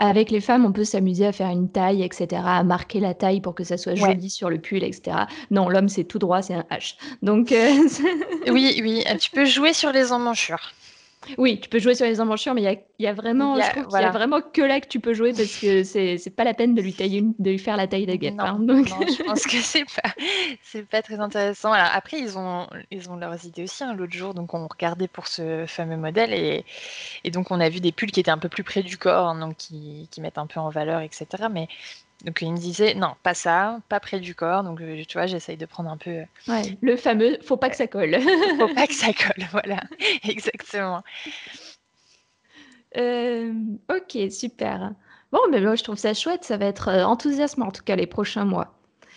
Avec 0.00 0.32
les 0.32 0.40
femmes, 0.40 0.66
on 0.66 0.72
peut 0.72 0.84
s'amuser 0.84 1.24
à 1.24 1.32
faire 1.32 1.48
une 1.48 1.70
taille, 1.70 2.02
etc., 2.02 2.42
à 2.44 2.64
marquer 2.64 2.98
la 2.98 3.14
taille 3.14 3.40
pour 3.40 3.54
que 3.54 3.62
ça 3.62 3.78
soit 3.78 3.94
joli 3.94 4.28
sur 4.28 4.50
le 4.50 4.58
pull, 4.58 4.82
etc. 4.82 5.18
Non, 5.52 5.68
l'homme, 5.68 5.88
c'est 5.88 6.02
tout 6.02 6.18
droit, 6.18 6.42
c'est 6.42 6.54
un 6.54 6.64
H. 6.70 6.96
Donc, 7.22 7.52
euh, 7.52 7.72
oui, 8.50 8.80
oui, 8.82 9.04
tu 9.20 9.30
peux 9.30 9.44
jouer 9.44 9.72
sur 9.72 9.92
les 9.92 10.10
emmanchures. 10.12 10.72
Oui, 11.38 11.60
tu 11.60 11.68
peux 11.68 11.78
jouer 11.78 11.94
sur 11.94 12.06
les 12.06 12.20
embranchures, 12.20 12.54
mais 12.54 12.62
il 12.98 13.04
y 13.04 13.06
a, 13.06 13.12
vraiment, 13.12 13.60
je 13.60 13.70
trouve 13.70 13.86
qu'il 13.86 14.00
y 14.00 14.04
a 14.04 14.10
vraiment 14.10 14.40
que 14.40 14.62
là 14.62 14.80
que 14.80 14.88
tu 14.88 15.00
peux 15.00 15.14
jouer 15.14 15.32
parce 15.32 15.58
que 15.58 15.82
c'est 15.84 16.18
c'est 16.18 16.30
pas 16.30 16.44
la 16.44 16.54
peine 16.54 16.74
de 16.74 16.82
lui 16.82 16.92
tailler 16.92 17.22
de 17.38 17.50
lui 17.50 17.58
faire 17.58 17.76
la 17.76 17.86
taille 17.86 18.06
de 18.06 18.14
guêpe. 18.14 18.34
Hein, 18.38 18.58
non, 18.60 18.82
je 18.84 19.22
pense 19.22 19.44
que 19.44 19.56
c'est 19.56 19.84
pas 19.84 20.10
c'est 20.62 20.88
pas 20.88 21.02
très 21.02 21.18
intéressant. 21.20 21.72
Alors 21.72 21.90
après, 21.92 22.18
ils 22.18 22.38
ont 22.38 22.66
ils 22.90 23.10
ont 23.10 23.16
leurs 23.16 23.44
idées 23.44 23.64
aussi. 23.64 23.84
Hein, 23.84 23.94
l'autre 23.94 24.12
jour, 24.12 24.34
donc 24.34 24.54
on 24.54 24.66
regardait 24.66 25.08
pour 25.08 25.26
ce 25.26 25.64
fameux 25.66 25.96
modèle 25.96 26.32
et, 26.32 26.64
et 27.24 27.30
donc 27.30 27.50
on 27.50 27.60
a 27.60 27.68
vu 27.68 27.80
des 27.80 27.92
pulls 27.92 28.10
qui 28.10 28.20
étaient 28.20 28.30
un 28.30 28.38
peu 28.38 28.48
plus 28.48 28.64
près 28.64 28.82
du 28.82 28.98
corps, 28.98 29.28
hein, 29.28 29.38
donc 29.38 29.56
qui, 29.56 30.08
qui 30.10 30.20
mettent 30.20 30.38
un 30.38 30.46
peu 30.46 30.60
en 30.60 30.70
valeur, 30.70 31.00
etc. 31.00 31.26
Mais 31.50 31.68
donc 32.24 32.40
il 32.40 32.50
me 32.50 32.58
disait 32.58 32.94
non, 32.94 33.14
pas 33.22 33.34
ça, 33.34 33.80
pas 33.88 34.00
près 34.00 34.18
du 34.18 34.34
corps. 34.34 34.64
Donc 34.64 34.80
euh, 34.80 35.02
tu 35.06 35.18
vois, 35.18 35.26
j'essaye 35.26 35.58
de 35.58 35.66
prendre 35.66 35.90
un 35.90 35.98
peu. 35.98 36.10
Euh, 36.10 36.24
ouais, 36.48 36.78
le 36.80 36.96
fameux, 36.96 37.38
faut 37.42 37.58
pas 37.58 37.68
que 37.68 37.76
ça 37.76 37.86
colle. 37.86 38.18
faut 38.58 38.74
pas 38.74 38.86
que 38.86 38.94
ça 38.94 39.12
colle, 39.12 39.46
voilà, 39.52 39.80
exactement. 40.24 41.04
Euh, 42.96 43.52
ok, 43.90 44.32
super. 44.32 44.92
Bon, 45.32 45.40
mais 45.50 45.60
moi 45.60 45.74
je 45.74 45.84
trouve 45.84 45.98
ça 45.98 46.14
chouette, 46.14 46.44
ça 46.44 46.56
va 46.56 46.66
être 46.66 46.88
enthousiasmant 46.88 47.66
en 47.66 47.72
tout 47.72 47.82
cas 47.82 47.96
les 47.96 48.06
prochains 48.06 48.44
mois. 48.44 48.72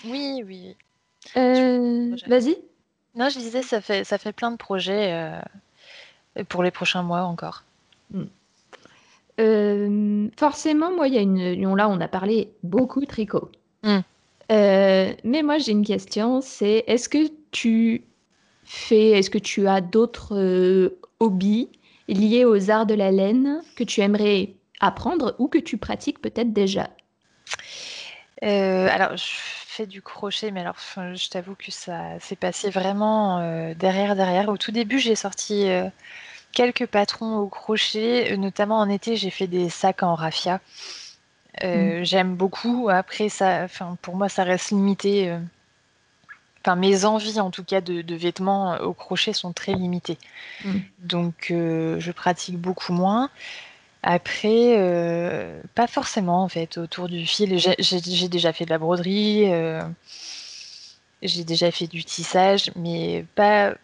Oui, 0.06 0.44
oui. 0.46 0.76
Vas-y. 1.36 2.58
Non, 3.16 3.30
je 3.30 3.40
disais, 3.40 3.64
ça 3.64 3.82
fait, 3.82 4.04
ça 4.04 4.18
fait 4.18 4.34
plein 4.34 4.52
de 4.52 4.58
projets 4.58 5.42
pour 6.50 6.62
les 6.62 6.72
prochains 6.72 7.04
mois 7.04 7.22
encore. 7.22 7.64
Hmm. 8.12 8.26
Euh, 9.40 10.30
forcément, 10.38 10.92
moi, 10.92 11.08
il 11.08 11.14
y 11.14 11.18
a 11.18 11.22
une. 11.22 11.76
Là, 11.76 11.90
on 11.90 12.02
a 12.02 12.08
parlé 12.08 12.52
beaucoup 12.64 13.02
de 13.02 13.06
tricot. 13.06 13.52
Hmm. 13.84 14.00
Euh, 14.52 15.14
mais 15.24 15.44
moi, 15.44 15.58
j'ai 15.58 15.74
une 15.74 15.86
question 15.86 16.42
c'est 16.42 16.84
est-ce 16.88 17.10
que 17.10 17.30
tu 17.52 18.04
fais. 18.64 19.12
Est-ce 19.12 19.30
que 19.30 19.38
tu 19.38 19.68
as 19.68 19.82
d'autres 19.82 20.36
euh, 20.36 21.00
hobbies 21.20 21.70
liés 22.08 22.46
aux 22.46 22.72
arts 22.72 22.86
de 22.86 22.94
la 22.94 23.12
laine 23.12 23.62
que 23.76 23.84
tu 23.84 24.02
aimerais 24.02 24.54
apprendre 24.80 25.36
ou 25.40 25.48
que 25.48 25.58
tu 25.58 25.78
pratiques 25.78 26.22
peut-être 26.22 26.54
déjà? 26.54 26.90
Alors, 28.42 29.18
je 29.18 29.26
fais 29.26 29.88
du 29.88 30.02
crochet, 30.02 30.52
mais 30.52 30.62
alors, 30.62 30.78
je 30.96 31.30
t'avoue 31.30 31.56
que 31.56 31.72
ça 31.72 32.20
s'est 32.20 32.36
passé 32.36 32.70
vraiment 32.70 33.40
derrière, 33.74 34.16
derrière. 34.16 34.50
Au 34.50 34.58
tout 34.58 34.72
début, 34.72 35.00
j'ai 35.00 35.16
sorti 35.16 35.68
quelques 36.58 36.88
patrons 36.88 37.38
au 37.38 37.48
crochet, 37.48 38.34
euh, 38.34 38.36
notamment 38.36 38.80
en 38.80 38.90
été, 38.90 39.16
j'ai 39.16 39.30
fait 39.30 39.46
des 39.46 39.70
sacs 39.70 40.02
en 40.02 40.16
raffia. 40.16 40.60
Euh, 41.64 42.00
mm. 42.00 42.04
J'aime 42.04 42.36
beaucoup. 42.36 42.90
Après, 42.90 43.30
ça, 43.30 43.68
pour 44.02 44.16
moi, 44.16 44.28
ça 44.28 44.44
reste 44.44 44.72
limité. 44.72 45.30
Euh, 45.30 45.38
enfin, 46.62 46.76
mes 46.76 47.06
envies, 47.06 47.40
en 47.40 47.52
tout 47.52 47.64
cas, 47.64 47.80
de, 47.80 48.16
vêtements 48.16 48.76
au 48.80 48.94
crochet 48.94 49.34
sont 49.34 49.54
très 49.54 49.74
limitées. 49.74 50.18
Mm. 50.66 50.78
Donc, 50.98 51.46
je 51.50 52.12
pratique 52.12 52.58
beaucoup 52.58 52.92
moins. 52.92 53.30
Après, 54.02 54.74
pas 55.76 55.86
forcément, 55.86 56.42
en 56.44 56.50
fait, 56.50 56.80
autour 56.80 57.08
du 57.08 57.28
fil. 57.28 57.56
J'ai 57.78 58.30
déjà 58.30 58.52
fait 58.52 58.66
de 58.66 58.72
la 58.72 58.80
broderie. 58.80 59.46
j'ai 61.22 61.44
déjà 61.44 61.70
fait 61.70 61.88
du 61.88 62.04
tissage, 62.04 62.72
mais 62.76 63.26
pas, 63.36 63.76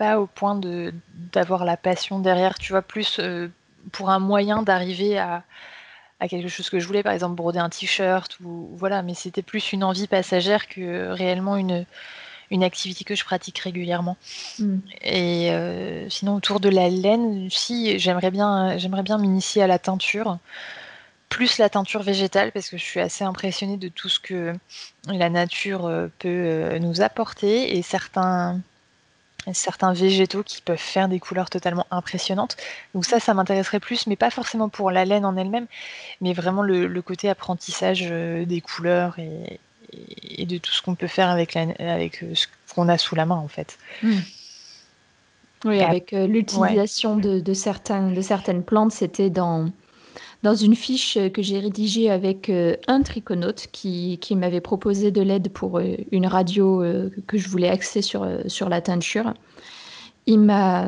pas 0.00 0.18
au 0.18 0.26
point 0.26 0.54
de 0.54 0.94
d'avoir 1.30 1.66
la 1.66 1.76
passion 1.76 2.20
derrière, 2.20 2.58
tu 2.58 2.72
vois, 2.72 2.80
plus 2.80 3.18
euh, 3.18 3.48
pour 3.92 4.08
un 4.08 4.18
moyen 4.18 4.62
d'arriver 4.62 5.18
à, 5.18 5.44
à, 6.20 6.26
quelque 6.26 6.48
chose 6.48 6.70
que 6.70 6.80
je 6.80 6.86
voulais, 6.86 7.02
par 7.02 7.12
exemple 7.12 7.34
broder 7.34 7.58
un 7.58 7.68
t-shirt 7.68 8.40
ou 8.40 8.70
voilà, 8.76 9.02
mais 9.02 9.12
c'était 9.12 9.42
plus 9.42 9.74
une 9.74 9.84
envie 9.84 10.06
passagère 10.06 10.68
que 10.68 11.10
réellement 11.10 11.56
une 11.56 11.84
une 12.50 12.64
activité 12.64 13.04
que 13.04 13.14
je 13.14 13.24
pratique 13.24 13.58
régulièrement. 13.58 14.16
Hmm. 14.58 14.78
Et 15.02 15.52
euh, 15.52 16.08
sinon 16.08 16.34
autour 16.36 16.60
de 16.60 16.70
la 16.70 16.88
laine, 16.88 17.48
si 17.50 17.98
j'aimerais 17.98 18.30
bien 18.30 18.78
j'aimerais 18.78 19.02
bien 19.02 19.18
m'initier 19.18 19.62
à 19.62 19.66
la 19.66 19.78
teinture 19.78 20.38
plus 21.28 21.58
la 21.58 21.68
teinture 21.68 22.02
végétale 22.02 22.52
parce 22.52 22.70
que 22.70 22.78
je 22.78 22.84
suis 22.84 23.00
assez 23.00 23.22
impressionnée 23.22 23.76
de 23.76 23.88
tout 23.88 24.08
ce 24.08 24.18
que 24.18 24.54
la 25.06 25.28
nature 25.28 25.84
euh, 25.84 26.08
peut 26.18 26.78
nous 26.78 27.02
apporter 27.02 27.76
et 27.76 27.82
certains 27.82 28.60
certains 29.52 29.92
végétaux 29.92 30.42
qui 30.42 30.62
peuvent 30.62 30.78
faire 30.78 31.08
des 31.08 31.20
couleurs 31.20 31.50
totalement 31.50 31.86
impressionnantes. 31.90 32.56
Donc 32.94 33.04
ça, 33.04 33.20
ça 33.20 33.34
m'intéresserait 33.34 33.80
plus, 33.80 34.06
mais 34.06 34.16
pas 34.16 34.30
forcément 34.30 34.68
pour 34.68 34.90
la 34.90 35.04
laine 35.04 35.24
en 35.24 35.36
elle-même, 35.36 35.66
mais 36.20 36.32
vraiment 36.32 36.62
le, 36.62 37.02
côté 37.02 37.28
apprentissage 37.28 38.06
euh, 38.10 38.44
des 38.44 38.60
couleurs 38.60 39.16
et, 39.18 39.58
de 40.46 40.58
tout 40.58 40.72
ce 40.72 40.82
qu'on 40.82 40.94
peut 40.94 41.08
faire 41.08 41.28
avec, 41.28 41.56
avec 41.56 42.22
euh, 42.22 42.34
ce 42.34 42.46
qu'on 42.74 42.88
a 42.88 42.96
sous 42.98 43.14
la 43.14 43.26
main 43.26 43.36
en 43.36 43.48
fait. 43.48 43.78
Hmm. 44.02 44.18
Oui, 45.64 45.80
avec 45.82 46.12
euh, 46.12 46.26
l'utilisation 46.26 47.16
de, 47.16 47.40
de 47.40 47.52
certaines 47.52 48.62
plantes, 48.62 48.92
c'était 48.92 49.28
dans 49.28 49.70
dans 50.42 50.54
une 50.54 50.74
fiche 50.74 51.18
que 51.34 51.42
j'ai 51.42 51.58
rédigée 51.58 52.10
avec 52.10 52.48
euh, 52.48 52.76
un 52.86 53.02
triconaute 53.02 53.66
qui, 53.72 54.18
m'avait 54.34 54.60
proposé 54.60 55.10
de 55.10 55.20
l'aide 55.20 55.50
pour 55.50 55.78
euh, 55.78 55.96
une 56.12 56.26
radio 56.26 56.82
euh, 56.82 57.10
que 57.26 57.36
je 57.36 57.48
voulais 57.48 57.68
axer 57.68 58.00
sur, 58.00 58.26
sur 58.46 58.68
la 58.68 58.80
teinture. 58.80 59.34
Il 60.26 60.40
m'a, 60.40 60.86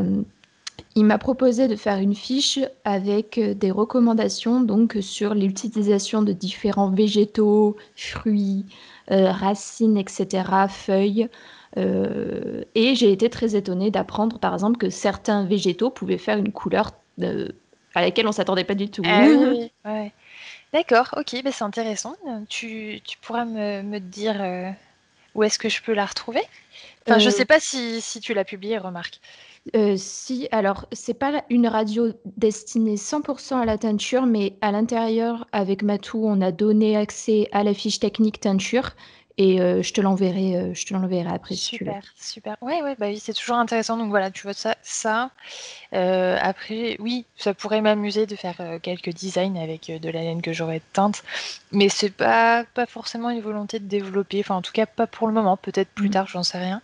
proposé 1.18 1.68
de 1.68 1.76
faire 1.76 1.98
une 1.98 2.14
fiche 2.14 2.60
avec 2.84 3.38
des 3.38 3.70
recommandations 3.70 4.60
donc 4.60 4.96
sur 5.00 5.34
l'utilisation 5.34 6.22
de 6.22 6.32
différents 6.32 6.90
végétaux, 6.90 7.76
fruits, 7.96 8.64
racines, 9.08 9.96
etc., 9.96 10.44
feuilles. 10.68 11.28
et 11.76 12.94
j'ai 12.94 13.10
été 13.10 13.30
très 13.30 13.56
étonnée 13.56 13.90
d'apprendre, 13.90 14.38
par 14.38 14.52
exemple, 14.52 14.78
que 14.78 14.90
certains 14.90 15.44
végétaux 15.44 15.90
pouvaient 15.90 16.18
faire 16.18 16.38
une 16.38 16.52
couleur 16.52 16.92
à 17.94 18.00
laquelle 18.02 18.26
on 18.26 18.32
s'attendait 18.32 18.64
pas 18.64 18.74
du 18.74 18.90
tout. 18.90 19.06
Ah 19.06 19.26
oui, 19.48 19.72
ouais. 19.84 20.12
D'accord, 20.72 21.14
ok, 21.16 21.42
bah, 21.44 21.52
c'est 21.52 21.64
intéressant. 21.64 22.16
Tu, 22.48 23.00
tu 23.04 23.18
pourras 23.18 23.44
me, 23.44 23.82
me 23.82 24.00
dire 24.00 24.40
euh, 24.42 24.70
où 25.34 25.44
est-ce 25.44 25.58
que 25.58 25.68
je 25.70 25.82
peux 25.82 25.94
la 25.94 26.06
retrouver? 26.06 26.42
Enfin, 27.06 27.18
Je 27.18 27.28
ne 27.28 27.32
euh, 27.32 27.32
sais 27.34 27.46
pas 27.46 27.60
si, 27.60 28.00
si 28.02 28.20
tu 28.20 28.34
l'as 28.34 28.44
publiée, 28.44 28.78
remarque. 28.78 29.20
Euh, 29.76 29.96
si, 29.96 30.48
alors, 30.50 30.86
c'est 30.92 31.14
pas 31.14 31.44
une 31.48 31.68
radio 31.68 32.12
destinée 32.36 32.96
100% 32.96 33.60
à 33.60 33.64
la 33.64 33.78
teinture, 33.78 34.26
mais 34.26 34.56
à 34.60 34.72
l'intérieur, 34.72 35.46
avec 35.52 35.82
Matou, 35.82 36.24
on 36.26 36.40
a 36.40 36.50
donné 36.52 36.96
accès 36.96 37.48
à 37.52 37.62
la 37.62 37.72
fiche 37.74 38.00
technique 38.00 38.40
teinture 38.40 38.90
et 39.42 39.60
euh, 39.60 39.82
je 39.82 39.92
te 39.92 40.00
l'enverrai, 40.00 40.54
euh, 40.54 40.72
je 40.72 40.86
te 40.86 40.94
l'enverrai 40.94 41.34
après 41.34 41.56
si. 41.56 41.76
Super, 41.76 42.00
super. 42.16 42.56
Ouais, 42.60 42.80
ouais, 42.80 42.94
bah 42.96 43.06
oui, 43.08 43.18
c'est 43.18 43.32
toujours 43.32 43.56
intéressant. 43.56 43.96
Donc 43.96 44.10
voilà, 44.10 44.30
tu 44.30 44.44
vois 44.44 44.52
ça, 44.52 44.76
ça. 44.82 45.32
Euh, 45.94 46.38
après, 46.40 46.96
oui, 47.00 47.26
ça 47.36 47.52
pourrait 47.52 47.80
m'amuser 47.80 48.26
de 48.26 48.36
faire 48.36 48.78
quelques 48.82 49.12
designs 49.12 49.56
avec 49.56 49.90
de 49.90 50.10
la 50.10 50.20
laine 50.20 50.42
que 50.42 50.52
j'aurais 50.52 50.80
teinte, 50.92 51.24
mais 51.72 51.88
c'est 51.88 52.10
pas 52.10 52.64
pas 52.74 52.86
forcément 52.86 53.30
une 53.30 53.40
volonté 53.40 53.80
de 53.80 53.86
développer. 53.86 54.38
Enfin, 54.38 54.54
en 54.54 54.62
tout 54.62 54.70
cas, 54.70 54.86
pas 54.86 55.08
pour 55.08 55.26
le 55.26 55.34
moment. 55.34 55.56
Peut-être 55.56 55.90
plus 55.90 56.08
mmh. 56.08 56.12
tard, 56.12 56.26
j'en 56.28 56.44
sais 56.44 56.58
rien. 56.58 56.80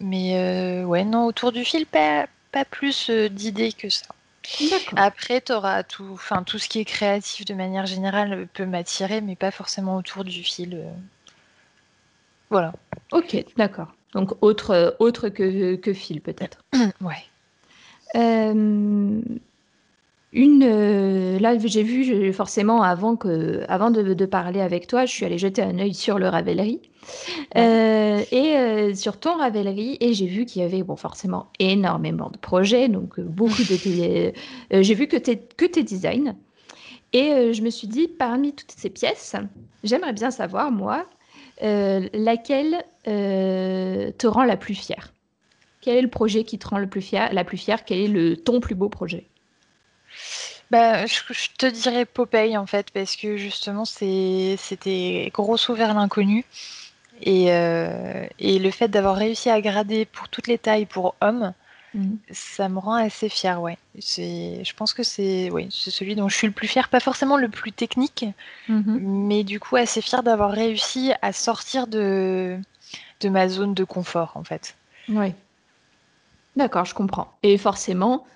Mais 0.00 0.82
ouais, 0.82 1.04
non, 1.04 1.26
autour 1.26 1.52
du 1.52 1.64
fil, 1.64 1.86
pas 1.86 2.26
pas 2.50 2.64
plus 2.64 3.10
d'idées 3.10 3.72
que 3.72 3.90
ça. 3.90 4.06
Après, 4.96 5.40
tu 5.40 5.52
auras 5.52 5.84
tout, 5.84 6.08
enfin 6.14 6.42
tout 6.42 6.58
ce 6.58 6.68
qui 6.68 6.80
est 6.80 6.84
créatif 6.84 7.44
de 7.44 7.54
manière 7.54 7.86
générale 7.86 8.48
peut 8.54 8.66
m'attirer, 8.66 9.20
mais 9.20 9.36
pas 9.36 9.52
forcément 9.52 9.96
autour 9.96 10.24
du 10.24 10.42
fil. 10.42 10.82
Voilà. 12.50 12.72
Ok, 13.12 13.44
d'accord. 13.56 13.92
Donc 14.14 14.32
autre, 14.40 14.96
autre 14.98 15.28
que, 15.28 15.76
que 15.76 15.92
fil 15.92 16.20
peut-être. 16.20 16.64
ouais. 17.00 17.24
Euh, 18.16 19.20
une, 20.32 20.62
euh, 20.62 21.38
là, 21.38 21.58
j'ai 21.58 21.82
vu 21.82 22.32
forcément 22.32 22.82
avant, 22.82 23.16
que, 23.16 23.64
avant 23.68 23.90
de, 23.90 24.24
parler 24.26 24.60
avec 24.60 24.86
toi, 24.86 25.06
je 25.06 25.12
suis 25.12 25.24
allée 25.24 25.38
jeter 25.38 25.62
un 25.62 25.78
œil 25.78 25.94
sur 25.94 26.18
le 26.18 26.28
Ravelry 26.28 26.80
euh, 27.56 28.22
et 28.30 28.94
sur 28.94 29.18
ton 29.18 29.38
Ravelry 29.38 29.96
et 30.00 30.12
j'ai 30.12 30.26
vu 30.26 30.44
qu'il 30.44 30.62
y 30.62 30.64
avait 30.64 30.82
bon, 30.82 30.96
forcément 30.96 31.48
énormément 31.58 32.30
de 32.30 32.38
projets, 32.38 32.88
donc 32.88 33.20
beaucoup 33.20 33.62
de. 33.62 34.32
j'ai 34.82 34.94
vu 34.94 35.08
que, 35.08 35.16
que 35.16 35.64
tes 35.64 35.82
designs 35.82 36.34
et 37.12 37.52
je 37.52 37.62
me 37.62 37.70
suis 37.70 37.88
dit, 37.88 38.06
parmi 38.06 38.52
toutes 38.52 38.70
ces 38.70 38.90
pièces, 38.90 39.34
j'aimerais 39.82 40.12
bien 40.12 40.30
savoir, 40.30 40.70
moi, 40.70 41.06
euh, 41.62 42.08
laquelle 42.12 42.84
euh, 43.08 44.10
te 44.16 44.26
rend 44.26 44.44
la 44.44 44.56
plus 44.56 44.74
fière? 44.74 45.12
Quel 45.80 45.96
est 45.96 46.02
le 46.02 46.10
projet 46.10 46.44
qui 46.44 46.58
te 46.58 46.68
rend 46.68 46.78
le 46.78 46.88
plus 46.88 47.00
fier, 47.00 47.32
la 47.32 47.44
plus 47.44 47.56
fière? 47.56 47.84
Quel 47.84 47.98
est 47.98 48.08
le 48.08 48.36
ton 48.36 48.60
plus 48.60 48.74
beau 48.74 48.88
projet? 48.88 49.26
Bah, 50.70 51.06
je, 51.06 51.18
te 51.58 51.66
dirais 51.66 52.04
Popeye 52.04 52.56
en 52.56 52.66
fait, 52.66 52.90
parce 52.92 53.16
que 53.16 53.36
justement 53.36 53.84
c'était 53.84 55.30
grosso 55.32 55.74
vers 55.74 55.94
l'inconnu. 55.94 56.44
Et, 57.22 57.52
euh, 57.52 58.26
et, 58.38 58.58
le 58.58 58.70
fait 58.70 58.88
d'avoir 58.88 59.16
réussi 59.16 59.50
à 59.50 59.60
grader 59.60 60.06
pour 60.06 60.30
toutes 60.30 60.46
les 60.46 60.56
tailles 60.56 60.86
pour 60.86 61.16
hommes, 61.20 61.52
mhm. 61.94 62.18
ça 62.30 62.68
me 62.68 62.78
rend 62.78 62.94
assez 62.94 63.28
fière, 63.28 63.60
ouais. 63.60 63.78
Je 63.96 64.74
pense 64.74 64.92
que 64.92 65.02
c'est 65.02 65.50
ouais, 65.50 65.68
celui 65.70 66.14
dont 66.14 66.28
je 66.28 66.36
suis 66.36 66.46
le 66.46 66.52
plus 66.52 66.68
fier, 66.68 66.88
pas 66.88 67.00
forcément 67.00 67.36
le 67.36 67.48
plus 67.48 67.72
technique, 67.72 68.24
mhm. 68.68 68.98
mais 69.00 69.44
du 69.44 69.60
coup 69.60 69.76
assez 69.76 70.00
fier 70.00 70.22
d'avoir 70.22 70.50
réussi 70.50 71.12
à 71.22 71.32
sortir 71.32 71.86
de, 71.86 72.58
de 73.20 73.28
ma 73.28 73.48
zone 73.48 73.74
de 73.74 73.84
confort 73.84 74.32
en 74.34 74.44
fait. 74.44 74.76
Oui. 75.08 75.34
D'accord, 76.56 76.84
je 76.84 76.94
comprends. 76.94 77.32
Et 77.42 77.56
forcément, 77.58 78.26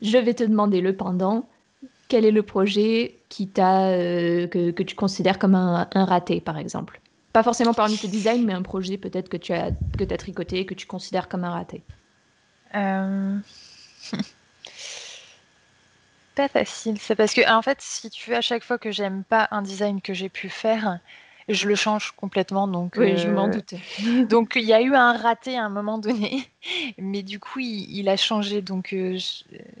je 0.00 0.18
vais 0.18 0.34
te 0.34 0.44
demander 0.44 0.80
le 0.80 0.94
pendant 0.96 1.48
quel 2.08 2.24
est 2.24 2.30
le 2.30 2.42
projet 2.42 3.18
qui 3.28 3.48
t'a, 3.48 3.88
euh, 3.88 4.46
que, 4.46 4.70
que, 4.70 4.82
tu 4.82 4.94
considères 4.94 5.38
comme 5.38 5.54
un, 5.54 5.88
un, 5.92 6.04
raté, 6.04 6.40
par 6.40 6.58
exemple? 6.58 7.00
Pas 7.32 7.42
forcément 7.42 7.74
parmi 7.74 7.98
tes 7.98 8.08
designs, 8.08 8.44
mais 8.44 8.52
un 8.52 8.62
projet 8.62 8.96
peut-être 8.96 9.28
que 9.28 9.36
tu 9.36 9.52
as, 9.52 9.70
que 9.98 10.04
as 10.04 10.16
tricoté 10.16 10.60
et 10.60 10.66
que 10.66 10.74
tu 10.74 10.86
considères 10.86 11.28
comme 11.28 11.44
un 11.44 11.50
raté. 11.50 11.82
Euh... 12.74 13.38
pas 16.34 16.48
facile. 16.48 16.98
C'est 17.00 17.16
parce 17.16 17.34
que, 17.34 17.48
en 17.50 17.62
fait, 17.62 17.80
si 17.80 18.10
tu 18.10 18.30
veux, 18.30 18.36
à 18.36 18.40
chaque 18.40 18.62
fois 18.62 18.78
que 18.78 18.90
j'aime 18.90 19.24
pas 19.24 19.48
un 19.50 19.62
design 19.62 20.00
que 20.00 20.14
j'ai 20.14 20.28
pu 20.28 20.48
faire, 20.48 21.00
je 21.48 21.68
le 21.68 21.74
change 21.74 22.12
complètement. 22.16 22.66
Donc, 22.66 22.94
oui, 22.96 23.16
je 23.16 23.28
m'en 23.28 23.46
euh, 23.46 23.52
doutais. 23.52 23.80
donc, 24.28 24.52
il 24.56 24.64
y 24.64 24.72
a 24.72 24.80
eu 24.80 24.94
un 24.94 25.16
raté 25.16 25.56
à 25.56 25.64
un 25.64 25.68
moment 25.68 25.98
donné, 25.98 26.48
mais 26.98 27.22
du 27.22 27.38
coup, 27.38 27.60
il, 27.60 28.08
a 28.08 28.16
changé. 28.16 28.62
Donc, 28.62 28.92
euh, 28.92 29.18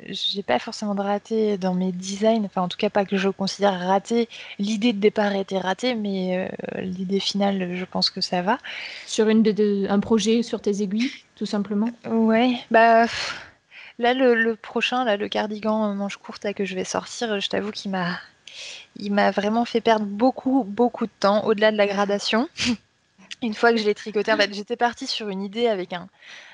j'ai 0.06 0.42
pas 0.42 0.58
forcément 0.58 0.94
de 0.94 1.02
raté 1.02 1.58
dans 1.58 1.74
mes 1.74 1.92
designs. 1.92 2.44
Enfin, 2.44 2.62
en 2.62 2.68
tout 2.68 2.78
cas, 2.78 2.90
pas 2.90 3.04
que 3.04 3.16
je 3.16 3.28
considère 3.28 3.78
raté. 3.80 4.28
L'idée 4.58 4.92
de 4.92 4.98
départ 4.98 5.34
était 5.34 5.58
ratée, 5.58 5.94
mais 5.94 6.48
euh, 6.76 6.80
l'idée 6.80 7.20
finale, 7.20 7.74
je 7.74 7.84
pense 7.84 8.10
que 8.10 8.20
ça 8.20 8.42
va. 8.42 8.58
Sur 9.06 9.28
une 9.28 9.42
de, 9.42 9.86
un 9.88 10.00
projet 10.00 10.42
sur 10.42 10.60
tes 10.60 10.82
aiguilles, 10.82 11.12
tout 11.34 11.46
simplement? 11.46 11.90
Ouais, 12.08 12.54
bah. 12.70 13.06
Là, 13.98 14.12
le, 14.12 14.56
prochain, 14.56 15.04
là, 15.04 15.16
le 15.16 15.26
cardigan 15.26 15.94
manche 15.94 16.18
courte 16.18 16.44
là, 16.44 16.52
que 16.52 16.66
je 16.66 16.74
vais 16.74 16.84
sortir, 16.84 17.40
je 17.40 17.48
t'avoue 17.48 17.70
qu'il 17.70 17.90
m'a 17.90 18.18
il 18.96 19.12
m'a 19.12 19.30
vraiment 19.30 19.64
fait 19.64 19.80
perdre 19.80 20.06
beaucoup, 20.06 20.64
beaucoup 20.64 21.06
de 21.06 21.12
temps, 21.20 21.44
au-delà 21.44 21.72
de 21.72 21.76
la 21.76 21.86
gradation. 21.86 22.48
une 23.42 23.54
fois 23.54 23.72
que 23.72 23.78
je 23.78 23.84
l'ai 23.84 23.94
tricoté, 23.94 24.32
en 24.32 24.36
fait, 24.36 24.52
j'étais 24.54 24.76
partie 24.76 25.06
sur 25.06 25.28
une 25.28 25.42
idée 25.42 25.66
avec 25.66 25.92
un, 25.92 26.08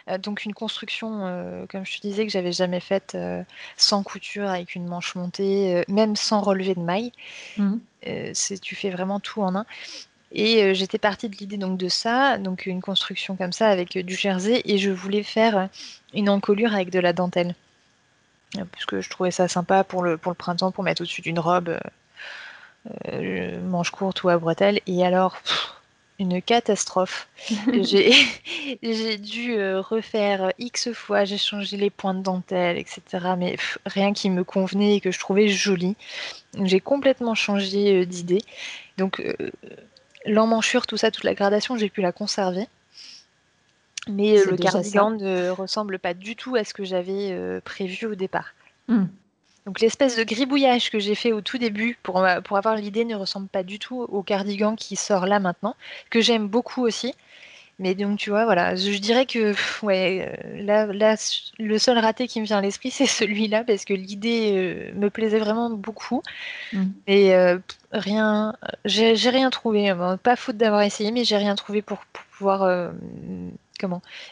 euh, 0.09 0.18
donc 0.18 0.45
une 0.45 0.55
construction, 0.55 1.26
euh, 1.26 1.66
comme 1.66 1.86
je 1.86 1.97
te 1.97 2.07
disais, 2.07 2.26
que 2.26 2.32
j'avais 2.32 2.53
jamais 2.53 2.80
faite 2.80 3.12
euh, 3.14 3.43
sans 3.76 4.03
couture, 4.03 4.49
avec 4.49 4.74
une 4.74 4.86
manche 4.86 5.14
montée, 5.14 5.84
même 5.88 6.16
sans 6.16 6.40
relevé 6.40 6.74
de 6.74 6.80
maille. 6.80 7.12
C'est, 8.32 8.61
tu 8.61 8.74
fais 8.74 8.90
vraiment 8.90 9.20
tout 9.20 9.43
en 9.43 9.55
un. 9.55 9.66
Et 10.32 10.74
j'étais 10.74 10.99
partie 10.99 11.28
de 11.28 11.36
l'idée 11.36 11.59
donc 11.59 11.76
de 11.78 11.88
ça, 11.88 12.38
donc 12.38 12.64
une 12.64 12.80
construction 12.80 13.36
comme 13.36 13.53
ça 13.53 13.68
avec 13.68 13.99
du 13.99 14.14
jersey, 14.14 14.62
et 14.64 14.78
je 14.78 14.90
voulais 14.90 15.22
faire 15.22 15.68
une 16.14 16.30
encolure 16.30 16.74
avec 16.74 16.90
de 16.90 16.99
la 16.99 17.12
dentelle 17.12 17.55
parce 18.72 18.84
que 18.86 19.00
je 19.00 19.11
trouvais 19.11 19.30
ça 19.30 19.48
sympa 19.48 19.84
pour 19.84 20.03
le, 20.03 20.16
pour 20.18 20.30
le 20.30 20.36
printemps, 20.36 20.72
pour 20.72 20.84
mettre 20.84 21.03
au-dessus 21.03 21.22
d'une 21.22 21.38
robe, 21.38 21.68
euh, 21.68 21.80
euh, 23.09 23.61
manche 23.62 23.90
courte 23.90 24.22
ou 24.24 24.28
à 24.28 24.38
bretelles. 24.38 24.80
Et 24.86 25.05
alors, 25.05 25.36
une 26.18 26.42
catastrophe. 26.42 27.28
j'ai 27.72 29.18
dû 29.18 29.55
euh, 29.55 29.80
refaire 29.80 30.53
X 30.59 30.92
fois, 30.92 31.24
j'ai 31.24 31.38
changé 31.38 31.76
les 31.76 31.90
points 31.90 32.14
de 32.14 32.22
dentelle, 32.22 32.78
etc. 32.78 33.03
Mais 33.38 33.57
rien 33.86 34.12
qui 34.12 34.30
me 34.30 34.44
convenait 34.44 34.96
et 34.96 35.00
que 35.00 35.11
je 35.11 35.18
trouvais 35.18 35.48
joli. 35.48 35.96
J'ai 36.62 36.80
complètement 36.80 37.34
changé 37.34 38.05
d'idée. 38.05 38.42
Donc, 38.98 39.22
l'emmanchure, 40.26 40.86
tout 40.86 40.98
ça, 40.98 41.11
toute 41.11 41.24
la 41.24 41.34
gradation, 41.34 41.78
j'ai 41.78 41.88
pu 41.88 42.03
la 42.03 42.12
conserver. 42.12 42.68
Mais 44.09 44.38
euh, 44.38 44.50
le 44.50 44.57
cardigan 44.57 45.11
ne 45.11 45.50
ressemble 45.50 45.98
pas 45.98 46.14
du 46.14 46.34
tout 46.34 46.57
à 46.57 46.64
ce 46.64 46.74
que 46.74 46.84
j'avais 46.84 47.30
euh, 47.32 47.61
prévu 47.61 48.07
au 48.07 48.14
départ. 48.14 48.55
Hmm. 48.88 49.05
Donc 49.64 49.80
l'espèce 49.80 50.16
de 50.16 50.24
gribouillage 50.24 50.90
que 50.90 50.98
j'ai 50.98 51.14
fait 51.14 51.30
au 51.30 51.40
tout 51.40 51.59
début 51.59 51.96
pour, 52.03 52.18
euh, 52.18 52.40
pour 52.40 52.57
avoir 52.57 52.74
l'idée 52.74 53.05
ne 53.05 53.14
ressemble 53.14 53.46
pas 53.46 53.62
du 53.62 53.78
tout 53.78 54.00
au 54.00 54.22
cardigan 54.22 54.74
qui 54.74 54.96
sort 54.96 55.26
là 55.26 55.38
maintenant, 55.38 55.76
que 56.11 56.20
j'aime 56.20 56.48
beaucoup 56.48 56.82
aussi. 56.82 57.14
Mais 57.78 57.94
donc 57.94 58.18
tu 58.18 58.30
vois, 58.30 58.44
voilà, 58.44 58.74
je 58.74 58.98
dirais 58.98 59.24
que 59.24 59.55
ouais, 59.84 60.38
là, 60.57 60.86
là, 60.86 61.16
le 61.59 61.78
seul 61.78 61.98
raté 61.98 62.28
qui 62.28 62.40
me 62.40 62.44
vient 62.44 62.59
à 62.59 62.61
l'esprit, 62.61 62.90
c'est 62.92 63.07
celui-là, 63.07 63.62
parce 63.64 63.84
que 63.84 63.94
l'idée 63.94 64.92
me 64.94 65.11
plaisait 65.11 65.38
vraiment 65.38 65.70
beaucoup. 65.70 66.22
Hmm. 66.72 66.88
Et 67.07 67.32
rien, 67.92 68.55
j'ai 68.84 69.30
rien 69.30 69.50
trouvé. 69.50 69.94
pas 70.22 70.36
faute 70.36 70.57
d'avoir 70.57 70.82
essayé, 70.82 71.12
mais 71.12 71.24
j'ai 71.24 71.36
rien 71.36 71.55
trouvé 71.55 71.82
pour, 71.82 72.05
pour 72.12 72.24
pouvoir 72.36 72.92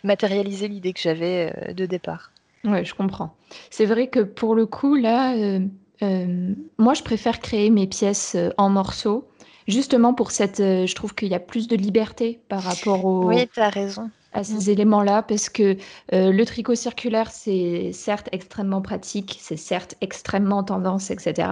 matérialiser 0.05 0.69
l'idée 0.69 0.93
que 0.93 1.01
j'avais 1.01 1.53
euh, 1.57 1.73
de 1.73 1.87
départ. 1.87 2.33
Oui, 2.65 2.85
je 2.85 2.95
comprends. 2.95 3.35
C'est 3.71 3.87
vrai 3.87 4.09
que 4.09 4.21
pour 4.21 4.55
le 4.55 4.67
coup, 4.67 4.95
là, 4.95 5.35
euh, 5.35 5.61
euh, 6.03 6.55
moi, 6.79 6.95
je 6.95 7.03
préfère 7.03 7.41
créer 7.41 7.71
mes 7.71 7.87
pièces 7.87 8.37
en 8.59 8.69
morceaux, 8.69 9.29
justement 9.67 10.13
pour 10.13 10.31
cette. 10.31 10.59
je 10.59 10.95
trouve 10.95 11.15
qu'il 11.15 11.29
y 11.29 11.35
a 11.35 11.41
plus 11.41 11.69
de 11.69 11.77
liberté 11.77 12.41
par 12.49 12.63
rapport 12.63 13.05
au. 13.05 13.27
Oui, 13.27 13.49
tu 13.53 13.61
as 13.61 13.71
raison. 13.71 14.11
À 14.33 14.45
ces 14.45 14.69
mm. 14.69 14.73
éléments-là, 14.73 15.23
parce 15.23 15.49
que 15.49 15.77
le 16.13 16.45
tricot 16.45 16.77
circulaire, 16.77 17.31
c'est 17.33 17.91
certes 17.93 18.29
extrêmement 18.31 18.81
pratique, 18.81 19.39
c'est 19.41 19.57
certes 19.57 19.97
extrêmement 20.01 20.63
tendance, 20.63 21.11
etc. 21.11 21.49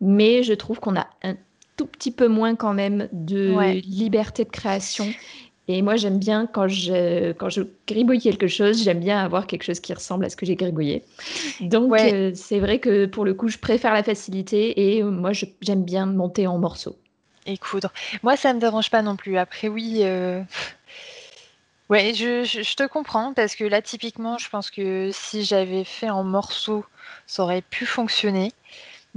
Mais 0.00 0.42
je 0.42 0.52
trouve 0.52 0.78
qu'on 0.78 0.96
a 0.96 1.06
un 1.22 1.36
tout 1.78 1.86
petit 1.86 2.10
peu 2.10 2.28
moins 2.28 2.56
quand 2.56 2.74
même 2.74 3.08
de 3.12 3.80
liberté 3.80 4.44
de 4.44 4.50
création 4.50 5.06
et 5.68 5.82
moi, 5.82 5.96
j'aime 5.96 6.18
bien 6.18 6.46
quand 6.46 6.66
je, 6.66 7.32
quand 7.32 7.50
je 7.50 7.60
gribouille 7.86 8.20
quelque 8.20 8.48
chose, 8.48 8.82
j'aime 8.82 9.00
bien 9.00 9.22
avoir 9.22 9.46
quelque 9.46 9.64
chose 9.64 9.80
qui 9.80 9.92
ressemble 9.92 10.24
à 10.24 10.30
ce 10.30 10.36
que 10.36 10.46
j'ai 10.46 10.56
gribouillé. 10.56 11.04
Donc, 11.60 11.92
euh, 11.92 12.32
c'est 12.34 12.58
vrai 12.58 12.78
que 12.78 13.04
pour 13.04 13.26
le 13.26 13.34
coup, 13.34 13.48
je 13.48 13.58
préfère 13.58 13.92
la 13.92 14.02
facilité 14.02 14.96
et 14.96 15.02
euh, 15.02 15.10
moi, 15.10 15.32
j'aime 15.60 15.84
bien 15.84 16.06
monter 16.06 16.46
en 16.46 16.56
morceaux. 16.56 16.96
Et 17.44 17.58
coudre. 17.58 17.92
Moi, 18.22 18.36
ça 18.36 18.50
ne 18.50 18.54
me 18.54 18.60
dérange 18.60 18.90
pas 18.90 19.02
non 19.02 19.16
plus. 19.16 19.36
Après, 19.36 19.68
oui. 19.68 20.00
Euh... 20.02 20.42
Ouais, 21.90 22.12
je, 22.14 22.44
je, 22.44 22.74
te 22.74 22.86
comprends 22.86 23.34
parce 23.34 23.54
que 23.54 23.64
là, 23.64 23.82
typiquement, 23.82 24.38
je 24.38 24.48
pense 24.48 24.70
que 24.70 25.10
si 25.12 25.44
j'avais 25.44 25.84
fait 25.84 26.10
en 26.10 26.24
morceaux, 26.24 26.84
ça 27.26 27.42
aurait 27.42 27.62
pu 27.62 27.86
fonctionner 27.86 28.52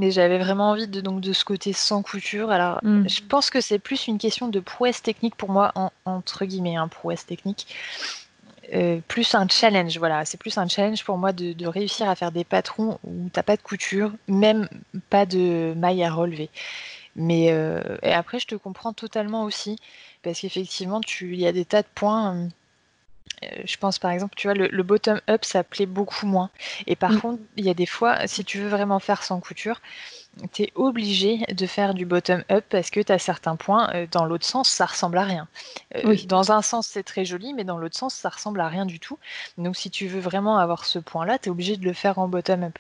mais 0.02 0.10
j'avais 0.10 0.40
vraiment 0.40 0.72
envie 0.72 0.88
de, 0.88 1.00
donc, 1.00 1.22
de 1.22 1.32
ce 1.32 1.46
côté 1.46 1.74
sans 1.74 2.02
couture. 2.02 2.50
Alors, 2.50 2.80
mm. 2.82 3.08
je 3.08 3.22
pense 3.22 3.52
que 3.52 3.62
c'est 3.62 3.78
plus 3.78 4.08
une 4.08 4.18
question 4.18 4.48
de 4.48 4.60
prouesse 4.60 5.04
technique 5.04 5.36
pour 5.36 5.52
moi, 5.52 5.72
entre 6.06 6.46
guillemets, 6.46 6.76
un 6.76 6.84
hein, 6.84 6.88
prouesse 6.88 7.24
technique. 7.24 7.68
Euh, 8.74 9.00
plus 9.08 9.36
un 9.36 9.48
challenge, 9.48 10.00
voilà, 10.00 10.26
c'est 10.26 10.38
plus 10.38 10.58
un 10.58 10.68
challenge 10.68 11.04
pour 11.04 11.20
moi 11.20 11.34
de, 11.34 11.68
réussir 11.68 12.10
à 12.10 12.16
faire 12.16 12.32
des 12.32 12.44
patrons 12.44 12.98
où 13.04 13.30
t'as 13.32 13.44
pas 13.44 13.56
de 13.58 13.62
couture, 13.62 14.12
même 14.28 14.68
pas 15.12 15.28
de 15.28 15.76
maille 15.78 16.04
à 16.04 16.12
relever. 16.12 16.50
Mais 17.16 17.52
euh, 17.52 17.98
et 18.02 18.12
après, 18.12 18.40
je 18.40 18.48
te 18.48 18.56
comprends 18.56 18.94
totalement 18.94 19.44
aussi, 19.44 19.76
parce 20.24 20.40
qu'effectivement, 20.40 21.02
il 21.22 21.40
y 21.40 21.46
a 21.46 21.52
des 21.52 21.66
tas 21.66 21.84
de 21.84 21.88
points 21.94 22.36
euh, 22.36 22.48
je 23.66 23.78
pense 23.78 24.00
par 24.00 24.12
exemple, 24.12 24.36
tu 24.36 24.48
vois, 24.48 24.54
le, 24.54 24.84
bottom-up, 24.84 25.46
ça 25.46 25.64
plaît 25.64 25.86
beaucoup 25.86 26.26
moins. 26.26 26.50
Et 26.88 26.96
par 26.96 27.12
mm. 27.12 27.22
contre, 27.22 27.44
il 27.58 27.66
y 27.66 27.70
a 27.70 27.74
des 27.74 27.86
fois, 27.86 28.28
si 28.28 28.46
tu 28.46 28.60
veux 28.60 28.70
vraiment 28.70 29.00
faire 29.00 29.24
sans 29.24 29.40
couture, 29.40 29.82
tu 30.54 30.64
es 30.64 30.72
obligé 30.76 31.40
de 31.52 31.66
faire 31.66 31.94
du 31.94 32.06
bottom-up 32.06 32.64
parce 32.70 32.90
que 32.90 33.00
tu 33.00 33.12
as 33.12 33.20
certains 33.20 33.56
points, 33.56 33.90
euh, 33.94 34.08
dans 34.10 34.26
l'autre 34.26 34.46
sens, 34.46 34.70
ça 34.70 34.86
ressemble 34.86 35.18
à 35.18 35.24
rien. 35.24 35.48
Euh, 35.96 36.16
dans 36.26 36.52
un 36.52 36.62
sens, 36.62 36.88
c'est 36.88 37.04
très 37.04 37.26
joli, 37.26 37.54
mais 37.54 37.64
dans 37.64 37.78
l'autre 37.78 37.98
sens, 37.98 38.14
ça 38.14 38.30
ressemble 38.30 38.62
à 38.62 38.68
rien 38.68 38.86
du 38.86 39.00
tout. 39.00 39.18
Donc 39.58 39.76
si 39.76 39.90
tu 39.90 40.08
veux 40.08 40.22
vraiment 40.22 40.58
avoir 40.58 40.86
ce 40.86 41.00
point-là, 41.00 41.38
tu 41.38 41.50
es 41.50 41.52
obligé 41.52 41.78
de 41.78 41.84
le 41.84 41.94
faire 41.94 42.20
en 42.20 42.28
bottom-up. 42.28 42.78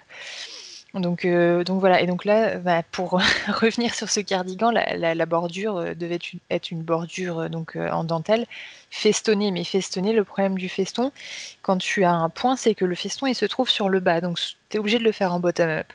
Donc, 0.93 1.23
euh, 1.23 1.63
donc 1.63 1.79
voilà, 1.79 2.01
et 2.01 2.05
donc 2.05 2.25
là, 2.25 2.57
bah, 2.57 2.83
pour 2.91 3.11
revenir 3.47 3.95
sur 3.95 4.09
ce 4.09 4.19
cardigan, 4.19 4.71
la, 4.71 5.25
bordure 5.25 5.77
euh, 5.77 5.93
devait 5.93 6.19
être 6.49 6.71
une 6.71 6.83
bordure 6.83 7.39
euh, 7.39 7.49
donc 7.49 7.77
en 7.77 8.03
dentelle, 8.03 8.45
festonnée, 8.89 9.51
mais 9.51 9.63
festonnée, 9.63 10.11
le 10.11 10.25
problème 10.25 10.57
du 10.57 10.67
feston, 10.67 11.13
quand 11.61 11.77
tu 11.77 12.03
as 12.03 12.11
un 12.11 12.29
point, 12.29 12.57
c'est 12.57 12.75
que 12.75 12.83
le 12.83 12.95
feston 12.95 13.27
il 13.27 13.35
se 13.35 13.45
trouve 13.45 13.69
sur 13.69 13.87
le 13.87 14.01
bas, 14.01 14.19
donc 14.19 14.37
tu 14.69 14.77
es 14.77 14.79
obligé 14.79 14.99
de 14.99 15.05
le 15.05 15.13
faire 15.13 15.33
en 15.33 15.39
bottom-up. 15.39 15.87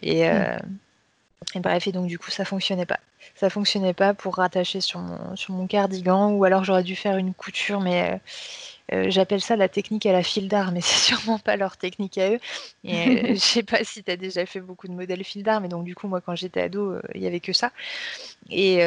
Et, 0.00 0.26
hmm. 0.28 0.58
et, 1.54 1.60
bref, 1.60 1.86
et 1.86 1.92
donc 1.92 2.06
du 2.06 2.18
coup 2.18 2.30
ça 2.30 2.46
fonctionnait 2.46 2.86
pas. 2.86 3.00
Ça 3.34 3.50
fonctionnait 3.50 3.94
pas 3.94 4.14
pour 4.14 4.36
rattacher 4.36 4.80
sur 4.80 5.00
mon, 5.00 5.36
sur 5.36 5.52
mon 5.52 5.66
cardigan, 5.66 6.30
ou 6.30 6.44
alors 6.44 6.64
j'aurais 6.64 6.82
dû 6.82 6.96
faire 6.96 7.18
une 7.18 7.34
couture, 7.34 7.80
mais 7.80 8.20
euh, 8.92 9.06
j'appelle 9.08 9.40
ça 9.40 9.56
la 9.56 9.68
technique 9.68 10.04
à 10.06 10.12
la 10.12 10.22
fil 10.22 10.48
d'art, 10.48 10.72
mais 10.72 10.80
c'est 10.82 11.14
sûrement 11.14 11.38
pas 11.38 11.56
leur 11.56 11.76
technique 11.76 12.18
à 12.18 12.30
eux. 12.30 12.40
Et, 12.84 12.94
euh, 12.94 13.20
je 13.34 13.38
sais 13.38 13.62
pas 13.62 13.82
si 13.84 14.02
tu 14.02 14.10
as 14.10 14.16
déjà 14.16 14.46
fait 14.46 14.60
beaucoup 14.60 14.88
de 14.88 14.92
modèles 14.92 15.24
fil 15.24 15.42
d'art, 15.42 15.60
mais 15.60 15.68
donc 15.68 15.84
du 15.84 15.94
coup, 15.94 16.08
moi, 16.08 16.20
quand 16.20 16.34
j'étais 16.34 16.62
ado, 16.62 16.92
euh, 16.92 17.02
il 17.14 17.22
y 17.22 17.26
avait 17.26 17.40
que 17.40 17.52
ça. 17.52 17.70
Et, 18.50 18.80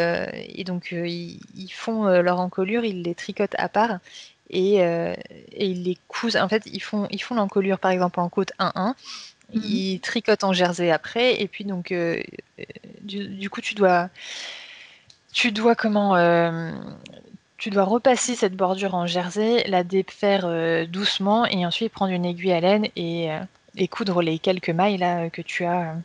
donc, 0.66 0.92
ils, 0.92 1.72
font 1.72 2.06
leur 2.06 2.40
encolure, 2.40 2.86
ils 2.86 3.02
les 3.02 3.16
tricotent 3.16 3.56
à 3.58 3.70
part. 3.70 4.00
Et, 4.50 4.76
ils 5.58 5.84
les 5.84 5.98
cousent. 6.08 6.38
En 6.38 6.48
fait, 6.48 6.64
ils 6.68 6.82
font 6.82 7.08
ils 7.10 7.22
font 7.22 7.36
l'encolure 7.36 7.80
par 7.80 7.92
exemple 7.92 8.20
en 8.20 8.30
côte 8.30 8.52
1-1 8.60 8.94
Mhm. 9.54 9.62
Il 9.64 10.00
tricote 10.02 10.44
en 10.44 10.52
jersey 10.52 10.92
après, 10.92 11.42
et 11.42 11.48
puis 11.48 11.64
donc, 11.64 11.94
du, 13.02 13.50
coup, 13.50 13.62
tu 13.62 13.76
dois, 13.76 14.10
tu 15.32 15.54
dois 15.54 15.74
comment, 15.74 16.16
tu 17.58 17.70
dois 17.70 17.84
repasser 17.84 18.36
cette 18.36 18.56
bordure 18.56 18.96
en 18.96 19.08
jersey, 19.08 19.64
la 19.68 19.84
défaire 19.84 20.88
doucement, 20.88 21.46
et 21.46 21.66
ensuite 21.66 21.92
prendre 21.92 22.12
une 22.12 22.26
aiguille 22.26 22.54
à 22.54 22.60
laine 22.60 22.88
et, 22.96 23.30
et 23.76 23.88
coudre 23.88 24.22
les 24.22 24.38
quelques 24.40 24.70
mailles 24.70 24.98
là 24.98 25.30
que 25.30 25.42
tu 25.42 25.66
as. 25.66 25.96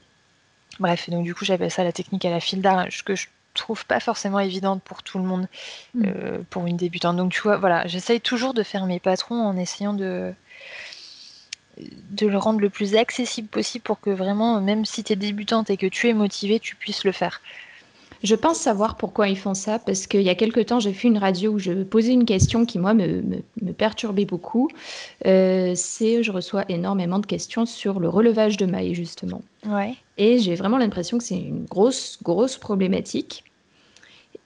Bref, 0.81 1.11
donc 1.11 1.25
du 1.25 1.35
coup, 1.35 1.45
j'appelle 1.45 1.71
ça 1.71 1.85
la 1.85 1.93
technique 1.93 2.25
à 2.25 2.31
la 2.31 2.41
file 2.41 2.63
d'art, 2.63 2.87
que 3.05 3.15
je 3.15 3.27
trouve 3.55 3.85
pas 3.87 4.01
forcément 4.01 4.41
évidente 4.41 4.83
pour 4.83 5.03
tout 5.03 5.19
le 5.19 5.25
monde, 5.25 5.49
mm. 5.95 6.05
euh, 6.07 6.39
pour 6.51 6.67
une 6.67 6.77
débutante. 6.77 7.17
Donc 7.17 7.33
tu 7.33 7.41
vois, 7.41 7.57
voilà, 7.57 7.87
j'essaye 7.87 8.21
toujours 8.21 8.55
de 8.55 8.63
faire 8.63 8.87
mes 8.87 9.01
patrons 9.01 9.41
en 9.41 9.57
essayant 9.57 9.95
de 9.95 10.33
de 11.79 12.27
le 12.27 12.37
rendre 12.37 12.61
le 12.61 12.69
plus 12.69 12.97
accessible 12.97 13.49
possible 13.49 13.83
pour 13.83 13.99
que 13.99 14.11
vraiment, 14.11 14.61
même 14.61 14.85
si 14.85 15.03
tu 15.03 15.15
es 15.15 15.17
débutante 15.17 15.71
et 15.71 15.79
que 15.79 15.87
tu 15.87 16.09
es 16.09 16.13
motivée, 16.13 16.61
tu 16.61 16.77
puisses 16.77 17.03
le 17.03 17.13
faire. 17.13 17.41
Je 18.23 18.35
pense 18.35 18.59
savoir 18.59 18.97
pourquoi 18.97 19.29
ils 19.29 19.39
font 19.39 19.55
ça, 19.55 19.79
parce 19.79 20.07
qu'il 20.07 20.23
y 20.23 20.29
a 20.29 20.35
quelque 20.35 20.61
temps, 20.61 20.79
j'ai 20.79 20.93
fait 20.93 21.09
une 21.09 21.19
radio 21.19 21.53
où 21.53 21.59
je 21.59 21.83
posais 21.83 22.13
une 22.13 22.25
question 22.25 22.65
qui, 22.65 22.79
moi, 22.79 22.95
me, 22.95 23.23
me, 23.61 23.73
perturbait 23.73 24.25
beaucoup. 24.25 24.69
Euh, 25.27 25.73
c'est, 25.75 26.23
je 26.23 26.31
reçois 26.31 26.65
énormément 26.69 27.19
de 27.19 27.27
questions 27.27 27.67
sur 27.67 27.99
le 27.99 28.09
relevage 28.09 28.57
de 28.57 28.67
mailles, 28.67 28.95
justement. 28.95 29.43
Ouais. 29.67 29.95
Et 30.19 30.39
j'ai 30.39 30.55
vraiment 30.55 30.79
l'impression 30.79 31.19
que 31.19 31.25
c'est 31.25 31.39
une 31.39 31.65
grosse, 31.65 32.19
grosse 32.23 32.59
problématique. 32.59 33.45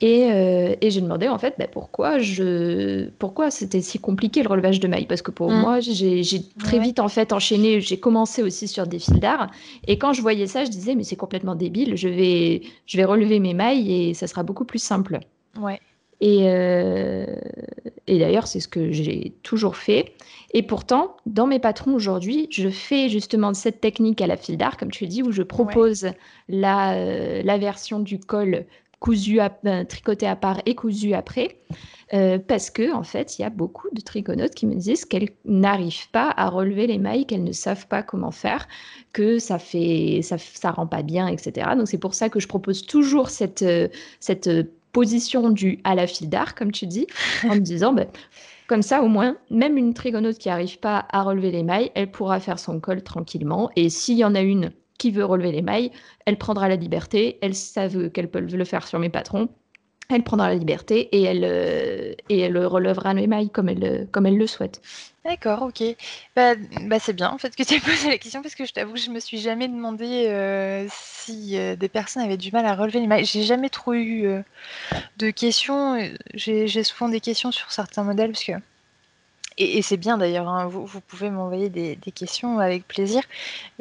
Et, 0.02 0.30
euh, 0.30 0.74
et 0.82 0.90
j'ai 0.90 1.00
demandé 1.00 1.26
en 1.26 1.38
fait 1.38 1.54
bah, 1.58 1.66
pourquoi, 1.72 2.18
je, 2.18 3.08
pourquoi 3.18 3.50
c'était 3.50 3.80
si 3.80 3.98
compliqué 3.98 4.42
le 4.42 4.48
relevage 4.48 4.78
de 4.78 4.88
mailles? 4.88 5.06
Parce 5.06 5.22
que 5.22 5.30
pour 5.30 5.50
mm. 5.50 5.60
moi, 5.60 5.80
j'ai 5.80 6.22
très 6.58 6.78
vite 6.78 7.00
en 7.00 7.08
fait 7.08 7.32
enchaîné, 7.32 7.80
j'ai 7.80 7.98
commencé 7.98 8.42
aussi 8.42 8.68
sur 8.68 8.86
des 8.86 8.98
fils 8.98 9.18
d'art. 9.18 9.50
Et 9.86 9.96
quand 9.96 10.12
je 10.12 10.20
voyais 10.20 10.46
ça, 10.46 10.64
je 10.64 10.70
disais, 10.70 10.94
mais 10.94 11.04
c'est 11.04 11.16
complètement 11.16 11.54
débile, 11.54 11.96
je 11.96 12.08
vais, 12.08 12.62
je 12.86 12.96
vais 12.98 13.04
relever 13.04 13.40
mes 13.40 13.54
mailles 13.54 14.10
et 14.10 14.14
ça 14.14 14.26
sera 14.26 14.42
beaucoup 14.42 14.66
plus 14.66 14.82
simple. 14.82 15.18
Ouais. 15.58 15.80
Et, 16.20 16.42
euh, 16.44 17.26
et 18.06 18.18
d'ailleurs, 18.18 18.46
c'est 18.46 18.60
ce 18.60 18.68
que 18.68 18.92
j'ai 18.92 19.34
toujours 19.42 19.76
fait. 19.76 20.12
Et 20.52 20.62
pourtant, 20.62 21.16
dans 21.26 21.46
mes 21.46 21.58
patrons 21.58 21.92
aujourd'hui, 21.92 22.48
je 22.50 22.68
fais 22.68 23.08
justement 23.08 23.52
cette 23.52 23.80
technique 23.80 24.22
à 24.22 24.26
la 24.26 24.36
fil 24.36 24.56
d'art, 24.56 24.76
comme 24.76 24.90
tu 24.90 25.06
dis, 25.06 25.22
où 25.22 25.32
je 25.32 25.42
propose 25.42 26.08
la, 26.48 26.94
euh, 26.94 27.42
la 27.42 27.58
version 27.58 27.98
du 27.98 28.18
col 28.18 28.64
cousu 28.98 29.40
à, 29.40 29.56
euh, 29.66 29.84
tricoté 29.84 30.26
à 30.26 30.36
part 30.36 30.60
et 30.66 30.74
cousu 30.74 31.14
après, 31.14 31.60
euh, 32.14 32.38
parce 32.38 32.70
que 32.70 32.94
en 32.94 33.02
fait, 33.02 33.38
il 33.38 33.42
y 33.42 33.44
a 33.44 33.50
beaucoup 33.50 33.88
de 33.92 34.00
triconautes 34.00 34.54
qui 34.54 34.66
me 34.66 34.74
disent 34.74 35.04
qu'elles 35.04 35.30
n'arrivent 35.44 36.10
pas 36.10 36.32
à 36.36 36.48
relever 36.48 36.86
les 36.86 36.98
mailles, 36.98 37.26
qu'elles 37.26 37.44
ne 37.44 37.52
savent 37.52 37.86
pas 37.88 38.02
comment 38.02 38.30
faire, 38.30 38.66
que 39.12 39.38
ça 39.38 39.58
fait, 39.58 40.20
ça, 40.22 40.38
ça 40.38 40.70
rend 40.70 40.86
pas 40.86 41.02
bien, 41.02 41.28
etc. 41.28 41.68
Donc 41.76 41.88
c'est 41.88 41.98
pour 41.98 42.14
ça 42.14 42.28
que 42.28 42.40
je 42.40 42.48
propose 42.48 42.86
toujours 42.86 43.28
cette, 43.30 43.62
euh, 43.62 43.88
cette 44.20 44.50
position 44.92 45.50
du 45.50 45.80
à 45.84 45.94
la 45.94 46.06
file 46.06 46.30
d'art, 46.30 46.54
comme 46.54 46.72
tu 46.72 46.86
dis, 46.86 47.06
en 47.44 47.54
me 47.56 47.60
disant, 47.60 47.92
ben, 47.92 48.06
comme 48.66 48.82
ça, 48.82 49.02
au 49.02 49.08
moins, 49.08 49.36
même 49.50 49.76
une 49.76 49.94
triconaute 49.94 50.38
qui 50.38 50.48
n'arrive 50.48 50.78
pas 50.80 51.06
à 51.10 51.22
relever 51.22 51.50
les 51.50 51.62
mailles, 51.62 51.92
elle 51.94 52.10
pourra 52.10 52.40
faire 52.40 52.58
son 52.58 52.80
col 52.80 53.02
tranquillement. 53.02 53.70
Et 53.76 53.90
s'il 53.90 54.16
y 54.16 54.24
en 54.24 54.34
a 54.34 54.40
une 54.40 54.72
qui 54.98 55.10
veut 55.10 55.24
relever 55.24 55.52
les 55.52 55.62
mailles, 55.62 55.90
elle 56.24 56.38
prendra 56.38 56.68
la 56.68 56.76
liberté, 56.76 57.38
elle 57.42 57.54
savent 57.54 58.10
qu'elle 58.10 58.30
peut 58.30 58.40
le 58.40 58.64
faire 58.64 58.86
sur 58.86 58.98
mes 58.98 59.08
patrons, 59.08 59.48
elle 60.08 60.22
prendra 60.22 60.48
la 60.48 60.54
liberté 60.54 61.08
et 61.12 61.22
elle, 61.22 61.44
euh, 61.44 62.14
et 62.28 62.38
elle 62.38 62.56
relèvera 62.64 63.12
les 63.14 63.26
mailles 63.26 63.50
comme 63.50 63.68
elle, 63.68 64.08
comme 64.12 64.26
elle 64.26 64.38
le 64.38 64.46
souhaite. 64.46 64.80
D'accord, 65.24 65.62
ok. 65.62 65.82
Bah, 66.36 66.54
bah 66.82 67.00
c'est 67.00 67.12
bien 67.12 67.30
en 67.30 67.38
fait 67.38 67.56
que 67.56 67.64
tu 67.64 67.74
aies 67.74 67.80
posé 67.84 68.08
la 68.08 68.18
question 68.18 68.42
parce 68.42 68.54
que 68.54 68.64
je 68.64 68.72
t'avoue 68.72 68.92
que 68.94 69.00
je 69.00 69.10
me 69.10 69.18
suis 69.18 69.38
jamais 69.38 69.66
demandé 69.66 70.26
euh, 70.28 70.86
si 70.90 71.58
euh, 71.58 71.74
des 71.74 71.88
personnes 71.88 72.22
avaient 72.22 72.36
du 72.36 72.52
mal 72.52 72.64
à 72.64 72.76
relever 72.76 73.00
les 73.00 73.08
mailles. 73.08 73.24
J'ai 73.24 73.42
jamais 73.42 73.68
trop 73.68 73.94
eu 73.94 74.28
de 75.16 75.30
questions. 75.30 75.98
J'ai 76.34 76.84
souvent 76.84 77.08
des 77.08 77.20
questions 77.20 77.50
sur 77.50 77.72
certains 77.72 78.04
modèles 78.04 78.30
parce 78.30 78.44
que 78.44 78.52
et, 79.58 79.80
c'est 79.80 79.96
bien 79.96 80.18
d'ailleurs, 80.18 80.48
hein, 80.48 80.66
vous, 80.66 81.00
pouvez 81.00 81.30
m'envoyer 81.30 81.70
des, 81.70 81.96
questions 82.14 82.58
avec 82.58 82.86
plaisir 82.86 83.22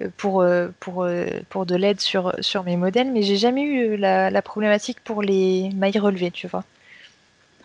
euh, 0.02 0.10
pour, 0.16 0.42
euh, 0.42 0.70
pour, 0.80 1.04
euh, 1.04 1.26
pour 1.50 1.66
de 1.66 1.76
l'aide 1.76 2.00
sur, 2.00 2.34
sur 2.40 2.64
mes 2.64 2.78
modèles, 2.78 3.12
mais 3.12 3.24
j'ai 3.24 3.36
jamais 3.36 3.64
eu 3.64 3.98
la, 3.98 4.42
problématique 4.42 5.02
pour 5.04 5.22
les 5.22 5.70
mailles 5.76 6.00
relevées, 6.00 6.32
tu 6.32 6.48
vois. 6.48 6.64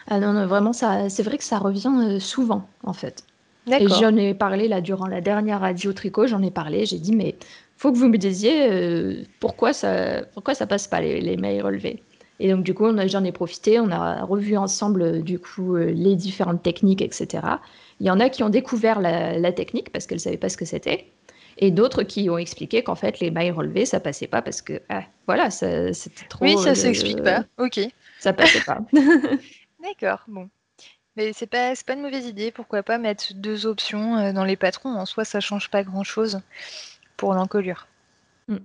Ah 0.08 0.18
non, 0.18 0.32
non 0.32 0.46
vraiment, 0.46 0.72
ça, 0.72 1.08
c'est 1.08 1.22
vrai 1.22 1.38
que 1.38 1.44
ça 1.44 1.58
revient 1.58 2.18
souvent, 2.20 2.68
en 2.82 2.92
fait. 2.92 3.24
Et 3.70 3.86
j'en 3.86 4.16
ai 4.16 4.34
parlé 4.34 4.66
là 4.66 4.80
durant 4.80 5.06
la 5.06 5.20
dernière 5.20 5.60
radio 5.60 5.92
tricot, 5.92 6.26
j'en 6.26 6.42
ai 6.42 6.50
parlé, 6.50 6.86
j'ai 6.86 6.98
dit, 6.98 7.14
mais 7.14 7.36
faut 7.76 7.92
que 7.92 7.98
vous 7.98 8.08
me 8.08 8.18
disiez 8.18 9.24
pourquoi, 9.38 9.72
ça, 9.72 10.22
pourquoi 10.34 10.54
ça 10.54 10.66
passe 10.66 10.88
pas 10.88 11.00
les, 11.00 11.20
les 11.20 11.36
mailles 11.36 11.60
relevées. 11.60 12.02
Et 12.40 12.50
donc, 12.50 12.64
du 12.64 12.74
coup, 12.74 12.86
j'en 13.06 13.22
ai 13.22 13.32
profité, 13.32 13.78
on 13.78 13.90
a 13.90 14.24
revu 14.24 14.56
ensemble, 14.56 15.22
du 15.22 15.38
coup, 15.38 15.76
les 15.76 16.16
différentes 16.16 16.62
techniques, 16.62 17.02
etc. 17.02 17.42
Il 18.00 18.06
y 18.06 18.10
en 18.10 18.18
a 18.18 18.30
qui 18.30 18.42
ont 18.42 18.48
découvert 18.48 19.00
la, 19.00 19.52
technique 19.52 19.92
parce 19.92 20.06
qu'elles 20.06 20.16
ne 20.16 20.22
savaient 20.22 20.38
pas 20.38 20.48
ce 20.48 20.56
que 20.56 20.64
c'était. 20.64 21.06
Et 21.58 21.70
d'autres 21.70 22.02
qui 22.02 22.30
ont 22.30 22.38
expliqué 22.38 22.82
qu'en 22.82 22.94
fait, 22.94 23.20
les 23.20 23.30
mailles 23.30 23.50
relevées, 23.50 23.84
ça 23.84 24.00
passait 24.00 24.26
pas 24.26 24.40
parce 24.40 24.62
que, 24.62 24.80
ah, 24.88 25.02
voilà, 25.26 25.50
c'était 25.50 26.26
trop. 26.28 26.44
Oui, 26.44 26.56
ça 26.56 26.70
ne 26.70 26.74
s'explique 26.74 27.22
pas. 27.22 27.44
Ok. 27.58 27.80
Ça 28.18 28.32
passait 28.32 28.62
pas. 28.62 28.80
D'accord, 29.82 30.24
bon. 30.26 30.48
Mais 31.16 31.32
c'est 31.34 31.46
pas, 31.46 31.74
pas 31.86 31.94
une 31.94 32.02
mauvaise 32.02 32.26
idée. 32.26 32.50
Pourquoi 32.50 32.82
pas 32.82 32.96
mettre 32.96 33.34
deux 33.34 33.66
options 33.66 34.16
euh, 34.16 34.32
dans 34.32 34.44
les 34.44 34.56
patrons? 34.56 34.90
En 34.90 35.04
soi, 35.04 35.24
ça 35.24 35.40
change 35.40 35.68
pas 35.70 35.82
grand 35.82 36.04
chose 36.04 36.40
pour 37.16 37.34
l'encolure. 37.34 37.86
Hmm. 38.48 38.58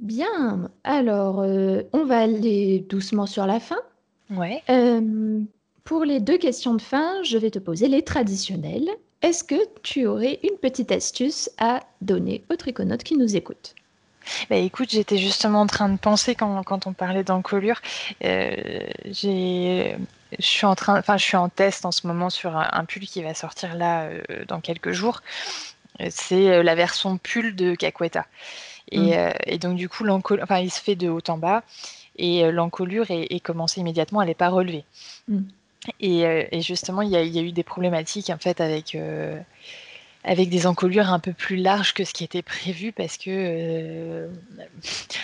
Bien. 0.00 0.70
Alors, 0.82 1.40
euh, 1.40 1.82
on 1.92 2.04
va 2.04 2.20
aller 2.20 2.84
doucement 2.88 3.26
sur 3.26 3.46
la 3.46 3.60
fin. 3.60 3.78
Ouais. 4.30 4.62
Euh, 4.70 5.40
pour 5.84 6.04
les 6.04 6.18
deux 6.18 6.38
questions 6.38 6.74
de 6.74 6.82
fin, 6.82 7.22
je 7.22 7.36
vais 7.38 7.50
te 7.50 7.58
poser 7.58 7.88
les 7.88 8.02
traditionnelles. 8.02 8.88
Est-ce 9.22 9.44
que 9.44 9.54
tu 9.82 10.06
aurais 10.06 10.40
une 10.42 10.58
petite 10.58 10.90
astuce 10.90 11.50
à 11.58 11.80
donner 12.00 12.42
aux 12.50 12.56
triconautes 12.56 13.04
qui 13.04 13.16
nous 13.16 13.36
écoutent? 13.36 13.74
Bah 14.48 14.56
écoute, 14.56 14.90
j'étais 14.90 15.18
justement 15.18 15.60
en 15.60 15.66
train 15.66 15.90
de 15.90 15.98
penser 15.98 16.34
quand, 16.34 16.86
on 16.86 16.92
parlait 16.94 17.24
d'encolure. 17.24 17.82
Euh, 18.24 18.80
je 19.04 19.94
suis 20.38 20.66
en 20.66 20.74
train, 20.74 20.98
enfin, 20.98 21.18
je 21.18 21.24
suis 21.24 21.36
en 21.36 21.50
test 21.50 21.84
en 21.84 21.92
ce 21.92 22.06
moment 22.06 22.30
sur 22.30 22.56
un, 22.56 22.84
pull 22.86 23.04
qui 23.06 23.22
va 23.22 23.34
sortir 23.34 23.74
là 23.74 24.04
euh, 24.04 24.22
dans 24.48 24.60
quelques 24.60 24.92
jours. 24.92 25.22
C'est 26.08 26.50
euh, 26.50 26.62
la 26.62 26.74
version 26.74 27.18
pull 27.18 27.54
de 27.54 27.74
Caqueta. 27.74 28.26
Et, 28.90 29.16
mmh. 29.16 29.58
donc 29.58 29.76
du 29.76 29.88
coup, 29.88 30.06
enfin, 30.08 30.58
il 30.58 30.70
se 30.70 30.80
fait 30.80 30.96
de 30.96 31.08
haut 31.08 31.22
en 31.28 31.38
bas 31.38 31.62
et 32.16 32.50
l'encolure 32.52 33.06
est, 33.10 33.40
commencée 33.40 33.80
immédiatement, 33.80 34.22
elle 34.22 34.28
n'est 34.28 34.34
pas 34.34 34.50
relevée. 34.50 34.84
Mmh. 35.28 35.40
Euh, 36.02 36.44
et, 36.50 36.60
justement, 36.60 37.02
il 37.02 37.10
y, 37.10 37.16
a, 37.16 37.42
eu 37.42 37.52
des 37.52 37.62
problématiques 37.62 38.30
en 38.30 38.38
fait 38.38 38.60
avec, 38.60 38.94
euh, 38.94 39.38
avec 40.24 40.48
des 40.48 40.66
encolures 40.66 41.10
un 41.10 41.18
peu 41.18 41.32
plus 41.32 41.56
larges 41.56 41.94
que 41.94 42.04
ce 42.04 42.12
qui 42.12 42.24
était 42.24 42.42
prévu 42.42 42.92
parce 42.92 43.18
que 43.18 43.30
euh, 43.30 44.28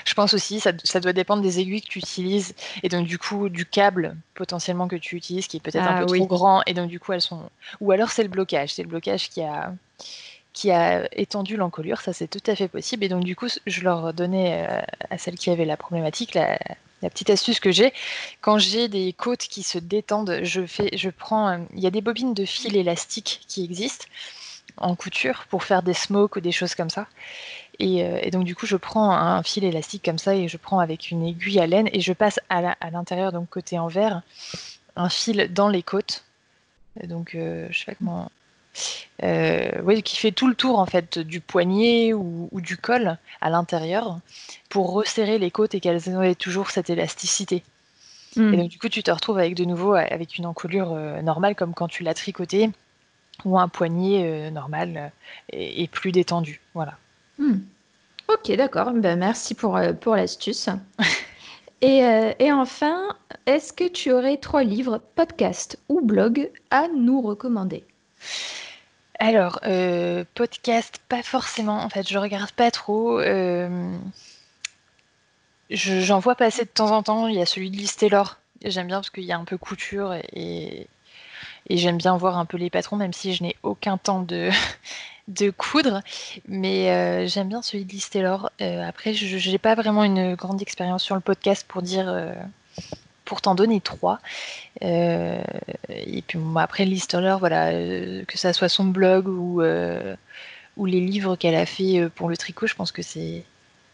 je 0.05 0.15
pense 0.15 0.35
aussi 0.35 0.61
ça, 0.61 0.73
ça 0.85 1.01
doit 1.01 1.13
dépendre 1.13 1.43
des 1.43 1.61
aiguilles 1.61 1.83
que 1.83 1.89
tu 1.89 1.99
utilises. 1.99 2.55
Et 2.83 2.89
donc 2.89 3.07
du 3.07 3.19
coup 3.19 3.49
du 3.49 3.65
câble 3.65 4.17
potentiellement 4.35 4.89
que 4.89 4.97
tu 4.97 5.17
utilises 5.17 5.47
qui 5.47 5.57
est 5.57 5.61
peut-être 5.61 5.87
un 5.87 5.97
ah 5.97 6.05
peu 6.05 6.07
trop 6.07 6.27
grand 6.27 6.63
et 6.67 6.75
donc 6.75 6.89
du 6.89 7.01
coup 7.01 7.13
elles 7.13 7.21
sont 7.21 7.49
ou 7.81 7.93
alors 7.93 8.11
c'est 8.11 8.23
le 8.23 8.29
blocage, 8.29 8.75
c'est 8.75 8.83
le 8.83 8.89
blocage 8.89 9.31
qui 9.31 9.43
a 9.43 9.75
qui 10.53 10.73
a 10.73 11.09
étendu 11.17 11.57
l'encolure, 11.57 12.01
ça 12.01 12.13
c'est 12.13 12.27
tout 12.27 12.43
à 12.51 12.57
fait 12.57 12.69
possible. 12.69 13.05
Et 13.05 13.09
donc 13.09 13.25
du 13.25 13.37
coup 13.37 13.49
je 13.67 13.81
leur 13.83 14.13
donnais 14.13 14.67
à 15.09 15.17
celles 15.17 15.37
qui 15.37 15.51
avaient 15.51 15.65
la 15.65 15.77
problématique 15.77 16.35
la, 16.35 16.59
la 17.03 17.11
petite 17.11 17.31
astuce 17.31 17.61
que 17.61 17.73
j'ai, 17.73 17.93
quand 18.41 18.59
j'ai 18.59 18.89
des 18.89 19.13
côtes 19.13 19.41
qui 19.41 19.63
se 19.63 19.79
détendent, 19.79 20.41
je 20.43 20.67
fais, 20.67 20.97
je 20.97 21.11
prends, 21.11 21.67
il 21.75 21.81
y 21.81 21.87
a 21.87 21.91
des 21.91 22.01
bobines 22.01 22.35
de 22.35 22.45
fil 22.45 22.77
élastique 22.77 23.41
qui 23.49 23.65
existent 23.65 24.07
en 24.77 24.95
couture 24.95 25.45
pour 25.51 25.65
faire 25.65 25.83
des 25.83 25.95
smokes 25.95 26.37
ou 26.37 26.41
des 26.41 26.53
choses 26.53 26.75
comme 26.75 26.91
ça. 26.91 27.07
Et, 27.79 28.05
euh, 28.05 28.31
donc 28.31 28.45
du 28.45 28.55
coup, 28.55 28.67
je 28.67 28.77
prends 28.77 29.11
un 29.13 29.43
fil 29.43 29.65
élastique 29.65 30.05
comme 30.05 30.19
ça 30.19 30.35
et 30.35 30.49
je 30.49 30.57
prends 30.57 30.81
avec 30.81 31.11
une 31.11 31.25
aiguille 31.27 31.61
à 31.61 31.67
laine 31.67 31.89
et 31.93 32.01
je 32.01 32.13
passe 32.13 32.41
à 32.49 32.91
l'intérieur, 32.91 33.33
donc 33.33 33.49
côté 33.49 33.79
envers, 33.79 34.23
un 34.97 35.09
fil 35.09 35.53
dans 35.53 35.69
les 35.69 35.83
côtes. 35.83 36.25
donc 37.05 37.35
euh, 37.35 37.67
je 37.71 37.79
sais 37.79 37.87
pas 37.87 37.95
comment 37.95 38.31
euh, 39.23 39.71
oui, 39.85 40.03
qui 40.03 40.17
fait 40.17 40.33
tout 40.33 40.49
le 40.49 40.55
tour 40.55 40.79
en 40.79 40.87
fait 40.87 41.19
du 41.19 41.41
poignet 41.41 42.13
ou, 42.15 42.49
du 42.55 42.77
col 42.77 43.19
à 43.41 43.51
l'intérieur 43.51 44.19
pour 44.69 44.93
resserrer 44.93 45.39
les 45.39 45.51
côtes 45.51 45.75
et 45.75 45.81
qu'elles 45.81 46.09
aient 46.09 46.35
toujours 46.35 46.71
cette 46.71 46.91
élasticité. 46.91 47.63
Hmm. 48.37 48.55
Et 48.55 48.57
donc 48.57 48.69
du 48.69 48.79
coup, 48.79 48.89
tu 48.89 49.03
te 49.03 49.11
retrouves 49.11 49.39
avec 49.39 49.55
de 49.55 49.65
nouveau 49.65 49.95
avec 49.95 50.39
une 50.39 50.47
encolure 50.47 50.93
euh, 50.93 51.21
normale 51.23 51.55
comme 51.55 51.75
quand 51.75 51.89
tu 51.89 52.03
l'as 52.03 52.15
tricoté 52.15 52.71
ou 53.45 53.59
un 53.59 53.69
poignet 53.69 54.25
euh, 54.25 54.51
normal 54.51 55.13
et, 55.53 55.87
plus 55.89 56.13
détendu. 56.13 56.61
Voilà. 56.75 56.97
Hmm. 57.39 57.59
Ok, 58.29 58.53
d'accord. 58.53 58.93
Ben, 58.93 59.19
merci 59.19 59.55
pour, 59.55 59.79
pour 60.01 60.15
l'astuce. 60.15 60.69
et, 61.81 62.03
et 62.39 62.53
enfin, 62.53 63.17
est-ce 63.47 63.73
que 63.73 63.89
tu 63.89 64.13
aurais 64.13 64.37
trois 64.37 64.63
livres, 64.63 65.01
podcasts 65.17 65.79
ou 65.89 66.01
blogs 66.01 66.51
à 66.71 66.87
nous 66.89 67.21
recommander? 67.21 67.85
Alors, 69.21 69.61
euh, 69.67 70.25
podcast, 70.35 70.99
pas 71.11 71.23
forcément. 71.23 71.83
En 71.83 71.91
fait, 71.91 72.09
je 72.09 72.17
regarde 72.17 72.51
pas 72.53 72.71
trop. 72.71 73.21
Euh, 73.21 73.99
j'en 75.69 76.21
vois 76.21 76.35
passer 76.35 76.65
de 76.65 76.71
temps 76.71 76.91
en 76.91 77.03
temps. 77.03 77.27
Il 77.27 77.35
y 77.35 77.43
a 77.43 77.47
celui 77.47 77.71
de 77.71 77.77
Liz 77.77 77.95
Taylor. 77.97 78.39
J'aime 78.65 78.87
bien 78.87 78.97
parce 78.97 79.11
qu'il 79.11 79.25
y 79.25 79.33
a 79.33 79.37
un 79.37 79.45
peu 79.45 79.59
couture 79.59 80.15
et, 80.33 80.87
j'aime 81.69 81.99
bien 81.99 82.17
voir 82.17 82.39
un 82.39 82.47
peu 82.47 82.57
les 82.57 82.71
patrons, 82.71 82.97
même 82.97 83.13
si 83.13 83.35
je 83.35 83.43
n'ai 83.43 83.57
aucun 83.63 83.99
temps 83.99 84.23
de, 84.23 84.51
coudre. 85.59 86.01
Mais 86.49 86.91
euh, 86.91 87.27
j'aime 87.27 87.51
bien 87.51 87.61
celui 87.61 87.85
de 87.85 87.93
Liz 87.93 88.09
Taylor. 88.09 88.51
après, 88.59 89.13
je 89.13 89.51
n'ai 89.51 89.59
pas 89.59 89.75
vraiment 89.75 90.03
une 90.03 90.35
grande 90.35 90.63
expérience 90.63 91.03
sur 91.03 91.15
le 91.15 91.21
podcast 91.21 91.67
pour 91.69 91.83
dire 91.83 92.11
pour 93.31 93.41
t'en 93.41 93.55
donner 93.55 93.81
trois. 93.81 94.19
Euh, 94.83 95.43
et 95.89 96.23
puis 96.23 96.39
après, 96.57 96.85
l'histoire, 96.85 97.39
voilà, 97.39 97.69
euh, 97.69 98.25
que 98.25 98.39
ça 98.39 98.53
soit 98.53 98.69
son 98.69 98.85
blog 98.85 99.29
ou, 99.29 99.63
euh, 99.63 100.17
ou 100.77 100.87
les 100.87 101.01
livres 101.01 101.37
qu'elle 101.37 101.55
a 101.55 101.67
fait 101.67 102.09
pour 102.15 102.29
le 102.29 102.37
tricot, 102.37 102.67
je 102.67 102.75
pense 102.75 102.93
que 102.93 103.03
c'est 103.03 103.45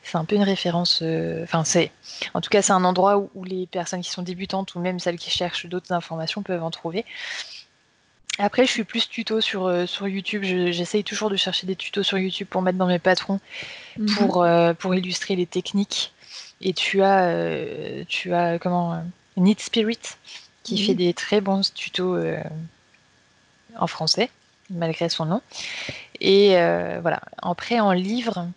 c'est 0.02 0.18
un 0.18 0.24
peu 0.24 0.36
une 0.36 0.44
référence. 0.44 1.02
Enfin, 1.42 1.64
c'est 1.64 1.90
en 2.32 2.40
tout 2.40 2.48
cas, 2.48 2.62
c'est 2.62 2.72
un 2.72 2.84
endroit 2.84 3.18
où, 3.34 3.42
les 3.42 3.66
personnes 3.66 4.02
qui 4.02 4.10
sont 4.10 4.22
débutantes 4.22 4.76
ou 4.76 4.80
même 4.80 5.00
celles 5.00 5.18
qui 5.18 5.30
cherchent 5.30 5.66
d'autres 5.66 5.90
informations 5.92 6.42
peuvent 6.42 6.62
en 6.62 6.70
trouver. 6.70 7.04
Après, 8.38 8.66
je 8.66 8.70
suis 8.70 8.84
plus 8.84 9.08
tuto 9.08 9.40
sur, 9.40 9.88
sur 9.88 10.06
YouTube. 10.06 10.44
J'essaye 10.44 11.02
toujours 11.02 11.28
de 11.28 11.36
chercher 11.36 11.66
des 11.66 11.74
tutos 11.74 12.04
sur 12.04 12.18
YouTube 12.18 12.46
pour 12.48 12.62
mettre 12.62 12.78
dans 12.78 12.86
mes 12.86 13.00
patrons, 13.00 13.40
mhm. 13.98 14.14
pour, 14.14 14.46
pour 14.78 14.94
illustrer 14.94 15.34
les 15.34 15.46
techniques. 15.46 16.12
Et 16.60 16.72
tu 16.72 17.02
as, 17.02 18.04
tu 18.06 18.32
as 18.32 18.60
comment 18.60 19.02
Need 19.36 19.58
Spirit, 19.58 19.98
qui 20.66 20.84
fait 20.84 20.94
des 20.94 21.14
très 21.14 21.40
bons 21.40 21.72
tutos 21.72 22.16
euh, 22.16 22.42
en 23.78 23.86
français, 23.86 24.30
malgré 24.68 25.08
son 25.08 25.24
nom. 25.24 25.40
Et 26.20 26.56
euh, 26.56 26.98
voilà. 27.00 27.20
Après, 27.40 27.78
en 27.78 27.92
livre, 27.92 28.48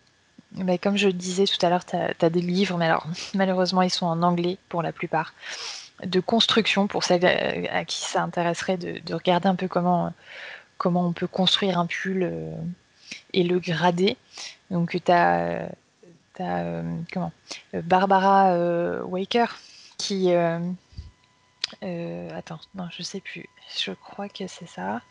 mais 0.53 0.79
comme 0.79 0.97
je 0.97 1.09
disais 1.09 1.45
tout 1.45 1.63
à 1.63 1.69
l'heure, 1.69 1.85
tu 1.85 1.95
as, 1.95 2.29
des 2.29 2.41
livres, 2.41 2.77
mais 2.77 2.85
alors 2.85 3.05
malheureusement, 3.35 3.83
ils 3.83 3.91
sont 3.91 4.07
en 4.07 4.23
anglais 4.23 4.57
pour 4.69 4.81
la 4.81 4.91
plupart, 4.91 5.35
de 6.03 6.19
construction, 6.19 6.87
pour 6.87 7.03
celles 7.03 7.25
à 7.71 7.85
qui 7.85 8.01
ça 8.01 8.23
intéresserait 8.23 8.77
de, 8.77 9.13
regarder 9.13 9.47
un 9.47 9.55
peu 9.55 9.67
comment, 9.67 10.11
comment 10.79 11.05
on 11.05 11.13
peut 11.13 11.27
construire 11.27 11.77
un 11.77 11.85
pull 11.85 12.23
euh, 12.23 12.55
et 13.33 13.43
le 13.43 13.59
grader. 13.59 14.17
Donc, 14.71 14.97
tu 15.05 15.11
as, 15.11 15.69
comment? 17.13 17.31
Barbara 17.73 18.55
Waker 19.03 19.59
qui. 19.97 20.33
Euh, 21.83 22.29
euh, 22.29 22.37
attends, 22.37 22.59
non, 22.75 22.87
je 22.95 23.03
sais 23.03 23.19
plus. 23.19 23.47
Je 23.77 23.91
crois 23.91 24.29
que 24.29 24.47
c'est 24.47 24.67
ça. 24.67 25.01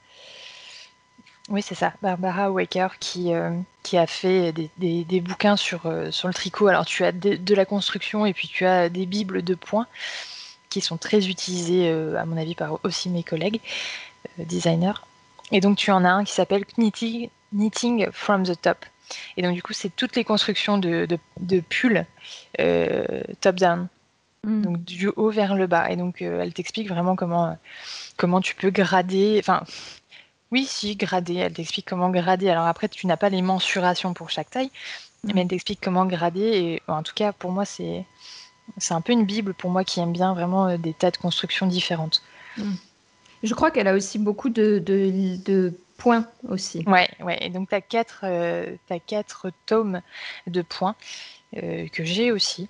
Oui, 1.49 1.63
c'est 1.63 1.75
ça, 1.75 1.95
Barbara 2.03 2.51
Waker 2.51 2.99
qui, 2.99 3.33
euh, 3.33 3.59
qui 3.83 3.97
a 3.97 4.07
fait 4.07 4.53
des, 4.53 5.21
bouquins 5.21 5.57
sur, 5.57 5.91
sur 6.11 6.29
le 6.29 6.35
tricot. 6.35 6.69
Alors, 6.69 6.85
tu 6.85 7.05
as 7.05 7.13
de, 7.13 7.55
la 7.55 7.65
construction 7.65 8.27
et 8.27 8.35
puis 8.35 8.49
tu 8.49 8.67
as 8.67 8.91
des 8.91 9.07
bibles 9.07 9.43
de 9.43 9.55
points 9.55 9.87
qui 10.69 10.83
sont 10.83 10.99
très 10.99 11.27
utilisées, 11.29 11.91
à 11.91 12.27
mon 12.27 12.37
avis, 12.37 12.55
par 12.55 12.79
aussi 12.85 13.09
mes 13.09 13.23
collègues 13.23 13.61
designers. 14.37 15.01
Et 15.51 15.61
donc, 15.61 15.79
tu 15.79 15.91
en 15.91 16.05
as 16.05 16.11
un 16.11 16.25
qui 16.25 16.33
s'appelle 16.33 16.67
Knitting, 16.77 17.31
Knitting 17.55 18.09
from 18.13 18.45
the 18.45 18.61
Top. 18.61 18.85
Et 19.39 19.43
donc, 19.43 19.55
du 19.55 19.63
coup, 19.63 19.73
c'est 19.73 19.89
toutes 19.97 20.17
les 20.17 20.25
constructions 20.25 20.77
de, 20.77 21.07
de, 21.07 21.19
de 21.41 21.61
pulls 21.61 22.05
top-down. 23.41 23.89
Mm. 24.49 24.63
donc 24.63 24.85
du 24.85 25.09
haut 25.09 25.31
vers 25.31 25.55
le 25.55 25.67
bas. 25.67 25.91
Et 25.91 25.97
donc, 25.97 26.23
euh, 26.23 26.41
elle 26.41 26.55
t'explique 26.55 26.89
vraiment 26.89 27.17
comment, 27.17 27.57
comment 28.17 28.41
tu 28.41 28.55
peux 28.55 28.71
grader. 28.71 29.37
Enfin, 29.39 29.63
oui, 30.51 30.65
si, 30.65 30.97
grader. 30.97 31.37
Elle 31.37 31.53
t'explique 31.53 31.87
comment 31.87 32.11
grader. 32.11 32.49
Alors 32.49 32.67
après, 32.67 32.89
tu 32.89 33.07
n'as 33.07 33.19
pas 33.19 33.29
les 33.29 33.43
mensurations 33.43 34.15
pour 34.15 34.31
chaque 34.31 34.51
taille, 34.51 34.71
mm. 35.25 35.31
mais 35.35 35.43
elle 35.43 35.49
t'explique 35.49 35.81
comment 35.83 36.07
grader. 36.07 36.41
Et 36.41 36.83
en 36.89 37.03
tout 37.03 37.15
cas, 37.15 37.33
pour 37.33 37.53
moi, 37.53 37.65
c'est 37.65 38.05
c'est 38.77 38.95
un 38.95 39.01
peu 39.01 39.13
une 39.13 39.25
bible 39.25 39.55
pour 39.55 39.71
moi 39.71 39.83
qui 39.83 39.99
aime 40.01 40.13
bien 40.13 40.35
vraiment 40.35 40.69
euh, 40.69 40.77
des 40.77 40.95
tas 40.95 41.11
de 41.11 41.17
constructions 41.17 41.67
différentes. 41.67 42.23
Mm. 42.57 42.75
Je 43.43 43.55
crois 43.55 43.71
qu'elle 43.71 43.87
a 43.87 43.95
aussi 43.95 44.19
beaucoup 44.19 44.49
de, 44.49 44.79
de, 44.79 45.73
points 45.97 46.27
aussi. 46.49 46.85
Ouais, 46.87 47.09
ouais. 47.21 47.39
Et 47.41 47.51
donc, 47.51 47.69
tu 47.69 47.75
as, 47.75 47.81
quatre, 47.81 48.21
euh, 48.25 48.77
quatre 49.07 49.51
tomes 49.67 50.01
de 50.47 50.63
points 50.63 50.97
que 51.53 52.05
j'ai 52.05 52.33
aussi. 52.33 52.69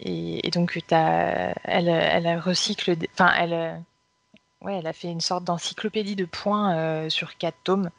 Et, 0.00 0.50
donc, 0.50 0.78
as, 0.90 1.54
elle, 1.64 1.88
elle 1.88 2.38
recycle, 2.38 2.96
enfin, 3.12 3.32
elle, 3.38 4.86
a 4.86 4.92
fait 4.92 5.08
une 5.08 5.20
sorte 5.20 5.44
d'encyclopédie 5.44 6.16
de 6.16 6.24
points 6.24 6.76
euh, 6.76 7.08
sur 7.10 7.36
quatre 7.36 7.56
tomes 7.64 7.90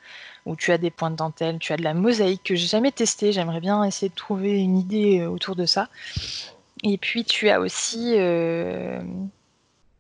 où 0.46 0.56
tu 0.56 0.72
as 0.72 0.78
des 0.78 0.92
points 0.92 1.12
de 1.12 1.16
dentelle, 1.16 1.60
tu 1.60 1.74
as 1.74 1.78
de 1.78 1.84
la 1.84 1.94
mosaïque 1.94 2.44
que 2.44 2.56
j'ai 2.56 2.68
jamais 2.68 2.92
testé. 2.92 3.32
J'aimerais 3.32 3.62
bien 3.62 3.84
essayer 3.84 4.10
de 4.10 4.16
trouver 4.16 4.60
une 4.60 4.78
idée 4.78 5.22
euh, 5.22 5.30
autour 5.30 5.56
de 5.56 5.66
ça. 5.66 5.90
Et 6.84 6.98
puis, 6.98 7.24
tu 7.24 7.50
as 7.50 7.60
aussi, 7.60 8.14
euh, 8.18 9.02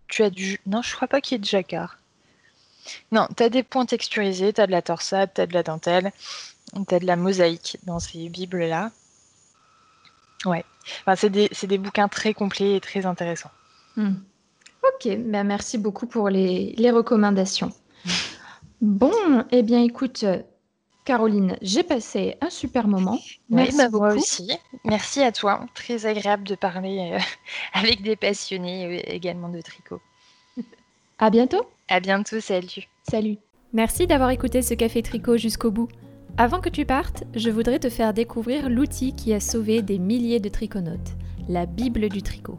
tu 0.07 0.23
as 0.23 0.29
du, 0.29 0.59
non, 0.67 0.81
je 0.81 0.95
crois 0.95 1.07
pas 1.07 1.21
qu'il 1.21 1.35
y 1.35 1.37
ait 1.37 1.39
de 1.39 1.45
jacquard. 1.45 1.97
Non, 3.11 3.27
tu 3.35 3.43
as 3.43 3.49
des 3.49 3.63
points 3.63 3.85
texturisés, 3.85 4.53
tu 4.53 4.61
as 4.61 4.67
de 4.67 4.71
la 4.71 4.81
torsade, 4.81 5.31
tu 5.33 5.41
as 5.41 5.47
de 5.47 5.53
la 5.53 5.63
dentelle, 5.63 6.11
tu 6.87 6.93
as 6.93 6.99
de 6.99 7.05
la 7.05 7.15
mosaïque 7.15 7.77
dans 7.83 7.99
ces 7.99 8.29
bibles-là. 8.29 8.91
Ouais. 10.45 10.63
c'est 11.15 11.29
des, 11.29 11.77
bouquins 11.77 12.07
très 12.07 12.33
complets 12.33 12.75
et 12.75 12.81
très 12.81 13.05
intéressants. 13.05 13.51
Hmm. 13.95 14.13
Ok, 14.83 15.17
ben 15.17 15.43
merci 15.43 15.77
beaucoup 15.77 16.05
pour 16.05 16.29
les, 16.29 16.75
recommandations. 16.91 17.71
Bon, 18.81 19.11
eh 19.51 19.63
bien 19.63 19.81
écoute, 19.81 20.25
Caroline, 21.05 21.57
j'ai 21.61 21.81
passé 21.81 22.35
un 22.41 22.49
super 22.49 22.87
moment. 22.87 23.17
Merci 23.49 23.77
bah, 23.77 23.89
beaucoup. 23.89 24.05
Moi 24.05 24.15
aussi. 24.15 24.51
Merci 24.83 25.23
à 25.23 25.31
toi. 25.31 25.65
Très 25.73 26.05
agréable 26.05 26.43
de 26.43 26.55
parler 26.55 27.13
euh, 27.13 27.19
avec 27.73 28.03
des 28.03 28.15
passionnés 28.15 28.85
euh, 28.85 29.01
également 29.05 29.49
de 29.49 29.61
tricot. 29.61 30.01
À 31.17 31.29
bientôt. 31.29 31.65
À 31.87 31.99
bientôt, 31.99 32.41
salut. 32.41 32.89
Salut. 33.09 33.37
Merci 33.71 34.07
d'avoir 34.07 34.31
écouté 34.31 34.61
ce 34.61 34.73
café 34.73 35.01
tricot 35.01 35.37
jusqu'au 35.37 35.71
bout. 35.71 35.87
Avant 36.37 36.59
que 36.59 36.67
tu 36.67 36.85
partes, 36.85 37.23
je 37.33 37.49
voudrais 37.49 37.79
te 37.79 37.89
faire 37.89 38.13
découvrir 38.13 38.69
l'outil 38.69 39.13
qui 39.13 39.33
a 39.33 39.39
sauvé 39.39 39.81
des 39.81 39.97
milliers 39.97 40.41
de 40.41 40.49
triconautes, 40.49 41.15
la 41.47 41.65
Bible 41.65 42.09
du 42.09 42.21
tricot. 42.21 42.57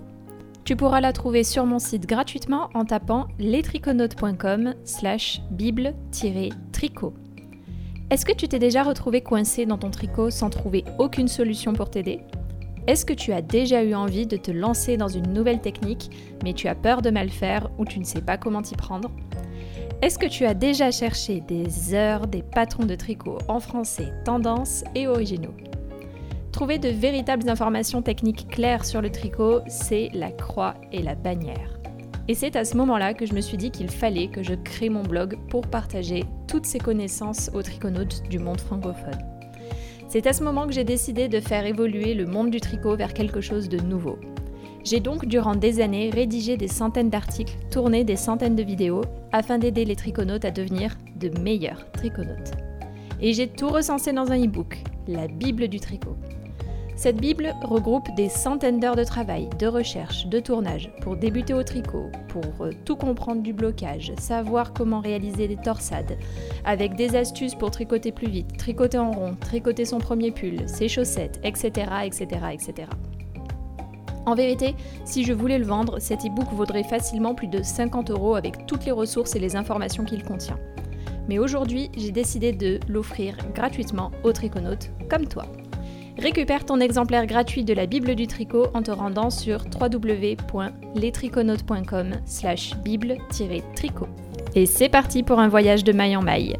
Tu 0.65 0.77
pourras 0.77 1.03
la 1.03 1.13
trouver 1.13 1.45
sur 1.45 1.67
mon 1.67 1.79
site 1.79 2.07
gratuitement 2.07 2.71
en 2.73 2.87
tapant 2.87 3.29
lestriconautes.com 3.39 4.75
slash 4.85 5.43
bible-tricot. 5.51 7.13
Est-ce 8.09 8.25
que 8.25 8.33
tu 8.33 8.49
t'es 8.49 8.59
déjà 8.59 8.83
retrouvé 8.83 9.21
coincé 9.21 9.67
dans 9.67 9.77
ton 9.77 9.91
tricot 9.91 10.31
sans 10.31 10.49
trouver 10.49 10.83
aucune 10.99 11.29
solution 11.29 11.75
pour 11.75 11.91
t'aider? 11.91 12.21
Est-ce 12.87 13.05
que 13.05 13.13
tu 13.13 13.33
as 13.35 13.43
déjà 13.43 13.85
eu 13.85 13.95
envie 13.95 14.27
de 14.27 14.39
te 14.39 14.51
lancer 14.51 14.97
dans 14.97 15.09
une 15.09 15.35
nouvelle 15.35 15.61
technique 15.61 16.11
mais 16.43 16.55
tu 16.55 16.67
as 16.69 16.75
peur 16.75 17.03
de 17.03 17.11
mal 17.11 17.29
faire 17.29 17.69
ou 17.77 17.85
tu 17.85 17.99
ne 17.99 18.05
sais 18.05 18.23
pas 18.23 18.39
comment 18.39 18.63
t'y 18.63 18.75
prendre? 18.75 19.11
Est-ce 20.03 20.19
que 20.19 20.27
tu 20.27 20.45
as 20.45 20.53
déjà 20.53 20.91
cherché 20.91 21.41
des 21.41 21.95
heures 21.95 22.27
des 22.27 22.43
patrons 22.43 22.85
de 22.85 22.95
tricot 22.95 23.39
en 23.49 23.61
français, 23.61 24.13
tendance 24.25 24.85
et 24.95 25.07
originaux? 25.07 25.55
Trouver 26.53 26.79
de 26.79 26.89
véritables 26.89 27.49
informations 27.49 28.03
techniques 28.03 28.49
claires 28.49 28.85
sur 28.85 29.01
le 29.01 29.11
tricot, 29.11 29.61
c'est 29.69 30.11
la 30.13 30.31
croix 30.31 30.75
et 30.93 31.03
la 31.03 31.15
bannière. 31.15 31.81
Et 32.29 32.35
c'est 32.35 32.57
à 32.57 32.65
ce 32.65 32.77
moment-là 32.77 33.15
que 33.15 33.25
je 33.25 33.33
me 33.33 33.41
suis 33.41 33.57
dit 33.57 33.71
qu'il 33.71 33.91
fallait 33.91 34.29
que 34.29 34.43
je 34.43 34.55
crée 34.55 34.91
mon 34.91 35.03
blog 35.03 35.39
pour 35.49 35.67
partager 35.67 36.25
toutes 36.47 36.67
ces 36.67 36.79
connaissances 36.79 37.51
aux 37.55 37.63
triconautes 37.63 38.23
du 38.29 38.39
monde 38.39 38.61
francophone. 38.61 39.19
C'est 40.09 40.27
à 40.27 40.33
ce 40.33 40.45
moment 40.45 40.67
que 40.67 40.73
j'ai 40.73 40.85
décidé 40.85 41.29
de 41.29 41.41
faire 41.41 41.65
évoluer 41.65 42.15
le 42.15 42.27
monde 42.27 42.51
du 42.51 42.61
tricot 42.61 42.97
vers 42.97 43.15
quelque 43.15 43.41
chose 43.41 43.69
de 43.69 43.79
nouveau. 43.79 44.19
J'ai 44.87 45.01
donc 45.01 45.27
durant 45.27 45.57
des 45.57 45.81
années 45.81 46.11
rédigé 46.11 46.57
des 46.57 46.69
centaines 46.69 47.11
d'articles, 47.11 47.57
tourné 47.73 48.05
des 48.05 48.15
centaines 48.15 48.55
de 48.55 48.63
vidéos 48.63 49.01
afin 49.33 49.59
d'aider 49.59 49.85
les 49.85 49.97
triconautes 49.97 50.45
à 50.45 50.53
devenir 50.53 50.97
de 51.17 51.29
meilleurs 51.41 51.91
triconautes. 51.91 52.53
Et 53.21 53.33
j'ai 53.33 53.49
tout 53.49 53.69
recensé 53.69 54.13
dans 54.13 54.31
un 54.31 54.39
e-book, 54.39 54.79
la 55.09 55.27
Bible 55.27 55.67
du 55.67 55.81
tricot. 55.81 56.17
Cette 56.95 57.17
Bible 57.17 57.53
regroupe 57.65 58.07
des 58.15 58.29
centaines 58.29 58.79
d'heures 58.79 58.95
de 58.95 59.03
travail, 59.03 59.49
de 59.59 59.67
recherche, 59.67 60.29
de 60.29 60.39
tournage 60.39 60.89
pour 61.01 61.17
débuter 61.17 61.53
au 61.53 61.65
tricot, 61.65 62.13
pour 62.29 62.45
euh, 62.65 62.71
tout 62.85 62.95
comprendre 62.95 63.43
du 63.43 63.53
blocage, 63.53 64.13
savoir 64.21 64.73
comment 64.73 65.01
réaliser 65.01 65.49
des 65.49 65.57
torsades, 65.57 66.17
avec 66.65 66.95
des 66.95 67.17
astuces 67.17 67.57
pour 67.57 67.73
tricoter 67.73 68.13
plus 68.13 68.31
vite, 68.31 68.57
tricoter 68.57 68.99
en 68.99 69.11
rond, 69.11 69.35
tricoter 69.35 69.85
son 69.85 69.99
premier 69.99 70.31
pull, 70.31 70.69
ses 70.69 70.89
chaussettes, 70.89 71.41
etc. 71.43 71.89
etc., 72.05 72.27
etc. 72.53 72.87
En 74.27 74.35
vérité, 74.35 74.75
si 75.05 75.25
je 75.25 75.33
voulais 75.33 75.59
le 75.59 75.65
vendre, 75.65 76.01
cet 76.01 76.27
e-book 76.27 76.49
vaudrait 76.53 76.83
facilement 76.83 77.35
plus 77.35 77.47
de 77.47 77.63
50 77.63 78.11
euros 78.11 78.35
avec 78.35 78.67
toutes 78.67 78.85
les 78.85 78.93
ressources 78.93 79.37
et 79.37 79.39
les 79.39 79.55
informations 79.55 80.05
qu'il 80.05 80.25
contient. 80.25 80.59
Mais 81.29 81.39
aujourd'hui, 81.39 81.91
j'ai 81.97 82.11
décidé 82.11 82.53
de 82.53 82.81
l'offrir 82.89 83.37
gratuitement 83.55 84.11
aux 84.25 84.33
triconautes 84.33 84.91
comme 85.09 85.27
toi. 85.27 85.45
Récupère 86.19 86.65
ton 86.65 86.81
exemplaire 86.81 87.27
gratuit 87.27 87.63
de 87.63 87.75
la 87.75 87.85
Bible 87.87 88.15
du 88.15 88.27
tricot 88.27 88.69
en 88.75 88.83
te 88.83 88.91
rendant 88.91 89.31
sur 89.31 89.65
www.lestriconautes.com 89.81 92.15
slash 92.25 92.75
bible-tricot. 92.79 94.09
Et 94.55 94.67
c'est 94.67 94.89
parti 94.89 95.23
pour 95.23 95.39
un 95.39 95.49
voyage 95.49 95.85
de 95.85 95.93
maille 95.93 96.17
en 96.17 96.23
maille. 96.23 96.57